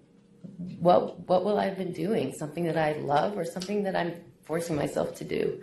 what, 0.79 1.29
what 1.29 1.45
will 1.45 1.59
I 1.59 1.66
have 1.66 1.77
been 1.77 1.93
doing? 1.93 2.33
Something 2.33 2.64
that 2.64 2.79
I 2.79 2.93
love 3.01 3.37
or 3.37 3.45
something 3.45 3.83
that 3.83 3.97
I'm 3.97 4.14
forcing 4.45 4.77
myself 4.77 5.16
to 5.16 5.25
do? 5.25 5.61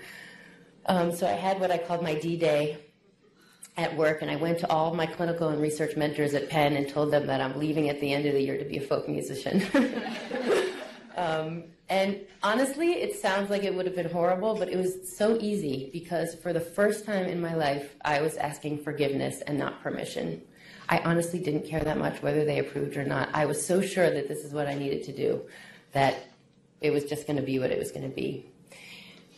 Um, 0.86 1.12
so 1.12 1.28
I 1.28 1.32
had 1.32 1.60
what 1.60 1.72
I 1.72 1.78
called 1.78 2.04
my 2.04 2.16
D 2.16 2.38
Day 2.38 2.78
at 3.76 3.96
work, 3.96 4.22
and 4.22 4.32
I 4.32 4.36
went 4.36 4.60
to 4.60 4.70
all 4.70 4.94
my 4.94 5.06
clinical 5.06 5.50
and 5.50 5.62
research 5.62 5.96
mentors 5.96 6.34
at 6.34 6.50
Penn 6.50 6.76
and 6.76 6.90
told 6.90 7.12
them 7.12 7.28
that 7.28 7.42
I'm 7.42 7.60
leaving 7.60 7.90
at 7.90 8.00
the 8.02 8.14
end 8.14 8.26
of 8.26 8.34
the 8.34 8.42
year 8.42 8.58
to 8.58 8.66
be 8.66 8.78
a 8.78 8.82
folk 8.82 9.08
musician. 9.08 9.64
um, 11.16 11.64
and 11.89 12.19
honestly, 12.43 12.93
it 12.93 13.15
sounds 13.21 13.50
like 13.50 13.63
it 13.63 13.73
would 13.73 13.86
have 13.86 13.95
been 13.95 14.10
horrible, 14.10 14.56
but 14.56 14.67
it 14.69 14.78
was 14.78 15.15
so 15.17 15.38
easy 15.39 15.89
because 15.93 16.36
for 16.36 16.52
the 16.52 16.60
first 16.60 17.06
time 17.06 17.26
in 17.26 17.39
my 17.39 17.56
life, 17.56 17.95
I 18.04 18.21
was 18.21 18.36
asking 18.36 18.84
forgiveness 18.84 19.41
and 19.41 19.58
not 19.58 19.82
permission. 19.82 20.41
I 20.89 21.00
honestly 21.00 21.39
didn't 21.39 21.65
care 21.65 21.82
that 21.82 21.97
much 21.97 22.21
whether 22.21 22.43
they 22.43 22.60
approved 22.60 22.97
or 22.97 23.06
not. 23.06 23.30
I 23.34 23.45
was 23.45 23.65
so 23.65 23.82
sure 23.82 24.10
that 24.10 24.28
this 24.28 24.43
is 24.43 24.54
what 24.54 24.67
I 24.67 24.73
needed 24.73 25.04
to 25.04 25.13
do 25.13 25.41
that 25.93 26.28
it 26.82 26.91
was 26.91 27.06
just 27.06 27.26
going 27.26 27.38
to 27.38 27.43
be 27.43 27.58
what 27.60 27.71
it 27.71 27.80
was 27.80 27.91
going 27.91 28.08
to 28.08 28.15
be. 28.15 28.45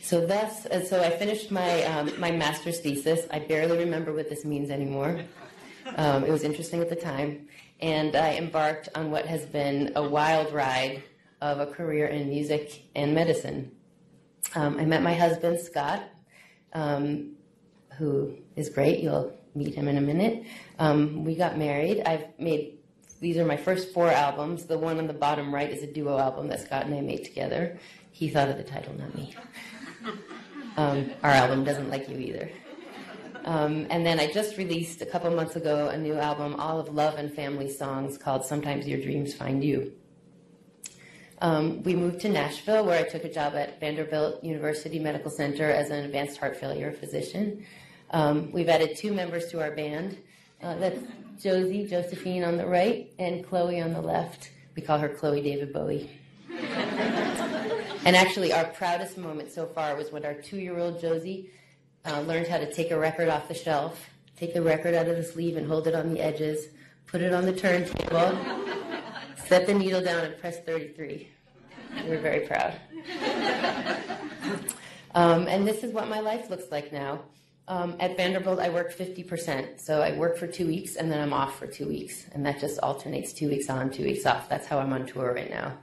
So 0.01 0.25
that's 0.25 0.63
so 0.89 1.01
I 1.01 1.11
finished 1.11 1.51
my 1.51 1.83
um, 1.83 2.11
my 2.19 2.31
master's 2.31 2.79
thesis. 2.79 3.27
I 3.31 3.39
barely 3.39 3.77
remember 3.77 4.11
what 4.13 4.29
this 4.29 4.43
means 4.43 4.71
anymore. 4.71 5.21
Um, 5.97 6.23
it 6.23 6.31
was 6.31 6.43
interesting 6.43 6.81
at 6.81 6.89
the 6.89 6.95
time, 6.95 7.47
and 7.79 8.15
I 8.15 8.35
embarked 8.35 8.89
on 8.95 9.11
what 9.11 9.25
has 9.25 9.45
been 9.45 9.91
a 9.95 10.03
wild 10.03 10.53
ride 10.53 11.03
of 11.41 11.59
a 11.59 11.65
career 11.65 12.07
in 12.07 12.29
music 12.29 12.83
and 12.95 13.13
medicine. 13.13 13.71
Um, 14.55 14.77
I 14.79 14.85
met 14.85 15.01
my 15.01 15.13
husband, 15.13 15.59
Scott, 15.59 16.03
um, 16.73 17.33
who 17.97 18.35
is 18.55 18.69
great. 18.69 18.99
You'll 18.99 19.33
meet 19.55 19.75
him 19.75 19.87
in 19.87 19.97
a 19.97 20.01
minute. 20.01 20.45
Um, 20.79 21.23
we 21.23 21.35
got 21.35 21.57
married. 21.57 22.01
I've 22.05 22.25
made 22.39 22.79
these 23.19 23.37
are 23.37 23.45
my 23.45 23.57
first 23.57 23.93
four 23.93 24.09
albums. 24.09 24.65
The 24.65 24.77
one 24.77 24.97
on 24.97 25.07
the 25.07 25.13
bottom 25.13 25.53
right 25.53 25.69
is 25.69 25.83
a 25.83 25.87
duo 25.87 26.17
album 26.17 26.47
that 26.47 26.61
Scott 26.61 26.85
and 26.85 26.95
I 26.95 27.01
made 27.01 27.25
together. 27.25 27.77
He 28.11 28.29
thought 28.29 28.47
of 28.49 28.57
the 28.57 28.63
title, 28.63 28.93
not 28.97 29.15
me. 29.15 29.35
Um, 30.77 31.11
our 31.23 31.31
album 31.31 31.65
doesn't 31.65 31.89
like 31.89 32.07
you 32.07 32.17
either. 32.17 32.49
Um, 33.43 33.87
and 33.89 34.05
then 34.05 34.17
I 34.17 34.31
just 34.31 34.55
released 34.55 35.01
a 35.01 35.05
couple 35.05 35.29
months 35.31 35.57
ago 35.57 35.89
a 35.89 35.97
new 35.97 36.13
album, 36.13 36.55
all 36.57 36.79
of 36.79 36.93
love 36.93 37.15
and 37.15 37.33
family 37.33 37.69
songs 37.69 38.17
called 38.17 38.45
Sometimes 38.45 38.87
Your 38.87 39.01
Dreams 39.01 39.33
Find 39.33 39.61
You. 39.61 39.91
Um, 41.41 41.83
we 41.83 41.95
moved 41.95 42.19
to 42.21 42.29
Nashville, 42.29 42.85
where 42.85 42.99
I 42.99 43.07
took 43.07 43.23
a 43.23 43.31
job 43.31 43.55
at 43.55 43.79
Vanderbilt 43.79 44.43
University 44.43 44.99
Medical 44.99 45.31
Center 45.31 45.69
as 45.69 45.89
an 45.89 46.03
advanced 46.03 46.37
heart 46.37 46.57
failure 46.57 46.91
physician. 46.91 47.65
Um, 48.11 48.51
we've 48.51 48.67
added 48.67 48.97
two 48.97 49.13
members 49.13 49.47
to 49.51 49.61
our 49.61 49.71
band. 49.71 50.17
Uh, 50.61 50.75
that's 50.75 50.99
Josie, 51.41 51.87
Josephine 51.87 52.43
on 52.43 52.57
the 52.57 52.65
right, 52.65 53.13
and 53.19 53.47
Chloe 53.47 53.79
on 53.79 53.93
the 53.93 54.01
left. 54.01 54.51
We 54.75 54.81
call 54.81 54.97
her 54.99 55.07
Chloe 55.07 55.41
David 55.41 55.71
Bowie. 55.71 56.09
and 56.49 58.15
actually, 58.15 58.51
our 58.51 58.65
proudest 58.65 59.17
moment 59.17 59.51
so 59.51 59.65
far 59.65 59.95
was 59.95 60.11
when 60.11 60.25
our 60.25 60.33
two 60.33 60.57
year 60.57 60.77
old 60.77 60.99
Josie 60.99 61.51
uh, 62.05 62.19
learned 62.21 62.47
how 62.47 62.57
to 62.57 62.73
take 62.73 62.91
a 62.91 62.99
record 62.99 63.29
off 63.29 63.47
the 63.47 63.53
shelf, 63.53 64.09
take 64.35 64.53
the 64.53 64.61
record 64.61 64.93
out 64.93 65.07
of 65.07 65.15
the 65.15 65.23
sleeve 65.23 65.55
and 65.55 65.67
hold 65.67 65.87
it 65.87 65.95
on 65.95 66.13
the 66.13 66.19
edges, 66.19 66.67
put 67.07 67.21
it 67.21 67.33
on 67.33 67.45
the 67.45 67.53
turntable, 67.53 68.37
set 69.49 69.67
the 69.67 69.73
needle 69.73 70.01
down, 70.01 70.23
and 70.23 70.39
press 70.39 70.59
33. 70.61 71.27
We're 72.07 72.19
very 72.19 72.47
proud. 72.47 72.75
Um, 75.15 75.47
and 75.47 75.67
this 75.67 75.83
is 75.83 75.93
what 75.93 76.07
my 76.07 76.19
life 76.19 76.49
looks 76.49 76.71
like 76.71 76.91
now. 76.91 77.21
Um, 77.67 77.95
at 77.99 78.17
Vanderbilt, 78.17 78.59
I 78.59 78.69
work 78.69 78.95
50%. 78.95 79.79
So 79.79 80.01
I 80.01 80.15
work 80.17 80.37
for 80.37 80.47
two 80.47 80.67
weeks 80.67 80.95
and 80.95 81.11
then 81.11 81.19
I'm 81.19 81.33
off 81.33 81.57
for 81.57 81.67
two 81.67 81.87
weeks. 81.87 82.25
And 82.31 82.45
that 82.45 82.59
just 82.59 82.79
alternates 82.79 83.33
two 83.33 83.47
weeks 83.49 83.69
on, 83.69 83.89
two 83.91 84.03
weeks 84.03 84.25
off. 84.25 84.49
That's 84.49 84.65
how 84.65 84.79
I'm 84.79 84.91
on 84.93 85.05
tour 85.05 85.33
right 85.33 85.49
now. 85.49 85.77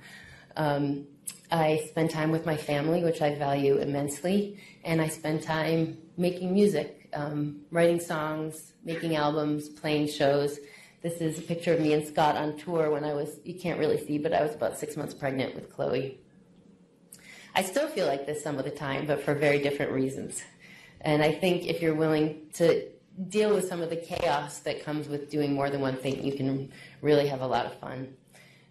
Um, 0.57 1.07
I 1.51 1.85
spend 1.89 2.11
time 2.11 2.33
with 2.33 2.45
my 2.45 2.57
family, 2.57 3.05
which 3.05 3.23
I 3.23 3.35
value 3.37 3.77
immensely. 3.79 4.61
And 4.85 5.01
I 5.01 5.09
spend 5.09 5.43
time 5.43 5.99
making 6.17 6.53
music, 6.53 7.09
um, 7.13 7.61
writing 7.71 8.01
songs, 8.01 8.73
making 8.85 9.15
albums, 9.15 9.69
playing 9.69 10.09
shows. 10.09 10.59
This 11.03 11.21
is 11.21 11.39
a 11.39 11.43
picture 11.43 11.73
of 11.73 11.81
me 11.81 11.93
and 11.93 12.07
Scott 12.07 12.37
on 12.37 12.57
tour 12.57 12.91
when 12.91 13.05
I 13.05 13.13
was, 13.13 13.39
you 13.45 13.55
can't 13.55 13.79
really 13.79 14.05
see, 14.05 14.19
but 14.19 14.33
I 14.33 14.43
was 14.43 14.55
about 14.55 14.79
six 14.79 14.97
months 14.97 15.15
pregnant 15.15 15.55
with 15.55 15.73
Chloe. 15.73 16.19
I 17.55 17.63
still 17.63 17.89
feel 17.89 18.07
like 18.07 18.27
this 18.27 18.43
some 18.43 18.59
of 18.59 18.65
the 18.65 18.71
time, 18.71 19.07
but 19.07 19.23
for 19.23 19.35
very 19.35 19.59
different 19.61 19.93
reasons. 19.93 20.43
And 21.01 21.23
I 21.23 21.33
think 21.33 21.67
if 21.67 21.81
you're 21.81 21.95
willing 21.95 22.49
to 22.55 22.89
deal 23.29 23.55
with 23.55 23.69
some 23.69 23.81
of 23.81 23.91
the 23.91 23.97
chaos 23.97 24.59
that 24.61 24.85
comes 24.85 25.09
with 25.09 25.31
doing 25.31 25.55
more 25.55 25.71
than 25.71 25.81
one 25.81 25.97
thing, 25.97 26.23
you 26.25 26.35
can 26.35 26.71
really 27.01 27.29
have 27.29 27.41
a 27.41 27.47
lot 27.47 27.67
of 27.67 27.79
fun. 27.79 28.15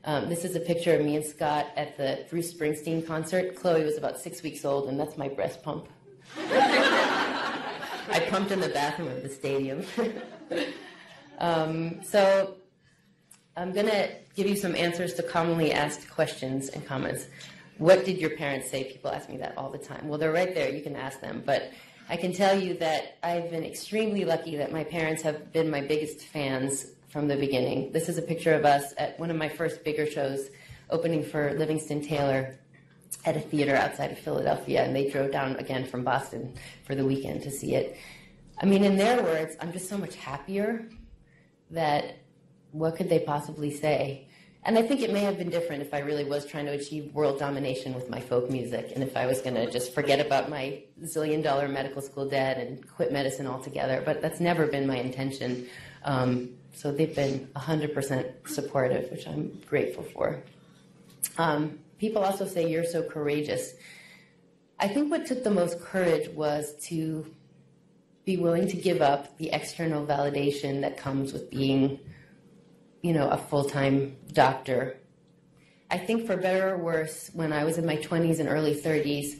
Um, 0.03 0.29
this 0.29 0.45
is 0.45 0.55
a 0.55 0.59
picture 0.59 0.93
of 0.93 1.03
me 1.03 1.15
and 1.15 1.25
Scott 1.25 1.67
at 1.75 1.97
the 1.97 2.25
Bruce 2.29 2.53
Springsteen 2.53 3.07
concert. 3.07 3.55
Chloe 3.55 3.83
was 3.83 3.97
about 3.97 4.19
six 4.19 4.43
weeks 4.43 4.63
old, 4.63 4.87
and 4.87 4.99
that's 4.99 5.17
my 5.17 5.27
breast 5.27 5.63
pump. 5.63 5.87
I 6.37 8.27
pumped 8.29 8.51
in 8.51 8.59
the 8.59 8.69
bathroom 8.69 9.07
of 9.07 9.23
the 9.23 9.29
stadium. 9.29 9.83
um, 11.39 12.03
so 12.03 12.55
I'm 13.57 13.71
going 13.71 13.87
to 13.87 14.09
give 14.35 14.47
you 14.47 14.55
some 14.55 14.75
answers 14.75 15.13
to 15.15 15.23
commonly 15.23 15.71
asked 15.71 16.09
questions 16.09 16.69
and 16.69 16.85
comments. 16.85 17.27
What 17.77 18.05
did 18.05 18.17
your 18.17 18.31
parents 18.31 18.69
say? 18.69 18.83
People 18.85 19.11
ask 19.11 19.29
me 19.29 19.37
that 19.37 19.57
all 19.57 19.69
the 19.69 19.77
time. 19.77 20.07
Well, 20.07 20.17
they're 20.17 20.31
right 20.31 20.53
there. 20.53 20.69
You 20.69 20.81
can 20.81 20.95
ask 20.95 21.21
them. 21.21 21.43
But 21.45 21.71
I 22.09 22.17
can 22.17 22.33
tell 22.33 22.59
you 22.59 22.75
that 22.75 23.17
I've 23.23 23.49
been 23.49 23.63
extremely 23.63 24.25
lucky 24.25 24.57
that 24.57 24.71
my 24.71 24.83
parents 24.83 25.21
have 25.23 25.51
been 25.51 25.69
my 25.69 25.81
biggest 25.81 26.21
fans 26.21 26.85
from 27.07 27.27
the 27.27 27.37
beginning. 27.37 27.91
This 27.91 28.09
is 28.09 28.17
a 28.17 28.21
picture 28.21 28.53
of 28.53 28.65
us 28.65 28.93
at 28.97 29.19
one 29.19 29.31
of 29.31 29.37
my 29.37 29.49
first 29.49 29.83
bigger 29.83 30.05
shows, 30.05 30.49
opening 30.89 31.23
for 31.23 31.53
Livingston 31.53 32.01
Taylor 32.01 32.59
at 33.23 33.37
a 33.37 33.39
theater 33.39 33.75
outside 33.75 34.11
of 34.11 34.19
Philadelphia, 34.19 34.83
and 34.83 34.95
they 34.95 35.09
drove 35.09 35.31
down 35.31 35.55
again 35.55 35.85
from 35.85 36.03
Boston 36.03 36.53
for 36.85 36.93
the 36.93 37.05
weekend 37.05 37.41
to 37.43 37.51
see 37.51 37.73
it. 37.73 37.97
I 38.61 38.65
mean, 38.65 38.83
in 38.83 38.97
their 38.97 39.23
words, 39.23 39.55
I'm 39.59 39.71
just 39.71 39.89
so 39.89 39.97
much 39.97 40.15
happier 40.15 40.87
that 41.71 42.17
what 42.71 42.95
could 42.95 43.09
they 43.09 43.19
possibly 43.19 43.71
say? 43.71 44.27
And 44.63 44.79
I 44.79 44.81
think 44.81 45.01
it 45.01 45.13
may 45.13 45.19
have 45.19 45.37
been 45.37 45.51
different 45.51 45.83
if 45.83 45.93
I 45.93 45.99
really 45.99 46.23
was 46.23 46.43
trying 46.45 46.65
to 46.65 46.71
achieve 46.71 47.13
world 47.13 47.37
domination 47.37 47.93
with 47.93 48.09
my 48.09 48.19
folk 48.19 48.49
music 48.49 48.91
and 48.95 49.03
if 49.03 49.15
I 49.15 49.27
was 49.27 49.39
going 49.41 49.53
to 49.55 49.69
just 49.69 49.93
forget 49.93 50.19
about 50.19 50.49
my 50.49 50.81
zillion 51.03 51.43
dollar 51.43 51.67
medical 51.67 52.01
school 52.01 52.27
debt 52.27 52.57
and 52.57 52.85
quit 52.89 53.11
medicine 53.11 53.45
altogether. 53.45 54.01
But 54.03 54.23
that's 54.23 54.39
never 54.39 54.65
been 54.65 54.87
my 54.87 54.97
intention. 54.97 55.67
Um, 56.03 56.49
so 56.73 56.91
they've 56.91 57.15
been 57.15 57.47
100% 57.55 58.49
supportive, 58.49 59.11
which 59.11 59.27
I'm 59.27 59.61
grateful 59.69 60.03
for. 60.03 60.41
Um, 61.37 61.79
people 61.99 62.23
also 62.23 62.47
say 62.47 62.67
you're 62.67 62.85
so 62.85 63.03
courageous. 63.03 63.75
I 64.79 64.87
think 64.87 65.11
what 65.11 65.27
took 65.27 65.43
the 65.43 65.51
most 65.51 65.79
courage 65.79 66.27
was 66.29 66.73
to 66.87 67.31
be 68.25 68.37
willing 68.37 68.67
to 68.67 68.75
give 68.75 69.01
up 69.01 69.37
the 69.37 69.51
external 69.51 70.05
validation 70.05 70.81
that 70.81 70.97
comes 70.97 71.31
with 71.31 71.49
being 71.51 71.99
you 73.05 73.13
know, 73.13 73.29
a 73.29 73.37
full 73.37 73.65
time 73.65 74.17
doctor. 74.33 74.97
I 75.91 75.99
think 75.99 76.25
for 76.25 76.35
better 76.35 76.73
or 76.73 76.77
worse, 76.79 77.29
when 77.33 77.53
I 77.53 77.63
was 77.63 77.77
in 77.77 77.85
my 77.85 77.97
20s 77.97 78.39
and 78.39 78.49
early 78.49 78.73
30s, 78.73 79.39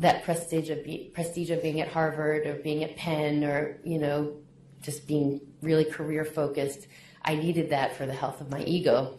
that 0.00 0.22
prestige 0.22 0.68
of, 0.68 0.84
be, 0.84 1.10
prestige 1.14 1.48
of 1.48 1.62
being 1.62 1.80
at 1.80 1.88
Harvard 1.88 2.46
or 2.46 2.56
being 2.56 2.84
at 2.84 2.96
Penn 2.96 3.42
or, 3.42 3.80
you 3.84 3.98
know, 3.98 4.36
just 4.82 5.06
being 5.06 5.40
really 5.62 5.86
career 5.86 6.26
focused, 6.26 6.88
I 7.24 7.36
needed 7.36 7.70
that 7.70 7.96
for 7.96 8.04
the 8.04 8.12
health 8.12 8.42
of 8.42 8.50
my 8.50 8.62
ego. 8.64 9.18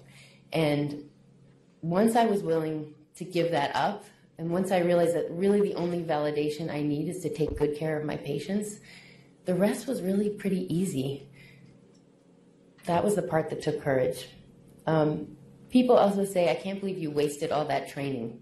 And 0.54 1.10
once 1.82 2.16
I 2.16 2.26
was 2.26 2.44
willing 2.44 2.94
to 3.16 3.26
give 3.26 3.50
that 3.50 3.76
up, 3.76 4.06
and 4.42 4.50
once 4.50 4.72
I 4.72 4.80
realized 4.80 5.16
that 5.16 5.28
really 5.30 5.62
the 5.62 5.76
only 5.76 6.02
validation 6.02 6.74
I 6.74 6.82
need 6.82 7.08
is 7.08 7.22
to 7.22 7.30
take 7.34 7.60
good 7.60 7.78
care 7.78 8.00
of 8.00 8.06
my 8.06 8.18
patients, 8.18 8.80
the 9.46 9.54
rest 9.54 9.88
was 9.88 10.02
really 10.02 10.32
pretty 10.32 10.66
easy 10.74 11.30
that 12.86 13.04
was 13.04 13.16
the 13.16 13.22
part 13.22 13.52
that 13.52 13.62
took 13.62 13.84
courage. 13.84 14.28
Um, 14.88 15.38
people 15.70 15.96
also 15.96 16.26
say, 16.26 16.50
I 16.50 16.56
can't 16.56 16.80
believe 16.80 16.98
you 16.98 17.12
wasted 17.12 17.52
all 17.52 17.66
that 17.66 17.88
training 17.90 18.42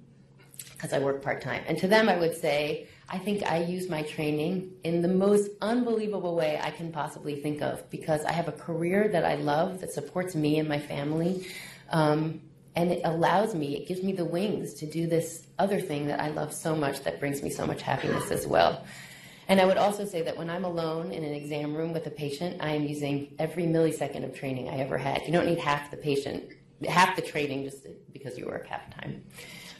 because 0.71 0.93
I 0.93 0.99
work 0.99 1.21
part 1.21 1.41
time. 1.41 1.63
And 1.67 1.77
to 1.79 1.87
them, 1.89 2.07
I 2.07 2.17
would 2.17 2.37
say, 2.37 2.87
I 3.09 3.17
think 3.17 3.43
I 3.43 3.63
use 3.63 3.89
my 3.89 4.03
training 4.03 4.71
in 4.85 5.01
the 5.01 5.09
most 5.09 5.49
unbelievable 5.61 6.33
way 6.33 6.57
I 6.61 6.71
can 6.71 6.93
possibly 6.93 7.41
think 7.41 7.61
of 7.61 7.89
because 7.89 8.23
I 8.23 8.31
have 8.31 8.47
a 8.47 8.53
career 8.53 9.09
that 9.09 9.25
I 9.25 9.35
love 9.35 9.81
that 9.81 9.91
supports 9.91 10.35
me 10.35 10.59
and 10.59 10.69
my 10.69 10.79
family. 10.79 11.45
Um, 11.89 12.41
and 12.79 12.93
it 12.93 13.01
allows 13.03 13.53
me, 13.53 13.75
it 13.75 13.89
gives 13.89 14.01
me 14.01 14.13
the 14.13 14.23
wings 14.23 14.73
to 14.75 14.85
do 14.85 15.05
this 15.05 15.45
other 15.59 15.81
thing 15.81 16.07
that 16.07 16.21
I 16.21 16.29
love 16.29 16.53
so 16.53 16.77
much 16.77 17.03
that 17.03 17.19
brings 17.19 17.43
me 17.43 17.49
so 17.49 17.67
much 17.67 17.81
happiness 17.81 18.31
as 18.31 18.47
well. 18.47 18.85
And 19.49 19.59
I 19.59 19.65
would 19.65 19.75
also 19.75 20.05
say 20.05 20.21
that 20.21 20.37
when 20.37 20.49
I'm 20.49 20.63
alone 20.63 21.11
in 21.11 21.25
an 21.25 21.33
exam 21.33 21.75
room 21.75 21.91
with 21.91 22.07
a 22.07 22.09
patient, 22.09 22.61
I 22.61 22.69
am 22.69 22.85
using 22.85 23.35
every 23.37 23.63
millisecond 23.63 24.23
of 24.23 24.33
training 24.33 24.69
I 24.69 24.77
ever 24.77 24.97
had. 24.97 25.23
You 25.25 25.33
don't 25.33 25.45
need 25.45 25.59
half 25.59 25.91
the 25.91 25.97
patient, 25.97 26.53
half 26.87 27.17
the 27.17 27.21
training 27.21 27.65
just 27.65 27.85
because 28.13 28.37
you 28.37 28.45
work 28.45 28.65
half 28.67 28.89
time. 28.95 29.23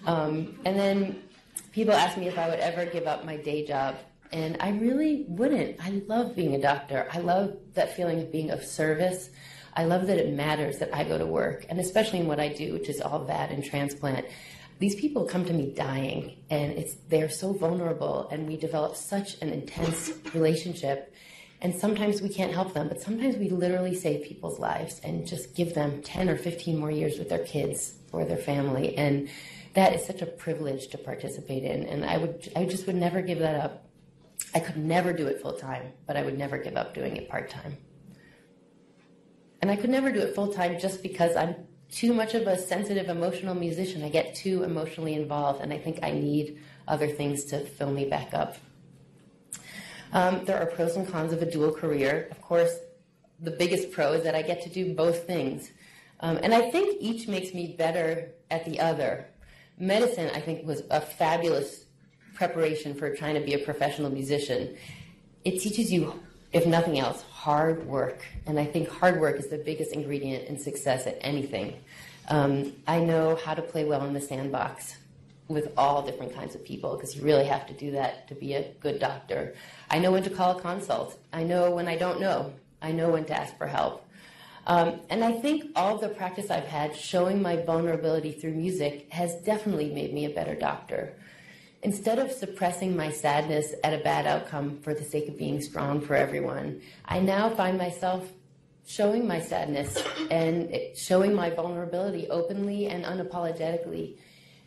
Um, 0.05 0.59
and 0.65 0.77
then 0.77 1.23
people 1.71 1.93
ask 1.93 2.17
me 2.17 2.27
if 2.27 2.37
I 2.37 2.49
would 2.49 2.59
ever 2.59 2.83
give 2.83 3.07
up 3.07 3.23
my 3.23 3.37
day 3.37 3.65
job. 3.65 3.95
And 4.33 4.57
I 4.59 4.71
really 4.71 5.23
wouldn't. 5.29 5.77
I 5.81 6.01
love 6.05 6.35
being 6.35 6.53
a 6.53 6.61
doctor. 6.61 7.07
I 7.13 7.19
love 7.19 7.55
that 7.75 7.95
feeling 7.95 8.19
of 8.19 8.29
being 8.29 8.51
of 8.51 8.61
service. 8.61 9.29
I 9.75 9.85
love 9.85 10.07
that 10.07 10.17
it 10.17 10.33
matters 10.33 10.79
that 10.79 10.93
I 10.93 11.03
go 11.03 11.17
to 11.17 11.25
work, 11.25 11.65
and 11.69 11.79
especially 11.79 12.19
in 12.19 12.27
what 12.27 12.39
I 12.39 12.49
do, 12.49 12.73
which 12.73 12.89
is 12.89 13.01
all 13.01 13.25
VAD 13.25 13.51
and 13.51 13.63
transplant. 13.63 14.25
These 14.79 14.95
people 14.95 15.25
come 15.25 15.43
to 15.45 15.53
me 15.53 15.73
dying 15.73 16.37
and 16.49 16.71
it's 16.71 16.95
they're 17.09 17.29
so 17.29 17.51
vulnerable 17.51 18.29
and 18.31 18.47
we 18.47 18.55
develop 18.55 18.95
such 18.95 19.41
an 19.41 19.49
intense 19.49 20.09
relationship 20.33 21.13
and 21.61 21.75
sometimes 21.75 22.21
we 22.21 22.29
can't 22.29 22.53
help 22.53 22.73
them 22.73 22.87
but 22.87 23.01
sometimes 23.01 23.35
we 23.35 23.49
literally 23.49 23.93
save 23.93 24.23
people's 24.25 24.57
lives 24.57 25.01
and 25.03 25.27
just 25.27 25.53
give 25.53 25.73
them 25.73 26.01
10 26.01 26.29
or 26.29 26.37
15 26.37 26.77
more 26.77 26.91
years 26.91 27.19
with 27.19 27.27
their 27.27 27.43
kids 27.45 27.95
or 28.13 28.23
their 28.23 28.37
family 28.37 28.97
and 28.97 29.27
that 29.73 29.93
is 29.93 30.05
such 30.05 30.21
a 30.21 30.25
privilege 30.25 30.87
to 30.87 30.97
participate 30.97 31.63
in 31.63 31.83
and 31.83 32.05
i 32.05 32.17
would 32.17 32.49
i 32.55 32.63
just 32.63 32.87
would 32.87 32.95
never 32.95 33.21
give 33.21 33.39
that 33.39 33.55
up. 33.55 33.85
I 34.55 34.61
could 34.61 34.77
never 34.77 35.11
do 35.11 35.27
it 35.27 35.41
full 35.41 35.53
time 35.53 35.91
but 36.07 36.15
i 36.15 36.21
would 36.21 36.37
never 36.37 36.57
give 36.57 36.77
up 36.77 36.93
doing 36.93 37.17
it 37.17 37.29
part 37.29 37.49
time 37.49 37.77
and 39.61 39.69
i 39.71 39.75
could 39.75 39.89
never 39.89 40.11
do 40.11 40.19
it 40.19 40.35
full 40.35 40.53
time 40.53 40.79
just 40.79 41.01
because 41.03 41.35
i'm 41.35 41.55
too 41.91 42.13
much 42.13 42.35
of 42.35 42.47
a 42.47 42.57
sensitive, 42.57 43.09
emotional 43.09 43.55
musician. 43.55 44.03
I 44.03 44.09
get 44.09 44.35
too 44.35 44.63
emotionally 44.63 45.15
involved, 45.15 45.61
and 45.61 45.73
I 45.73 45.77
think 45.77 45.99
I 46.03 46.11
need 46.11 46.59
other 46.87 47.07
things 47.07 47.45
to 47.45 47.65
fill 47.65 47.91
me 47.91 48.05
back 48.05 48.33
up. 48.33 48.57
Um, 50.13 50.45
there 50.45 50.59
are 50.59 50.65
pros 50.65 50.95
and 50.95 51.07
cons 51.07 51.33
of 51.33 51.41
a 51.41 51.49
dual 51.49 51.71
career. 51.71 52.27
Of 52.31 52.41
course, 52.41 52.75
the 53.39 53.51
biggest 53.51 53.91
pro 53.91 54.13
is 54.13 54.23
that 54.23 54.35
I 54.35 54.41
get 54.41 54.61
to 54.63 54.69
do 54.69 54.93
both 54.93 55.25
things. 55.25 55.71
Um, 56.19 56.39
and 56.41 56.53
I 56.53 56.69
think 56.69 56.97
each 56.99 57.27
makes 57.27 57.53
me 57.53 57.75
better 57.77 58.31
at 58.51 58.65
the 58.65 58.79
other. 58.79 59.27
Medicine, 59.77 60.29
I 60.33 60.41
think, 60.41 60.65
was 60.65 60.83
a 60.91 60.99
fabulous 60.99 61.85
preparation 62.33 62.93
for 62.93 63.15
trying 63.15 63.35
to 63.35 63.41
be 63.41 63.53
a 63.53 63.59
professional 63.59 64.11
musician. 64.11 64.75
It 65.45 65.59
teaches 65.61 65.91
you 65.91 66.19
if 66.51 66.65
nothing 66.65 66.99
else, 66.99 67.23
hard 67.39 67.87
work. 67.87 68.25
And 68.45 68.59
I 68.59 68.65
think 68.65 68.89
hard 68.89 69.21
work 69.21 69.37
is 69.37 69.47
the 69.47 69.57
biggest 69.57 69.93
ingredient 69.93 70.49
in 70.49 70.59
success 70.59 71.07
at 71.07 71.17
anything. 71.21 71.73
Um, 72.27 72.73
I 72.85 72.99
know 72.99 73.39
how 73.43 73.53
to 73.53 73.61
play 73.61 73.85
well 73.85 74.03
in 74.05 74.13
the 74.13 74.19
sandbox 74.19 74.97
with 75.47 75.71
all 75.77 76.01
different 76.01 76.35
kinds 76.35 76.53
of 76.53 76.65
people 76.65 76.95
because 76.95 77.15
you 77.15 77.23
really 77.23 77.45
have 77.45 77.65
to 77.67 77.73
do 77.73 77.91
that 77.91 78.27
to 78.27 78.35
be 78.35 78.55
a 78.55 78.73
good 78.81 78.99
doctor. 78.99 79.55
I 79.89 79.99
know 79.99 80.11
when 80.11 80.23
to 80.23 80.29
call 80.29 80.57
a 80.57 80.61
consult. 80.61 81.17
I 81.31 81.43
know 81.43 81.71
when 81.71 81.87
I 81.87 81.95
don't 81.95 82.19
know. 82.19 82.53
I 82.81 82.91
know 82.91 83.09
when 83.11 83.23
to 83.25 83.33
ask 83.33 83.57
for 83.57 83.67
help. 83.67 84.05
Um, 84.67 84.99
and 85.09 85.23
I 85.23 85.31
think 85.31 85.71
all 85.77 85.97
the 85.97 86.09
practice 86.09 86.51
I've 86.51 86.67
had 86.67 86.93
showing 86.93 87.41
my 87.41 87.55
vulnerability 87.55 88.33
through 88.33 88.51
music 88.51 89.07
has 89.13 89.33
definitely 89.43 89.91
made 89.91 90.13
me 90.13 90.25
a 90.25 90.29
better 90.29 90.55
doctor. 90.55 91.13
Instead 91.81 92.19
of 92.19 92.31
suppressing 92.31 92.95
my 92.95 93.09
sadness 93.09 93.73
at 93.83 93.93
a 93.93 94.03
bad 94.03 94.27
outcome 94.27 94.79
for 94.81 94.93
the 94.93 95.03
sake 95.03 95.29
of 95.29 95.37
being 95.37 95.61
strong 95.61 96.01
for 96.01 96.15
everyone, 96.15 96.81
I 97.05 97.19
now 97.19 97.49
find 97.49 97.77
myself 97.77 98.29
showing 98.85 99.27
my 99.27 99.39
sadness 99.39 100.01
and 100.29 100.75
showing 100.95 101.33
my 101.33 101.49
vulnerability 101.51 102.27
openly 102.29 102.87
and 102.87 103.05
unapologetically. 103.05 104.17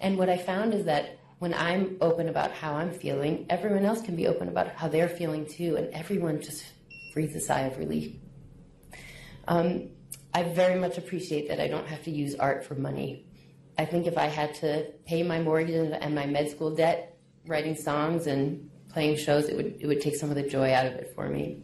And 0.00 0.16
what 0.16 0.30
I 0.30 0.38
found 0.38 0.72
is 0.72 0.84
that 0.86 1.18
when 1.38 1.52
I'm 1.54 1.96
open 2.00 2.28
about 2.28 2.52
how 2.52 2.74
I'm 2.74 2.92
feeling, 2.92 3.46
everyone 3.50 3.84
else 3.84 4.00
can 4.00 4.14
be 4.14 4.28
open 4.28 4.48
about 4.48 4.68
how 4.68 4.86
they're 4.88 5.08
feeling 5.08 5.44
too, 5.44 5.76
and 5.76 5.92
everyone 5.92 6.40
just 6.40 6.64
breathes 7.12 7.34
a 7.34 7.40
sigh 7.40 7.62
of 7.62 7.78
relief. 7.78 8.14
Um, 9.48 9.88
I 10.32 10.44
very 10.44 10.78
much 10.78 10.98
appreciate 10.98 11.48
that 11.48 11.60
I 11.60 11.66
don't 11.66 11.88
have 11.88 12.04
to 12.04 12.10
use 12.10 12.36
art 12.36 12.64
for 12.64 12.76
money. 12.76 13.26
I 13.78 13.84
think 13.84 14.06
if 14.06 14.18
I 14.18 14.26
had 14.26 14.54
to 14.56 14.86
pay 15.06 15.22
my 15.22 15.40
mortgage 15.40 15.74
and 15.74 16.14
my 16.14 16.26
med 16.26 16.50
school 16.50 16.74
debt, 16.74 17.16
writing 17.46 17.74
songs 17.74 18.26
and 18.26 18.70
playing 18.90 19.16
shows, 19.16 19.48
it 19.48 19.56
would 19.56 19.76
it 19.80 19.86
would 19.86 20.00
take 20.00 20.16
some 20.16 20.30
of 20.30 20.36
the 20.36 20.42
joy 20.42 20.72
out 20.72 20.86
of 20.86 20.92
it 20.94 21.12
for 21.14 21.28
me. 21.28 21.62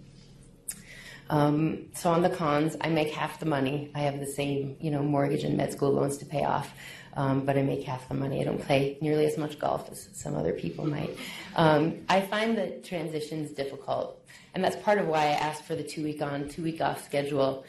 Um, 1.30 1.88
so 1.94 2.10
on 2.10 2.22
the 2.22 2.30
cons, 2.30 2.76
I 2.80 2.88
make 2.88 3.12
half 3.12 3.38
the 3.38 3.46
money. 3.46 3.90
I 3.94 4.00
have 4.00 4.18
the 4.18 4.26
same, 4.26 4.76
you 4.80 4.90
know, 4.90 5.02
mortgage 5.02 5.44
and 5.44 5.56
med 5.56 5.72
school 5.72 5.92
loans 5.92 6.16
to 6.18 6.26
pay 6.26 6.44
off, 6.44 6.72
um, 7.14 7.44
but 7.44 7.58
I 7.58 7.62
make 7.62 7.84
half 7.84 8.08
the 8.08 8.14
money. 8.14 8.40
I 8.40 8.44
don't 8.44 8.62
play 8.62 8.96
nearly 9.02 9.26
as 9.26 9.36
much 9.36 9.58
golf 9.58 9.90
as 9.90 10.08
some 10.14 10.34
other 10.34 10.54
people 10.54 10.86
might. 10.86 11.16
Um, 11.54 12.06
I 12.08 12.22
find 12.22 12.56
the 12.56 12.80
transitions 12.82 13.50
difficult, 13.52 14.24
and 14.54 14.64
that's 14.64 14.76
part 14.76 14.98
of 14.98 15.06
why 15.06 15.26
I 15.26 15.32
asked 15.32 15.64
for 15.64 15.74
the 15.74 15.82
two 15.82 16.02
week 16.02 16.22
on, 16.22 16.48
two 16.48 16.62
week 16.62 16.80
off 16.80 17.04
schedule. 17.04 17.66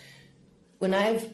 When 0.78 0.94
I've 0.94 1.30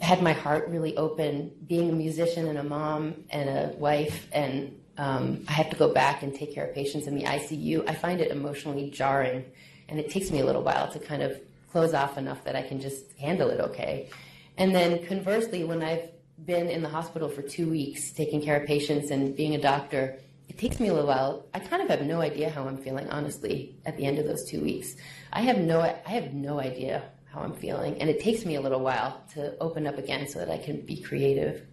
had 0.00 0.22
my 0.22 0.32
heart 0.32 0.68
really 0.68 0.96
open, 0.96 1.52
being 1.66 1.90
a 1.90 1.92
musician 1.92 2.48
and 2.48 2.58
a 2.58 2.64
mom 2.64 3.24
and 3.30 3.48
a 3.48 3.74
wife, 3.76 4.28
and 4.32 4.78
um, 4.96 5.44
I 5.48 5.52
have 5.52 5.70
to 5.70 5.76
go 5.76 5.92
back 5.92 6.22
and 6.22 6.34
take 6.34 6.54
care 6.54 6.66
of 6.66 6.74
patients 6.74 7.06
in 7.06 7.14
the 7.16 7.24
ICU, 7.24 7.88
I 7.88 7.94
find 7.94 8.20
it 8.20 8.30
emotionally 8.30 8.90
jarring 8.90 9.44
and 9.88 9.98
it 9.98 10.10
takes 10.10 10.30
me 10.30 10.40
a 10.40 10.44
little 10.44 10.62
while 10.62 10.90
to 10.92 10.98
kind 10.98 11.22
of 11.22 11.38
close 11.70 11.94
off 11.94 12.16
enough 12.16 12.44
that 12.44 12.56
I 12.56 12.62
can 12.62 12.80
just 12.80 13.12
handle 13.18 13.50
it 13.50 13.60
okay. 13.60 14.08
And 14.56 14.74
then 14.74 15.04
conversely, 15.06 15.64
when 15.64 15.82
I've 15.82 16.08
been 16.44 16.68
in 16.68 16.82
the 16.82 16.88
hospital 16.88 17.28
for 17.28 17.42
two 17.42 17.68
weeks 17.68 18.12
taking 18.12 18.40
care 18.40 18.60
of 18.60 18.66
patients 18.66 19.10
and 19.10 19.36
being 19.36 19.54
a 19.54 19.60
doctor, 19.60 20.18
it 20.48 20.58
takes 20.58 20.78
me 20.78 20.88
a 20.88 20.92
little 20.94 21.08
while. 21.08 21.46
I 21.52 21.58
kind 21.58 21.82
of 21.82 21.88
have 21.88 22.02
no 22.02 22.20
idea 22.20 22.50
how 22.50 22.66
I'm 22.66 22.76
feeling, 22.76 23.08
honestly, 23.10 23.76
at 23.84 23.96
the 23.96 24.04
end 24.04 24.18
of 24.18 24.26
those 24.26 24.44
two 24.44 24.60
weeks. 24.60 24.94
I 25.32 25.40
have 25.40 25.58
no, 25.58 25.80
I 25.80 26.10
have 26.10 26.32
no 26.32 26.60
idea 26.60 27.02
how 27.34 27.40
I'm 27.40 27.54
feeling, 27.54 28.00
and 28.00 28.08
it 28.08 28.20
takes 28.20 28.44
me 28.44 28.54
a 28.54 28.60
little 28.60 28.80
while 28.80 29.22
to 29.34 29.58
open 29.58 29.86
up 29.86 29.98
again 29.98 30.28
so 30.28 30.38
that 30.38 30.50
I 30.50 30.58
can 30.58 30.80
be 30.82 31.00
creative. 31.00 31.66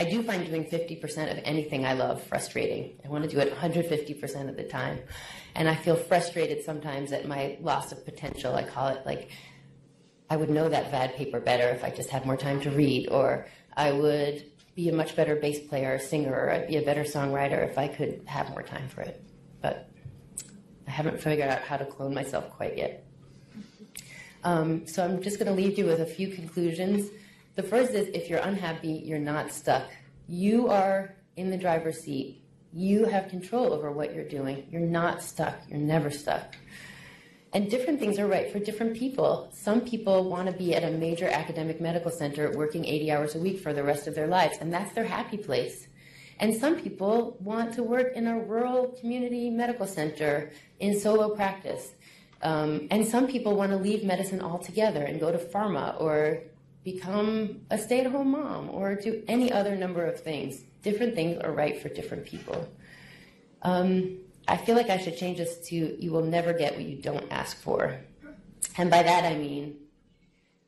I 0.00 0.04
do 0.04 0.22
find 0.22 0.46
doing 0.46 0.64
50% 0.64 1.32
of 1.32 1.40
anything 1.44 1.84
I 1.84 1.94
love 1.94 2.22
frustrating. 2.22 3.00
I 3.04 3.08
want 3.08 3.24
to 3.24 3.30
do 3.30 3.40
it 3.40 3.52
150% 3.52 4.48
of 4.48 4.56
the 4.56 4.62
time. 4.62 5.00
And 5.56 5.68
I 5.68 5.74
feel 5.74 5.96
frustrated 5.96 6.62
sometimes 6.64 7.10
at 7.10 7.26
my 7.26 7.58
loss 7.60 7.90
of 7.90 8.04
potential. 8.04 8.54
I 8.54 8.62
call 8.62 8.88
it 8.88 9.04
like, 9.04 9.30
I 10.30 10.36
would 10.36 10.50
know 10.50 10.68
that 10.68 10.92
VAD 10.92 11.16
paper 11.16 11.40
better 11.40 11.68
if 11.70 11.82
I 11.82 11.90
just 11.90 12.10
had 12.10 12.24
more 12.24 12.36
time 12.36 12.60
to 12.60 12.70
read, 12.70 13.08
or 13.08 13.46
I 13.76 13.90
would 13.90 14.44
be 14.76 14.88
a 14.88 14.92
much 14.92 15.16
better 15.16 15.34
bass 15.34 15.58
player 15.58 15.94
or 15.94 15.98
singer, 15.98 16.32
or 16.32 16.52
I'd 16.52 16.68
be 16.68 16.76
a 16.76 16.82
better 16.82 17.02
songwriter 17.02 17.68
if 17.68 17.76
I 17.76 17.88
could 17.88 18.22
have 18.26 18.50
more 18.50 18.62
time 18.62 18.88
for 18.88 19.00
it. 19.00 19.20
But 19.60 19.90
I 20.86 20.92
haven't 20.92 21.20
figured 21.20 21.48
out 21.48 21.62
how 21.62 21.76
to 21.76 21.84
clone 21.84 22.14
myself 22.14 22.50
quite 22.50 22.78
yet. 22.78 23.07
Um, 24.44 24.86
so 24.86 25.04
I'm 25.04 25.22
just 25.22 25.38
going 25.38 25.48
to 25.48 25.54
leave 25.54 25.78
you 25.78 25.86
with 25.86 26.00
a 26.00 26.06
few 26.06 26.28
conclusions. 26.28 27.10
The 27.56 27.62
first 27.62 27.92
is 27.92 28.08
if 28.08 28.30
you're 28.30 28.40
unhappy, 28.40 29.02
you're 29.04 29.18
not 29.18 29.50
stuck. 29.52 29.90
You 30.28 30.68
are 30.68 31.14
in 31.36 31.50
the 31.50 31.56
driver's 31.56 32.00
seat. 32.00 32.42
You 32.72 33.06
have 33.06 33.28
control 33.28 33.72
over 33.72 33.90
what 33.90 34.14
you're 34.14 34.28
doing. 34.28 34.66
You're 34.70 34.80
not 34.80 35.22
stuck. 35.22 35.56
You're 35.68 35.80
never 35.80 36.10
stuck. 36.10 36.54
And 37.54 37.70
different 37.70 37.98
things 37.98 38.18
are 38.18 38.26
right 38.26 38.52
for 38.52 38.58
different 38.58 38.94
people. 38.94 39.48
Some 39.52 39.80
people 39.80 40.28
want 40.28 40.46
to 40.46 40.52
be 40.52 40.74
at 40.74 40.84
a 40.84 40.90
major 40.90 41.26
academic 41.26 41.80
medical 41.80 42.10
center 42.10 42.52
working 42.52 42.84
80 42.84 43.10
hours 43.10 43.34
a 43.34 43.38
week 43.38 43.60
for 43.60 43.72
the 43.72 43.82
rest 43.82 44.06
of 44.06 44.14
their 44.14 44.26
lives, 44.26 44.58
and 44.60 44.72
that's 44.72 44.92
their 44.94 45.04
happy 45.04 45.38
place. 45.38 45.88
And 46.40 46.54
some 46.54 46.76
people 46.76 47.36
want 47.40 47.74
to 47.74 47.82
work 47.82 48.12
in 48.14 48.26
a 48.26 48.38
rural 48.38 48.88
community 49.00 49.50
medical 49.50 49.86
center 49.86 50.50
in 50.78 51.00
solo 51.00 51.34
practice. 51.34 51.92
Um, 52.42 52.86
and 52.90 53.06
some 53.06 53.26
people 53.26 53.56
want 53.56 53.72
to 53.72 53.76
leave 53.76 54.04
medicine 54.04 54.40
altogether 54.40 55.02
and 55.02 55.18
go 55.18 55.32
to 55.32 55.38
pharma 55.38 56.00
or 56.00 56.42
become 56.84 57.62
a 57.70 57.78
stay 57.78 58.00
at 58.00 58.10
home 58.10 58.30
mom 58.30 58.70
or 58.70 58.94
do 58.94 59.22
any 59.26 59.52
other 59.52 59.76
number 59.76 60.04
of 60.04 60.20
things. 60.20 60.62
Different 60.82 61.14
things 61.14 61.38
are 61.42 61.52
right 61.52 61.80
for 61.80 61.88
different 61.88 62.24
people. 62.24 62.68
Um, 63.62 64.18
I 64.46 64.56
feel 64.56 64.76
like 64.76 64.88
I 64.88 64.98
should 64.98 65.16
change 65.16 65.38
this 65.38 65.58
to 65.68 65.74
you 65.74 66.12
will 66.12 66.24
never 66.24 66.52
get 66.52 66.74
what 66.74 66.84
you 66.84 66.96
don't 66.96 67.30
ask 67.30 67.60
for. 67.60 67.98
And 68.76 68.90
by 68.90 69.02
that 69.02 69.24
I 69.24 69.36
mean, 69.36 69.76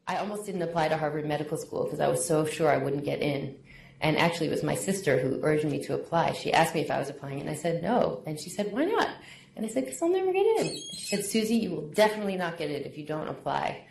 I 0.07 0.17
almost 0.17 0.45
didn't 0.45 0.63
apply 0.63 0.89
to 0.89 0.97
Harvard 0.97 1.27
Medical 1.27 1.57
School 1.57 1.85
because 1.85 2.01
I 2.01 2.09
was 2.09 2.27
so 2.27 2.45
sure 2.45 2.69
I 2.69 2.79
wouldn't 2.79 3.05
get 3.05 3.23
in. 3.23 3.57
And 4.01 4.17
actually, 4.17 4.49
it 4.49 4.51
was 4.51 4.63
my 4.63 4.75
sister 4.75 5.19
who 5.19 5.41
urged 5.43 5.65
me 5.65 5.83
to 5.85 5.95
apply. 5.95 6.33
She 6.33 6.53
asked 6.53 6.75
me 6.75 6.81
if 6.81 6.91
I 6.91 6.99
was 6.99 7.11
applying, 7.11 7.41
and 7.41 7.51
I 7.51 7.55
said 7.55 7.83
no. 7.83 8.23
And 8.27 8.41
she 8.41 8.49
said, 8.49 8.73
Why 8.73 8.87
not? 8.87 9.09
And 9.61 9.69
I 9.69 9.73
said, 9.73 9.85
Because 9.85 10.01
I'll 10.01 10.09
never 10.09 10.33
get 10.33 10.47
in. 10.61 10.81
She 10.95 11.17
said, 11.17 11.25
Susie, 11.25 11.57
you 11.57 11.71
will 11.71 11.89
definitely 11.89 12.37
not 12.37 12.57
get 12.57 12.71
it 12.71 12.87
if 12.87 12.97
you 12.97 13.05
don't 13.05 13.29
apply 13.29 13.85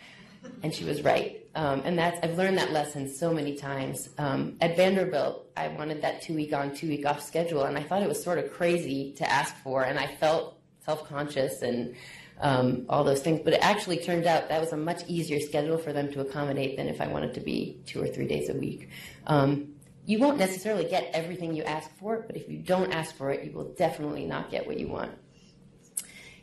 and 0.63 0.73
she 0.73 0.83
was 0.83 1.03
right. 1.03 1.45
Um, 1.55 1.81
and 1.83 1.97
that's 1.97 2.19
I've 2.23 2.37
learned 2.37 2.57
that 2.57 2.71
lesson 2.71 3.09
so 3.09 3.33
many 3.33 3.55
times. 3.55 4.09
Um, 4.17 4.57
at 4.61 4.75
Vanderbilt, 4.75 5.49
I 5.57 5.67
wanted 5.69 6.01
that 6.01 6.21
two 6.21 6.35
week 6.35 6.53
on, 6.53 6.73
two 6.75 6.87
week 6.87 7.05
off 7.05 7.21
schedule, 7.21 7.63
and 7.63 7.77
I 7.77 7.83
thought 7.83 8.01
it 8.01 8.07
was 8.07 8.21
sort 8.23 8.37
of 8.37 8.51
crazy 8.53 9.13
to 9.13 9.29
ask 9.29 9.55
for, 9.57 9.83
and 9.83 9.99
I 9.99 10.07
felt 10.07 10.57
self 10.85 11.07
conscious 11.07 11.61
and 11.61 11.95
um, 12.39 12.85
all 12.87 13.03
those 13.03 13.21
things. 13.21 13.41
But 13.43 13.53
it 13.53 13.59
actually 13.61 13.97
turned 13.97 14.25
out 14.25 14.49
that 14.49 14.61
was 14.61 14.71
a 14.71 14.77
much 14.77 15.03
easier 15.07 15.39
schedule 15.39 15.77
for 15.77 15.91
them 15.91 16.11
to 16.13 16.21
accommodate 16.21 16.77
than 16.77 16.87
if 16.87 17.01
I 17.01 17.07
wanted 17.07 17.33
to 17.33 17.41
be 17.41 17.81
two 17.85 18.01
or 18.01 18.07
three 18.07 18.27
days 18.27 18.49
a 18.49 18.53
week. 18.53 18.89
Um, 19.27 19.73
you 20.05 20.17
won't 20.17 20.39
necessarily 20.39 20.85
get 20.85 21.11
everything 21.13 21.53
you 21.55 21.63
ask 21.63 21.89
for, 21.97 22.23
but 22.25 22.35
if 22.35 22.49
you 22.49 22.57
don't 22.57 22.91
ask 22.91 23.15
for 23.15 23.31
it, 23.31 23.43
you 23.43 23.51
will 23.51 23.73
definitely 23.73 24.25
not 24.25 24.49
get 24.49 24.65
what 24.65 24.79
you 24.79 24.87
want. 24.87 25.11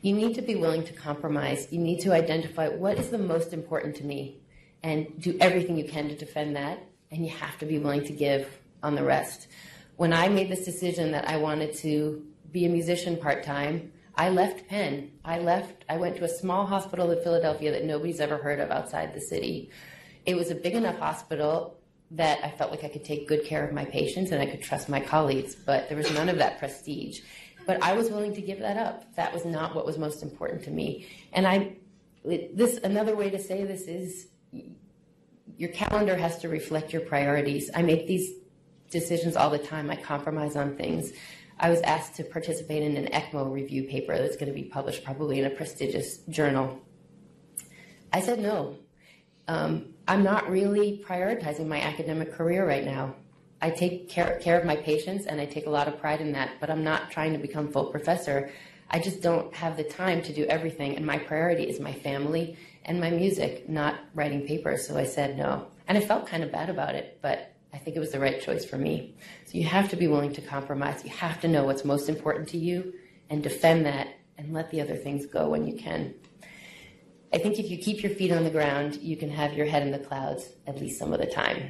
You 0.02 0.14
need 0.14 0.34
to 0.34 0.42
be 0.42 0.54
willing 0.54 0.84
to 0.84 0.92
compromise. 0.92 1.68
You 1.70 1.78
need 1.78 2.00
to 2.00 2.12
identify 2.12 2.68
what 2.68 2.98
is 2.98 3.08
the 3.08 3.18
most 3.18 3.52
important 3.52 3.96
to 3.96 4.04
me 4.04 4.40
and 4.82 5.20
do 5.20 5.36
everything 5.40 5.76
you 5.76 5.84
can 5.84 6.08
to 6.08 6.16
defend 6.16 6.56
that. 6.56 6.78
And 7.10 7.24
you 7.24 7.30
have 7.30 7.58
to 7.58 7.66
be 7.66 7.78
willing 7.78 8.04
to 8.04 8.12
give 8.12 8.48
on 8.82 8.94
the 8.94 9.04
rest. 9.04 9.48
When 9.96 10.12
I 10.12 10.28
made 10.28 10.50
this 10.50 10.64
decision 10.64 11.12
that 11.12 11.28
I 11.28 11.38
wanted 11.38 11.74
to 11.78 12.24
be 12.52 12.66
a 12.66 12.68
musician 12.68 13.16
part 13.16 13.44
time, 13.44 13.92
I 14.14 14.30
left 14.30 14.68
Penn. 14.68 15.12
I 15.24 15.38
left, 15.38 15.84
I 15.88 15.96
went 15.96 16.16
to 16.16 16.24
a 16.24 16.28
small 16.28 16.66
hospital 16.66 17.10
in 17.10 17.22
Philadelphia 17.22 17.72
that 17.72 17.84
nobody's 17.84 18.20
ever 18.20 18.38
heard 18.38 18.60
of 18.60 18.70
outside 18.70 19.14
the 19.14 19.20
city. 19.20 19.70
It 20.24 20.36
was 20.36 20.50
a 20.50 20.54
big 20.54 20.74
enough 20.74 20.98
hospital 20.98 21.78
that 22.12 22.38
I 22.42 22.50
felt 22.50 22.70
like 22.70 22.84
I 22.84 22.88
could 22.88 23.04
take 23.04 23.28
good 23.28 23.44
care 23.44 23.66
of 23.66 23.72
my 23.72 23.84
patients 23.84 24.30
and 24.30 24.40
I 24.40 24.46
could 24.46 24.62
trust 24.62 24.88
my 24.88 25.00
colleagues, 25.00 25.54
but 25.54 25.88
there 25.88 25.98
was 25.98 26.10
none 26.12 26.28
of 26.28 26.38
that 26.38 26.58
prestige. 26.58 27.20
But 27.66 27.82
I 27.82 27.94
was 27.94 28.10
willing 28.10 28.34
to 28.34 28.40
give 28.40 28.60
that 28.60 28.76
up. 28.76 29.14
That 29.16 29.32
was 29.34 29.44
not 29.44 29.74
what 29.74 29.84
was 29.84 29.98
most 29.98 30.22
important 30.22 30.62
to 30.64 30.70
me. 30.70 31.08
And 31.32 31.46
I, 31.46 31.76
this 32.24 32.78
another 32.78 33.16
way 33.16 33.30
to 33.30 33.38
say 33.38 33.64
this 33.64 33.82
is, 33.82 34.28
your 35.58 35.70
calendar 35.70 36.16
has 36.16 36.38
to 36.38 36.48
reflect 36.48 36.92
your 36.92 37.02
priorities. 37.02 37.70
I 37.74 37.82
make 37.82 38.06
these 38.06 38.30
decisions 38.90 39.36
all 39.36 39.50
the 39.50 39.58
time. 39.58 39.90
I 39.90 39.96
compromise 39.96 40.54
on 40.54 40.76
things. 40.76 41.12
I 41.58 41.70
was 41.70 41.80
asked 41.80 42.16
to 42.16 42.24
participate 42.24 42.82
in 42.82 42.96
an 42.96 43.06
ECMO 43.12 43.50
review 43.50 43.84
paper 43.84 44.16
that's 44.16 44.36
going 44.36 44.48
to 44.48 44.54
be 44.54 44.64
published 44.64 45.04
probably 45.04 45.38
in 45.38 45.46
a 45.46 45.50
prestigious 45.50 46.18
journal. 46.28 46.80
I 48.12 48.20
said 48.20 48.38
no. 48.38 48.78
Um, 49.48 49.94
I'm 50.06 50.22
not 50.22 50.50
really 50.50 51.02
prioritizing 51.06 51.66
my 51.66 51.80
academic 51.80 52.32
career 52.32 52.66
right 52.66 52.84
now. 52.84 53.14
I 53.66 53.70
take 53.70 54.08
care, 54.08 54.38
care 54.40 54.60
of 54.60 54.64
my 54.64 54.76
patients 54.76 55.26
and 55.26 55.40
I 55.40 55.44
take 55.44 55.66
a 55.66 55.70
lot 55.70 55.88
of 55.88 55.98
pride 55.98 56.20
in 56.20 56.30
that, 56.34 56.52
but 56.60 56.70
I'm 56.70 56.84
not 56.84 57.10
trying 57.10 57.32
to 57.32 57.38
become 57.38 57.72
full 57.72 57.86
professor. 57.86 58.52
I 58.88 59.00
just 59.00 59.22
don't 59.22 59.52
have 59.56 59.76
the 59.76 59.82
time 59.82 60.22
to 60.22 60.32
do 60.32 60.44
everything, 60.44 60.94
and 60.94 61.04
my 61.04 61.18
priority 61.18 61.64
is 61.64 61.80
my 61.80 61.92
family 61.92 62.56
and 62.84 63.00
my 63.00 63.10
music, 63.10 63.68
not 63.68 63.96
writing 64.14 64.46
papers. 64.46 64.86
So 64.86 64.96
I 64.96 65.02
said 65.02 65.36
no. 65.36 65.66
And 65.88 65.98
I 65.98 66.00
felt 66.00 66.28
kind 66.28 66.44
of 66.44 66.52
bad 66.52 66.70
about 66.70 66.94
it, 66.94 67.18
but 67.22 67.56
I 67.74 67.78
think 67.78 67.96
it 67.96 67.98
was 67.98 68.12
the 68.12 68.20
right 68.20 68.40
choice 68.40 68.64
for 68.64 68.78
me. 68.78 69.16
So 69.46 69.58
you 69.58 69.64
have 69.64 69.88
to 69.88 69.96
be 69.96 70.06
willing 70.06 70.32
to 70.34 70.40
compromise. 70.40 71.02
You 71.02 71.10
have 71.10 71.40
to 71.40 71.48
know 71.48 71.64
what's 71.64 71.84
most 71.84 72.08
important 72.08 72.48
to 72.50 72.58
you 72.58 72.94
and 73.30 73.42
defend 73.42 73.84
that 73.86 74.06
and 74.38 74.52
let 74.52 74.70
the 74.70 74.80
other 74.80 74.94
things 74.94 75.26
go 75.26 75.48
when 75.48 75.66
you 75.66 75.76
can. 75.76 76.14
I 77.32 77.38
think 77.38 77.58
if 77.58 77.68
you 77.68 77.78
keep 77.78 78.04
your 78.04 78.12
feet 78.12 78.30
on 78.30 78.44
the 78.44 78.50
ground, 78.50 78.98
you 79.02 79.16
can 79.16 79.30
have 79.30 79.54
your 79.54 79.66
head 79.66 79.82
in 79.82 79.90
the 79.90 79.98
clouds 79.98 80.50
at 80.68 80.80
least 80.80 81.00
some 81.00 81.12
of 81.12 81.18
the 81.18 81.26
time. 81.26 81.68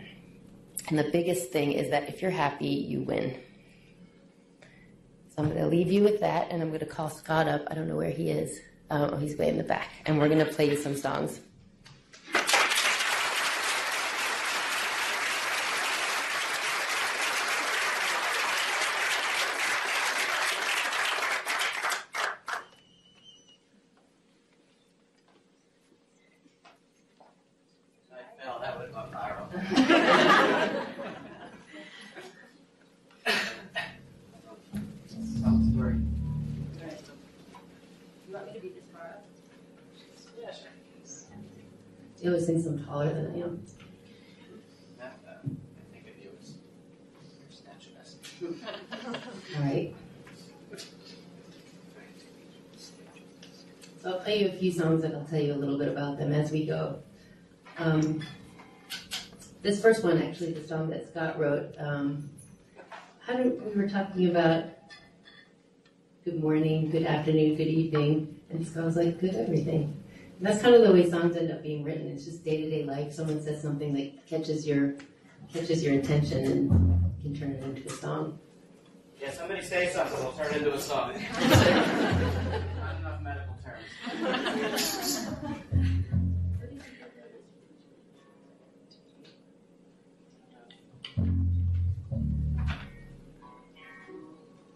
And 0.89 0.99
the 0.99 1.11
biggest 1.11 1.51
thing 1.51 1.73
is 1.73 1.91
that 1.91 2.09
if 2.09 2.23
you're 2.23 2.31
happy, 2.31 2.69
you 2.69 3.03
win. 3.03 3.39
So 5.29 5.43
I'm 5.43 5.51
going 5.51 5.61
to 5.61 5.67
leave 5.67 5.91
you 5.91 6.03
with 6.03 6.21
that, 6.21 6.49
and 6.51 6.63
I'm 6.63 6.69
going 6.69 6.81
to 6.81 6.87
call 6.87 7.11
Scott 7.11 7.49
up. 7.49 7.63
I 7.69 7.75
don't 7.75 7.89
know 7.89 7.97
where 7.97 8.11
he 8.11 8.31
is. 8.31 8.61
Uh, 8.91 9.11
oh, 9.13 9.17
he's 9.17 9.37
way 9.37 9.49
in 9.49 9.59
the 9.59 9.65
back. 9.65 9.91
And 10.07 10.19
we're 10.19 10.29
going 10.29 10.45
to 10.45 10.53
play 10.53 10.71
you 10.71 10.77
some 10.77 10.97
songs. 10.97 11.41
want 38.47 38.55
me 38.55 38.61
to 38.61 38.67
be 38.67 38.73
here 38.73 38.83
tomorrow? 38.89 39.17
Yeah. 40.41 40.53
You 42.23 42.31
always 42.31 42.47
think 42.47 42.67
I'm 42.67 42.85
taller 42.85 43.13
than 43.13 43.27
I 43.27 43.45
am. 43.45 43.63
Not, 44.99 45.13
I 45.27 45.93
think 45.93 46.07
of 46.09 46.23
you 46.23 46.31
as 46.41 46.55
your 47.41 47.51
snatch 47.51 47.95
best. 47.95 48.19
All 49.57 49.63
right. 49.63 49.95
So 54.03 54.13
I'll 54.13 54.21
play 54.21 54.41
you 54.41 54.49
a 54.49 54.53
few 54.53 54.73
songs 54.73 55.05
and 55.05 55.17
I'll 55.17 55.25
tell 55.25 55.41
you 55.41 55.53
a 55.53 55.57
little 55.57 55.79
bit 55.79 55.89
about 55.89 56.19
them 56.19 56.33
as 56.33 56.51
we 56.51 56.65
go. 56.65 57.01
Um, 57.79 58.23
this 59.63 59.83
first 59.83 60.05
one, 60.05 60.23
actually, 60.23 60.53
the 60.53 60.67
song 60.67 60.89
that 60.91 61.09
Scott 61.09 61.39
wrote, 61.39 61.75
um, 61.79 62.31
how 63.21 63.35
did, 63.35 63.61
we 63.67 63.73
were 63.73 63.89
talking 63.89 64.31
about 64.31 64.65
good 66.25 66.41
morning, 66.41 66.91
good 66.91 67.05
afternoon, 67.05 67.57
good 67.57 67.67
evening 67.67 68.36
and 68.51 68.85
was 68.85 68.97
like, 68.97 69.19
good 69.19 69.35
everything. 69.35 70.03
And 70.39 70.47
that's 70.47 70.63
kind 70.63 70.75
of 70.75 70.83
the 70.83 70.93
way 70.93 71.09
songs 71.09 71.37
end 71.37 71.51
up 71.51 71.63
being 71.63 71.83
written. 71.83 72.09
It's 72.09 72.25
just 72.25 72.45
day 72.45 72.63
to 72.63 72.71
day 72.71 72.85
life. 72.85 73.13
Someone 73.13 73.43
says 73.43 73.63
something 73.63 73.95
that 73.95 74.27
catches 74.27 74.67
your 74.67 74.95
catches 75.53 75.83
your 75.83 75.95
attention 75.95 76.45
and 76.45 77.23
can 77.23 77.35
turn 77.35 77.53
it 77.53 77.63
into 77.63 77.87
a 77.89 77.91
song. 77.91 78.39
Yeah, 79.21 79.31
somebody 79.33 79.63
say 79.63 79.89
something, 79.89 80.19
we'll 80.19 80.33
turn 80.33 80.55
it 80.55 80.59
into 80.59 80.75
a 80.75 80.81
song. 80.81 81.15
Not 81.41 82.97
enough 83.01 83.23
medical 83.23 83.57
terms. 83.65 85.27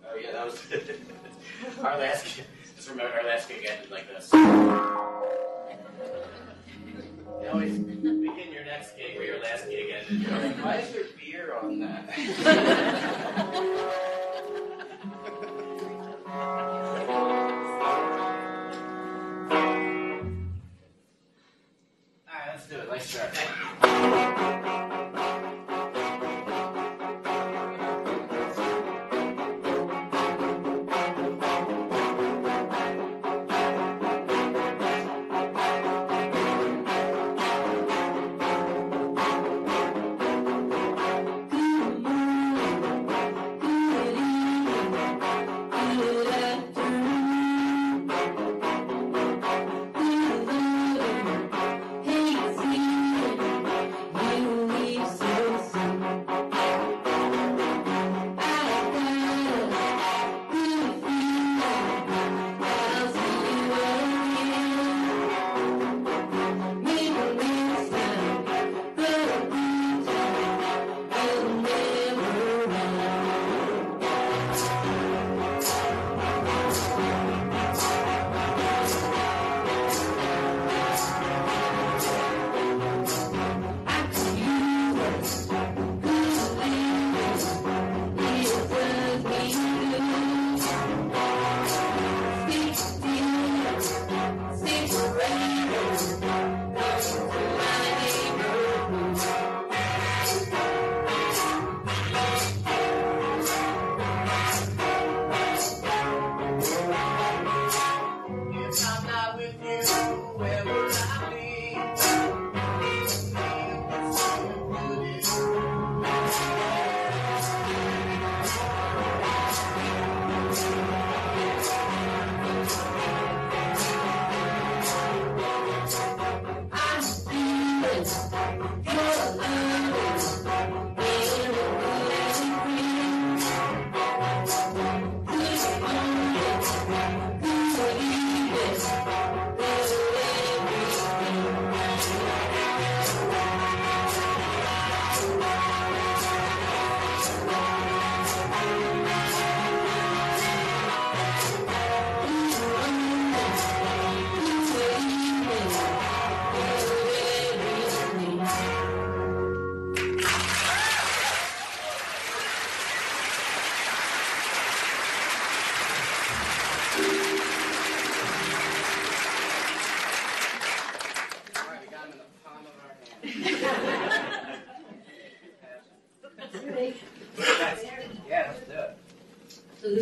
Oh 0.02 0.16
yeah, 0.18 0.32
that 0.32 0.46
was 0.46 0.58
our 1.84 1.98
last. 1.98 2.40
Just 2.90 2.98
remember 2.98 3.18
our 3.20 3.26
last 3.28 3.48
gig 3.48 3.64
ended 3.70 3.88
like 3.92 4.08
this. 4.08 4.32
You 4.32 4.40
always 7.52 7.78
begin 7.78 8.52
your 8.52 8.64
next 8.64 8.96
gig 8.96 9.16
where 9.16 9.26
your 9.26 9.40
last 9.40 9.68
gig 9.68 9.94
ended. 9.94 10.22
You're 10.22 10.38
like, 10.40 10.56
why 10.64 10.76
is 10.78 10.92
there 10.92 11.04
beer 11.16 11.54
on 11.54 11.78
that? 11.78 12.08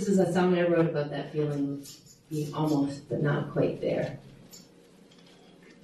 is 0.09 0.19
a 0.19 0.33
song 0.33 0.59
I 0.59 0.63
wrote 0.63 0.87
about 0.87 1.11
that 1.11 1.33
feeling 1.33 1.81
of 1.83 1.91
being 2.31 2.55
almost 2.55 3.09
but 3.09 3.23
not 3.23 3.53
quite 3.53 3.81
there. 3.81 4.19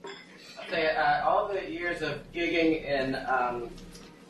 I'll 0.05 0.69
tell 0.69 0.81
you, 0.81 0.87
uh, 0.87 1.25
all 1.27 1.49
the 1.49 1.71
years 1.71 2.01
of 2.03 2.21
gigging 2.33 2.85
in 2.85 3.15
um, 3.27 3.71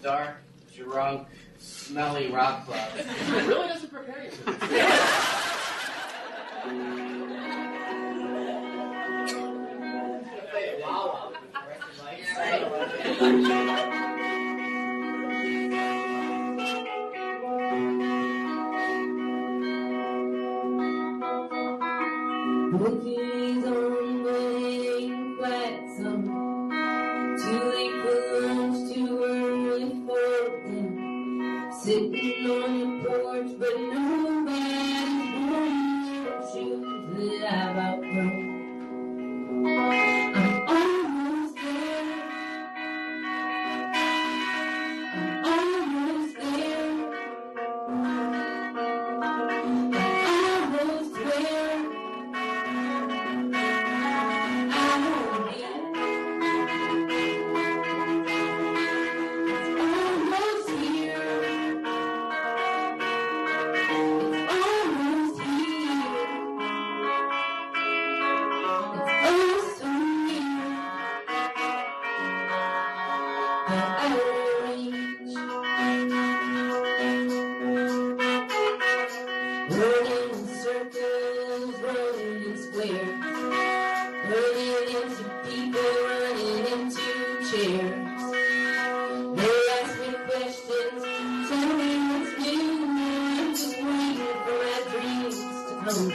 dark, 0.03 0.37
drunk, 0.77 1.29
smelly 1.59 2.31
rock 2.31 2.67
clubs 2.67 2.91
it 2.97 3.47
really 3.47 3.69
doesn't 3.69 3.91
prepare 3.91 4.25
you 4.25 4.31
for 4.31 4.53
this. 4.53 5.51
I'll 10.87 11.33
you, 13.21 13.64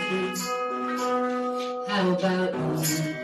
How 0.10 0.16
about 2.10 2.56
you? 2.56 3.19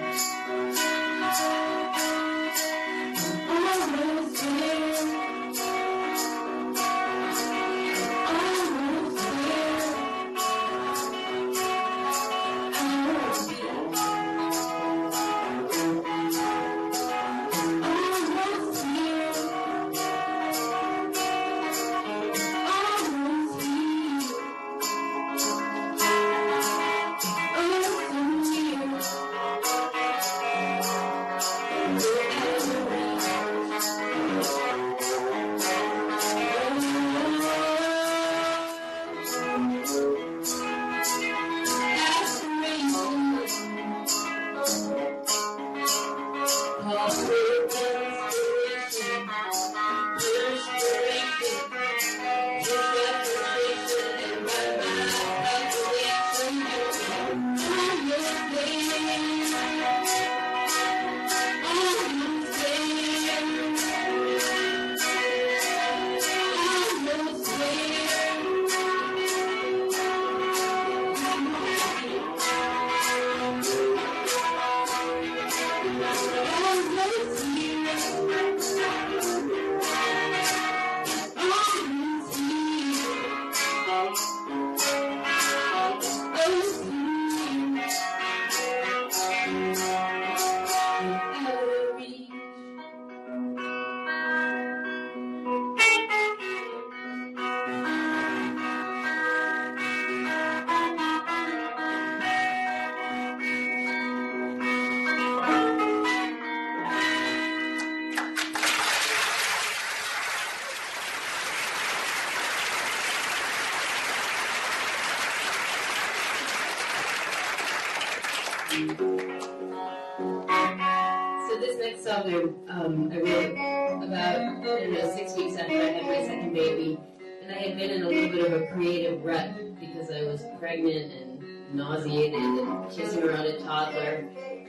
Rut 129.17 129.79
because 129.79 130.11
I 130.11 130.23
was 130.23 130.43
pregnant 130.59 131.11
and 131.13 131.75
nauseated 131.75 132.33
and 132.33 132.89
kissing 132.91 133.23
around 133.23 133.45
a 133.45 133.59
toddler 133.59 134.27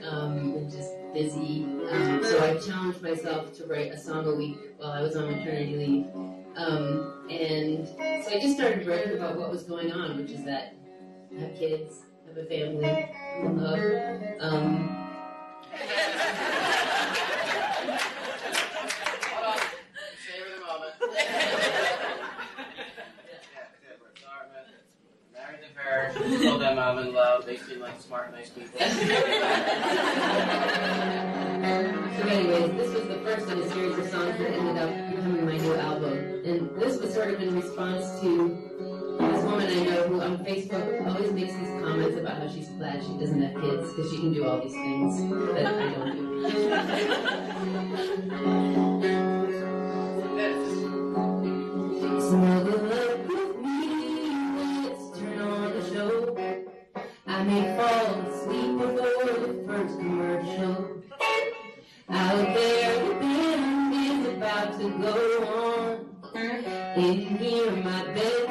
um, 0.09 0.55
and 0.55 0.71
just 0.71 0.93
busy. 1.13 1.65
Um, 1.91 2.23
so 2.23 2.43
I 2.43 2.59
challenged 2.59 3.03
myself 3.03 3.57
to 3.59 3.67
write 3.67 3.93
a 3.93 3.99
song 3.99 4.27
a 4.27 4.35
week 4.35 4.59
while 4.79 4.93
I 4.93 5.01
was 5.03 5.17
on 5.17 5.31
maternity 5.31 5.77
leave. 5.77 6.07
Um, 6.57 7.27
and 7.31 7.87
so 7.87 8.31
I 8.31 8.41
just 8.41 8.57
started 8.57 8.87
writing 8.87 9.15
about 9.17 9.37
what 9.37 9.51
was 9.51 9.63
going 9.65 9.93
on, 9.93 10.17
which 10.17 10.31
is 10.31 10.45
that 10.45 10.75
I 11.37 11.41
have 11.41 11.55
kids, 11.59 11.97
have 12.27 12.37
a 12.37 12.45
family, 12.47 13.11
I'm 13.45 13.57
love. 13.59 13.81
Um, 14.41 15.03
Hold 19.29 19.45
on. 19.45 19.59
Savor 20.25 20.51
the 20.55 20.61
moment. 20.65 20.95
yeah, 21.15 21.35
good. 23.83 23.97
We're 24.01 24.17
sorry, 24.23 24.47
man. 24.53 24.67
Married 25.35 25.61
to 25.63 25.69
her. 25.97 26.13
Told 26.43 26.61
them 26.61 26.79
I'm 26.79 26.99
in 26.99 27.13
love. 27.13 27.45
They 27.47 27.57
seem 27.57 27.81
like 27.81 28.01
smart, 28.01 28.33
nice 28.33 28.51
people. 28.51 28.79
So 32.17 32.23
anyways, 32.29 32.71
this 32.77 32.91
was 32.95 33.07
the 33.09 33.17
first 33.17 33.49
in 33.51 33.59
a 33.59 33.69
series 33.69 33.99
of 33.99 34.07
songs 34.09 34.39
that 34.39 34.51
ended 34.53 34.77
up 34.79 34.91
becoming 35.11 35.45
my 35.45 35.57
new 35.57 35.75
album. 35.75 36.15
And 36.45 36.71
this 36.81 36.99
was 37.01 37.13
sort 37.13 37.31
of 37.35 37.43
in 37.43 37.57
response 37.61 38.21
to 38.21 38.29
this 39.19 39.43
woman 39.45 39.67
I 39.67 39.69
know 39.85 40.03
who 40.09 40.21
on 40.21 40.39
Facebook 40.45 41.07
always 41.07 41.33
makes 41.33 41.53
these 41.55 41.69
comments 41.69 42.17
about 42.19 42.39
how 42.39 42.49
she's 42.49 42.69
glad 42.69 43.03
she 43.03 43.17
doesn't 43.19 43.43
have 43.43 43.61
kids 43.61 43.93
because 43.93 44.11
she 44.11 44.19
can 44.19 44.33
do 44.33 44.45
all 44.47 44.61
these 44.63 44.73
things 44.73 45.19
that 45.55 45.67
I 45.67 45.69
don't 45.93 46.17
do. 49.27 49.43
Out 62.37 62.53
there, 62.53 63.09
the 63.09 63.15
band 63.15 63.95
is 63.95 64.35
about 64.35 64.79
to 64.79 64.91
go 64.99 65.17
on. 66.35 66.45
In 66.97 67.39
here, 67.39 67.71
my 67.71 68.05
bedtime 68.13 68.46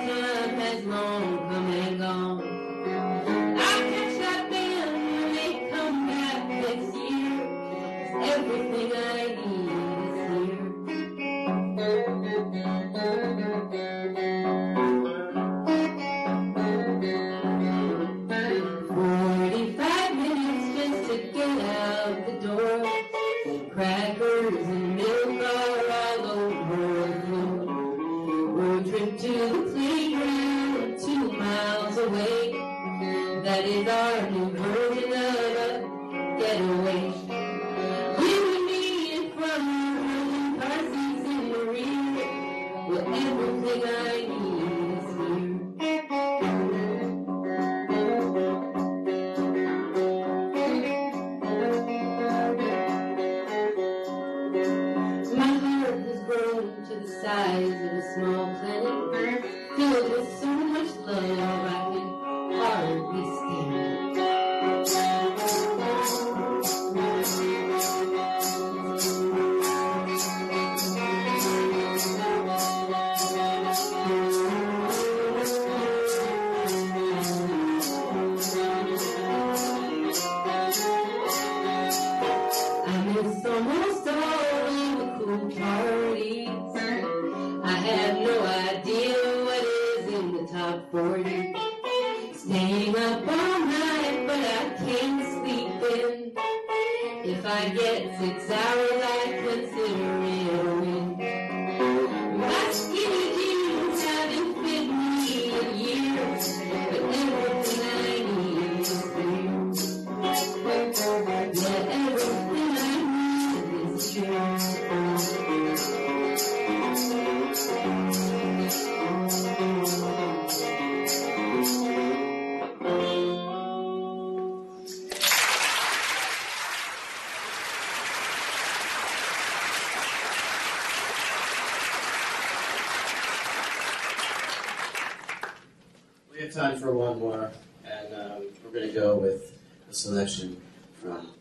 time 136.55 136.79
for 136.79 136.93
one 136.93 137.19
more, 137.19 137.51
and 137.83 138.13
um, 138.13 138.43
we're 138.63 138.71
going 138.71 138.87
to 138.87 138.93
go 138.93 139.17
with 139.17 139.59
a 139.89 139.93
selection 139.93 140.61
from 141.01 141.31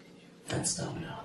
Fats 0.47 0.75
Domino. 0.77 1.21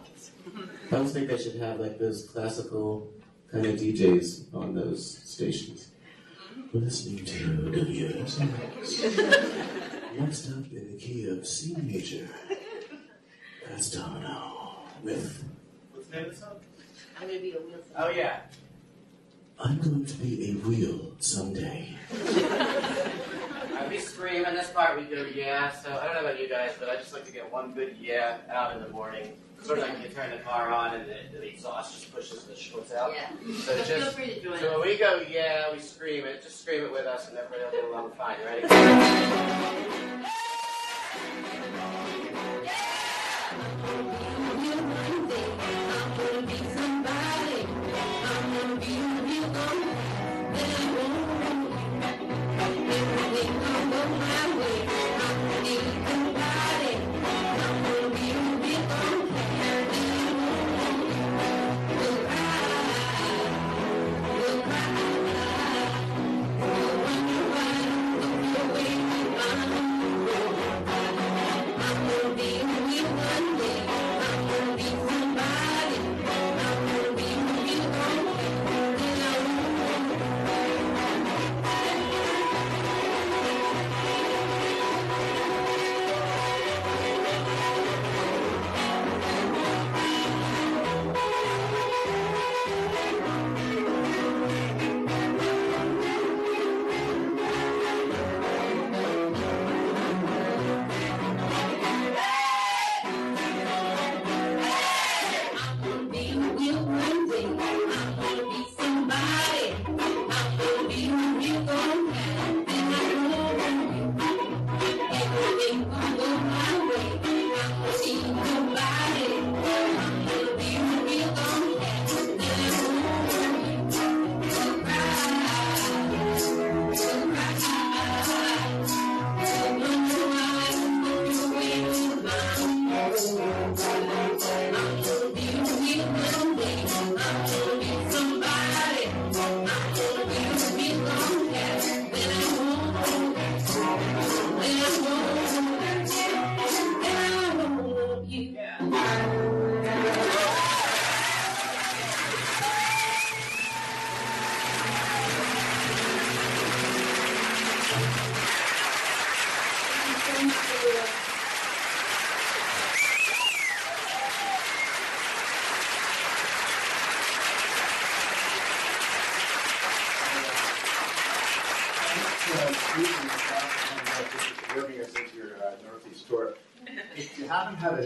I 0.91 0.95
always 0.95 1.11
think 1.11 1.27
they 1.27 1.37
should 1.39 1.55
have 1.55 1.79
like 1.79 1.97
those 1.97 2.29
classical 2.31 3.11
kind 3.51 3.65
of 3.65 3.79
DJs 3.79 4.53
on 4.53 4.75
those 4.75 5.17
stations. 5.23 5.87
We're 6.71 6.81
listening 6.81 7.25
to 7.25 7.71
WSMX. 7.73 9.09
Next 10.19 10.51
up 10.51 10.71
in 10.71 10.91
the 10.91 10.97
key 10.99 11.27
of 11.27 11.47
C 11.47 11.75
major, 11.81 12.27
Fats 13.67 13.89
Domino 13.89 14.83
with. 15.01 15.43
What's 15.93 16.09
the 16.09 16.15
name 16.15 16.25
of 16.25 16.31
the 16.31 16.37
song? 16.37 16.59
I'm 17.19 17.27
gonna 17.27 17.39
be 17.39 17.53
a 17.53 17.59
wheel. 17.59 17.79
Oh, 17.97 18.09
yeah. 18.09 18.41
I'm 19.59 19.79
going 19.79 20.05
to 20.05 20.13
be 20.17 20.51
a 20.51 20.53
wheel 20.67 21.13
someday. 21.19 21.97
We 23.88 23.97
scream, 23.99 24.45
and 24.45 24.57
this 24.57 24.69
part 24.71 24.97
we 24.97 25.03
go 25.03 25.25
yeah. 25.34 25.71
So 25.71 25.89
I 25.91 26.05
don't 26.05 26.15
know 26.15 26.21
about 26.30 26.39
you 26.39 26.49
guys, 26.49 26.71
but 26.80 26.89
I 26.89 26.95
just 26.95 27.13
like 27.13 27.25
to 27.25 27.32
get 27.32 27.51
one 27.51 27.73
good 27.73 27.95
yeah 27.99 28.38
out 28.49 28.75
in 28.75 28.82
the 28.84 28.89
morning. 28.89 29.34
Sort 29.61 29.80
of 29.80 29.89
like 29.89 30.01
you 30.01 30.09
turn 30.09 30.32
the 30.32 30.38
car 30.38 30.69
on 30.69 30.95
and 30.95 31.05
the, 31.09 31.38
the 31.38 31.45
exhaust 31.45 31.93
just 31.93 32.13
pushes 32.13 32.43
the 32.45 32.53
schmutz 32.53 32.93
out. 32.95 33.11
Yeah. 33.13 33.30
So 33.57 33.75
So 33.75 33.84
feel 33.84 33.99
just 33.99 34.15
free 34.15 34.36
to 34.36 34.41
join 34.41 34.59
so 34.59 34.80
when 34.80 34.89
we 34.89 34.97
go 34.97 35.21
yeah, 35.30 35.71
we 35.71 35.80
scream 35.80 36.25
it. 36.25 36.41
Just 36.41 36.61
scream 36.61 36.84
it 36.84 36.91
with 36.91 37.05
us, 37.05 37.30
and 37.30 37.38
everybody 37.38 37.63
will 37.63 37.71
get 37.71 37.84
along 37.89 38.11
fine. 38.11 38.38
Ready? 38.45 40.25
Working 54.00 54.49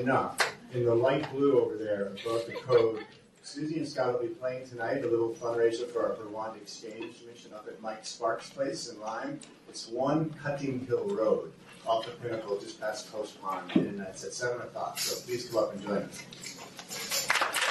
enough, 0.03 0.37
in 0.73 0.85
the 0.85 0.93
light 0.93 1.31
blue 1.31 1.61
over 1.61 1.77
there 1.77 2.07
above 2.07 2.45
the 2.45 2.53
code, 2.53 3.05
Susie 3.41 3.77
and 3.77 3.87
Scott 3.87 4.13
will 4.13 4.27
be 4.27 4.33
playing 4.33 4.67
tonight 4.67 5.03
a 5.03 5.07
little 5.07 5.29
fundraiser 5.29 5.89
for 5.89 6.09
our 6.09 6.15
Vermont 6.15 6.57
Exchange 6.57 7.15
mission 7.25 7.53
up 7.53 7.67
at 7.67 7.81
Mike 7.81 8.05
Sparks' 8.05 8.49
place 8.49 8.89
in 8.89 8.99
Lyme. 8.99 9.39
It's 9.69 9.87
one 9.87 10.29
Cutting 10.41 10.85
Hill 10.85 11.07
Road 11.07 11.53
off 11.87 12.05
the 12.05 12.11
pinnacle 12.11 12.57
just 12.59 12.79
past 12.81 13.11
Post 13.11 13.41
Pond, 13.41 13.71
and 13.75 14.01
it's 14.01 14.23
at 14.23 14.33
7 14.33 14.61
o'clock, 14.61 14.99
so 14.99 15.21
please 15.25 15.49
come 15.49 15.63
up 15.63 15.73
and 15.73 15.81
join 15.81 15.97
us. 15.97 17.62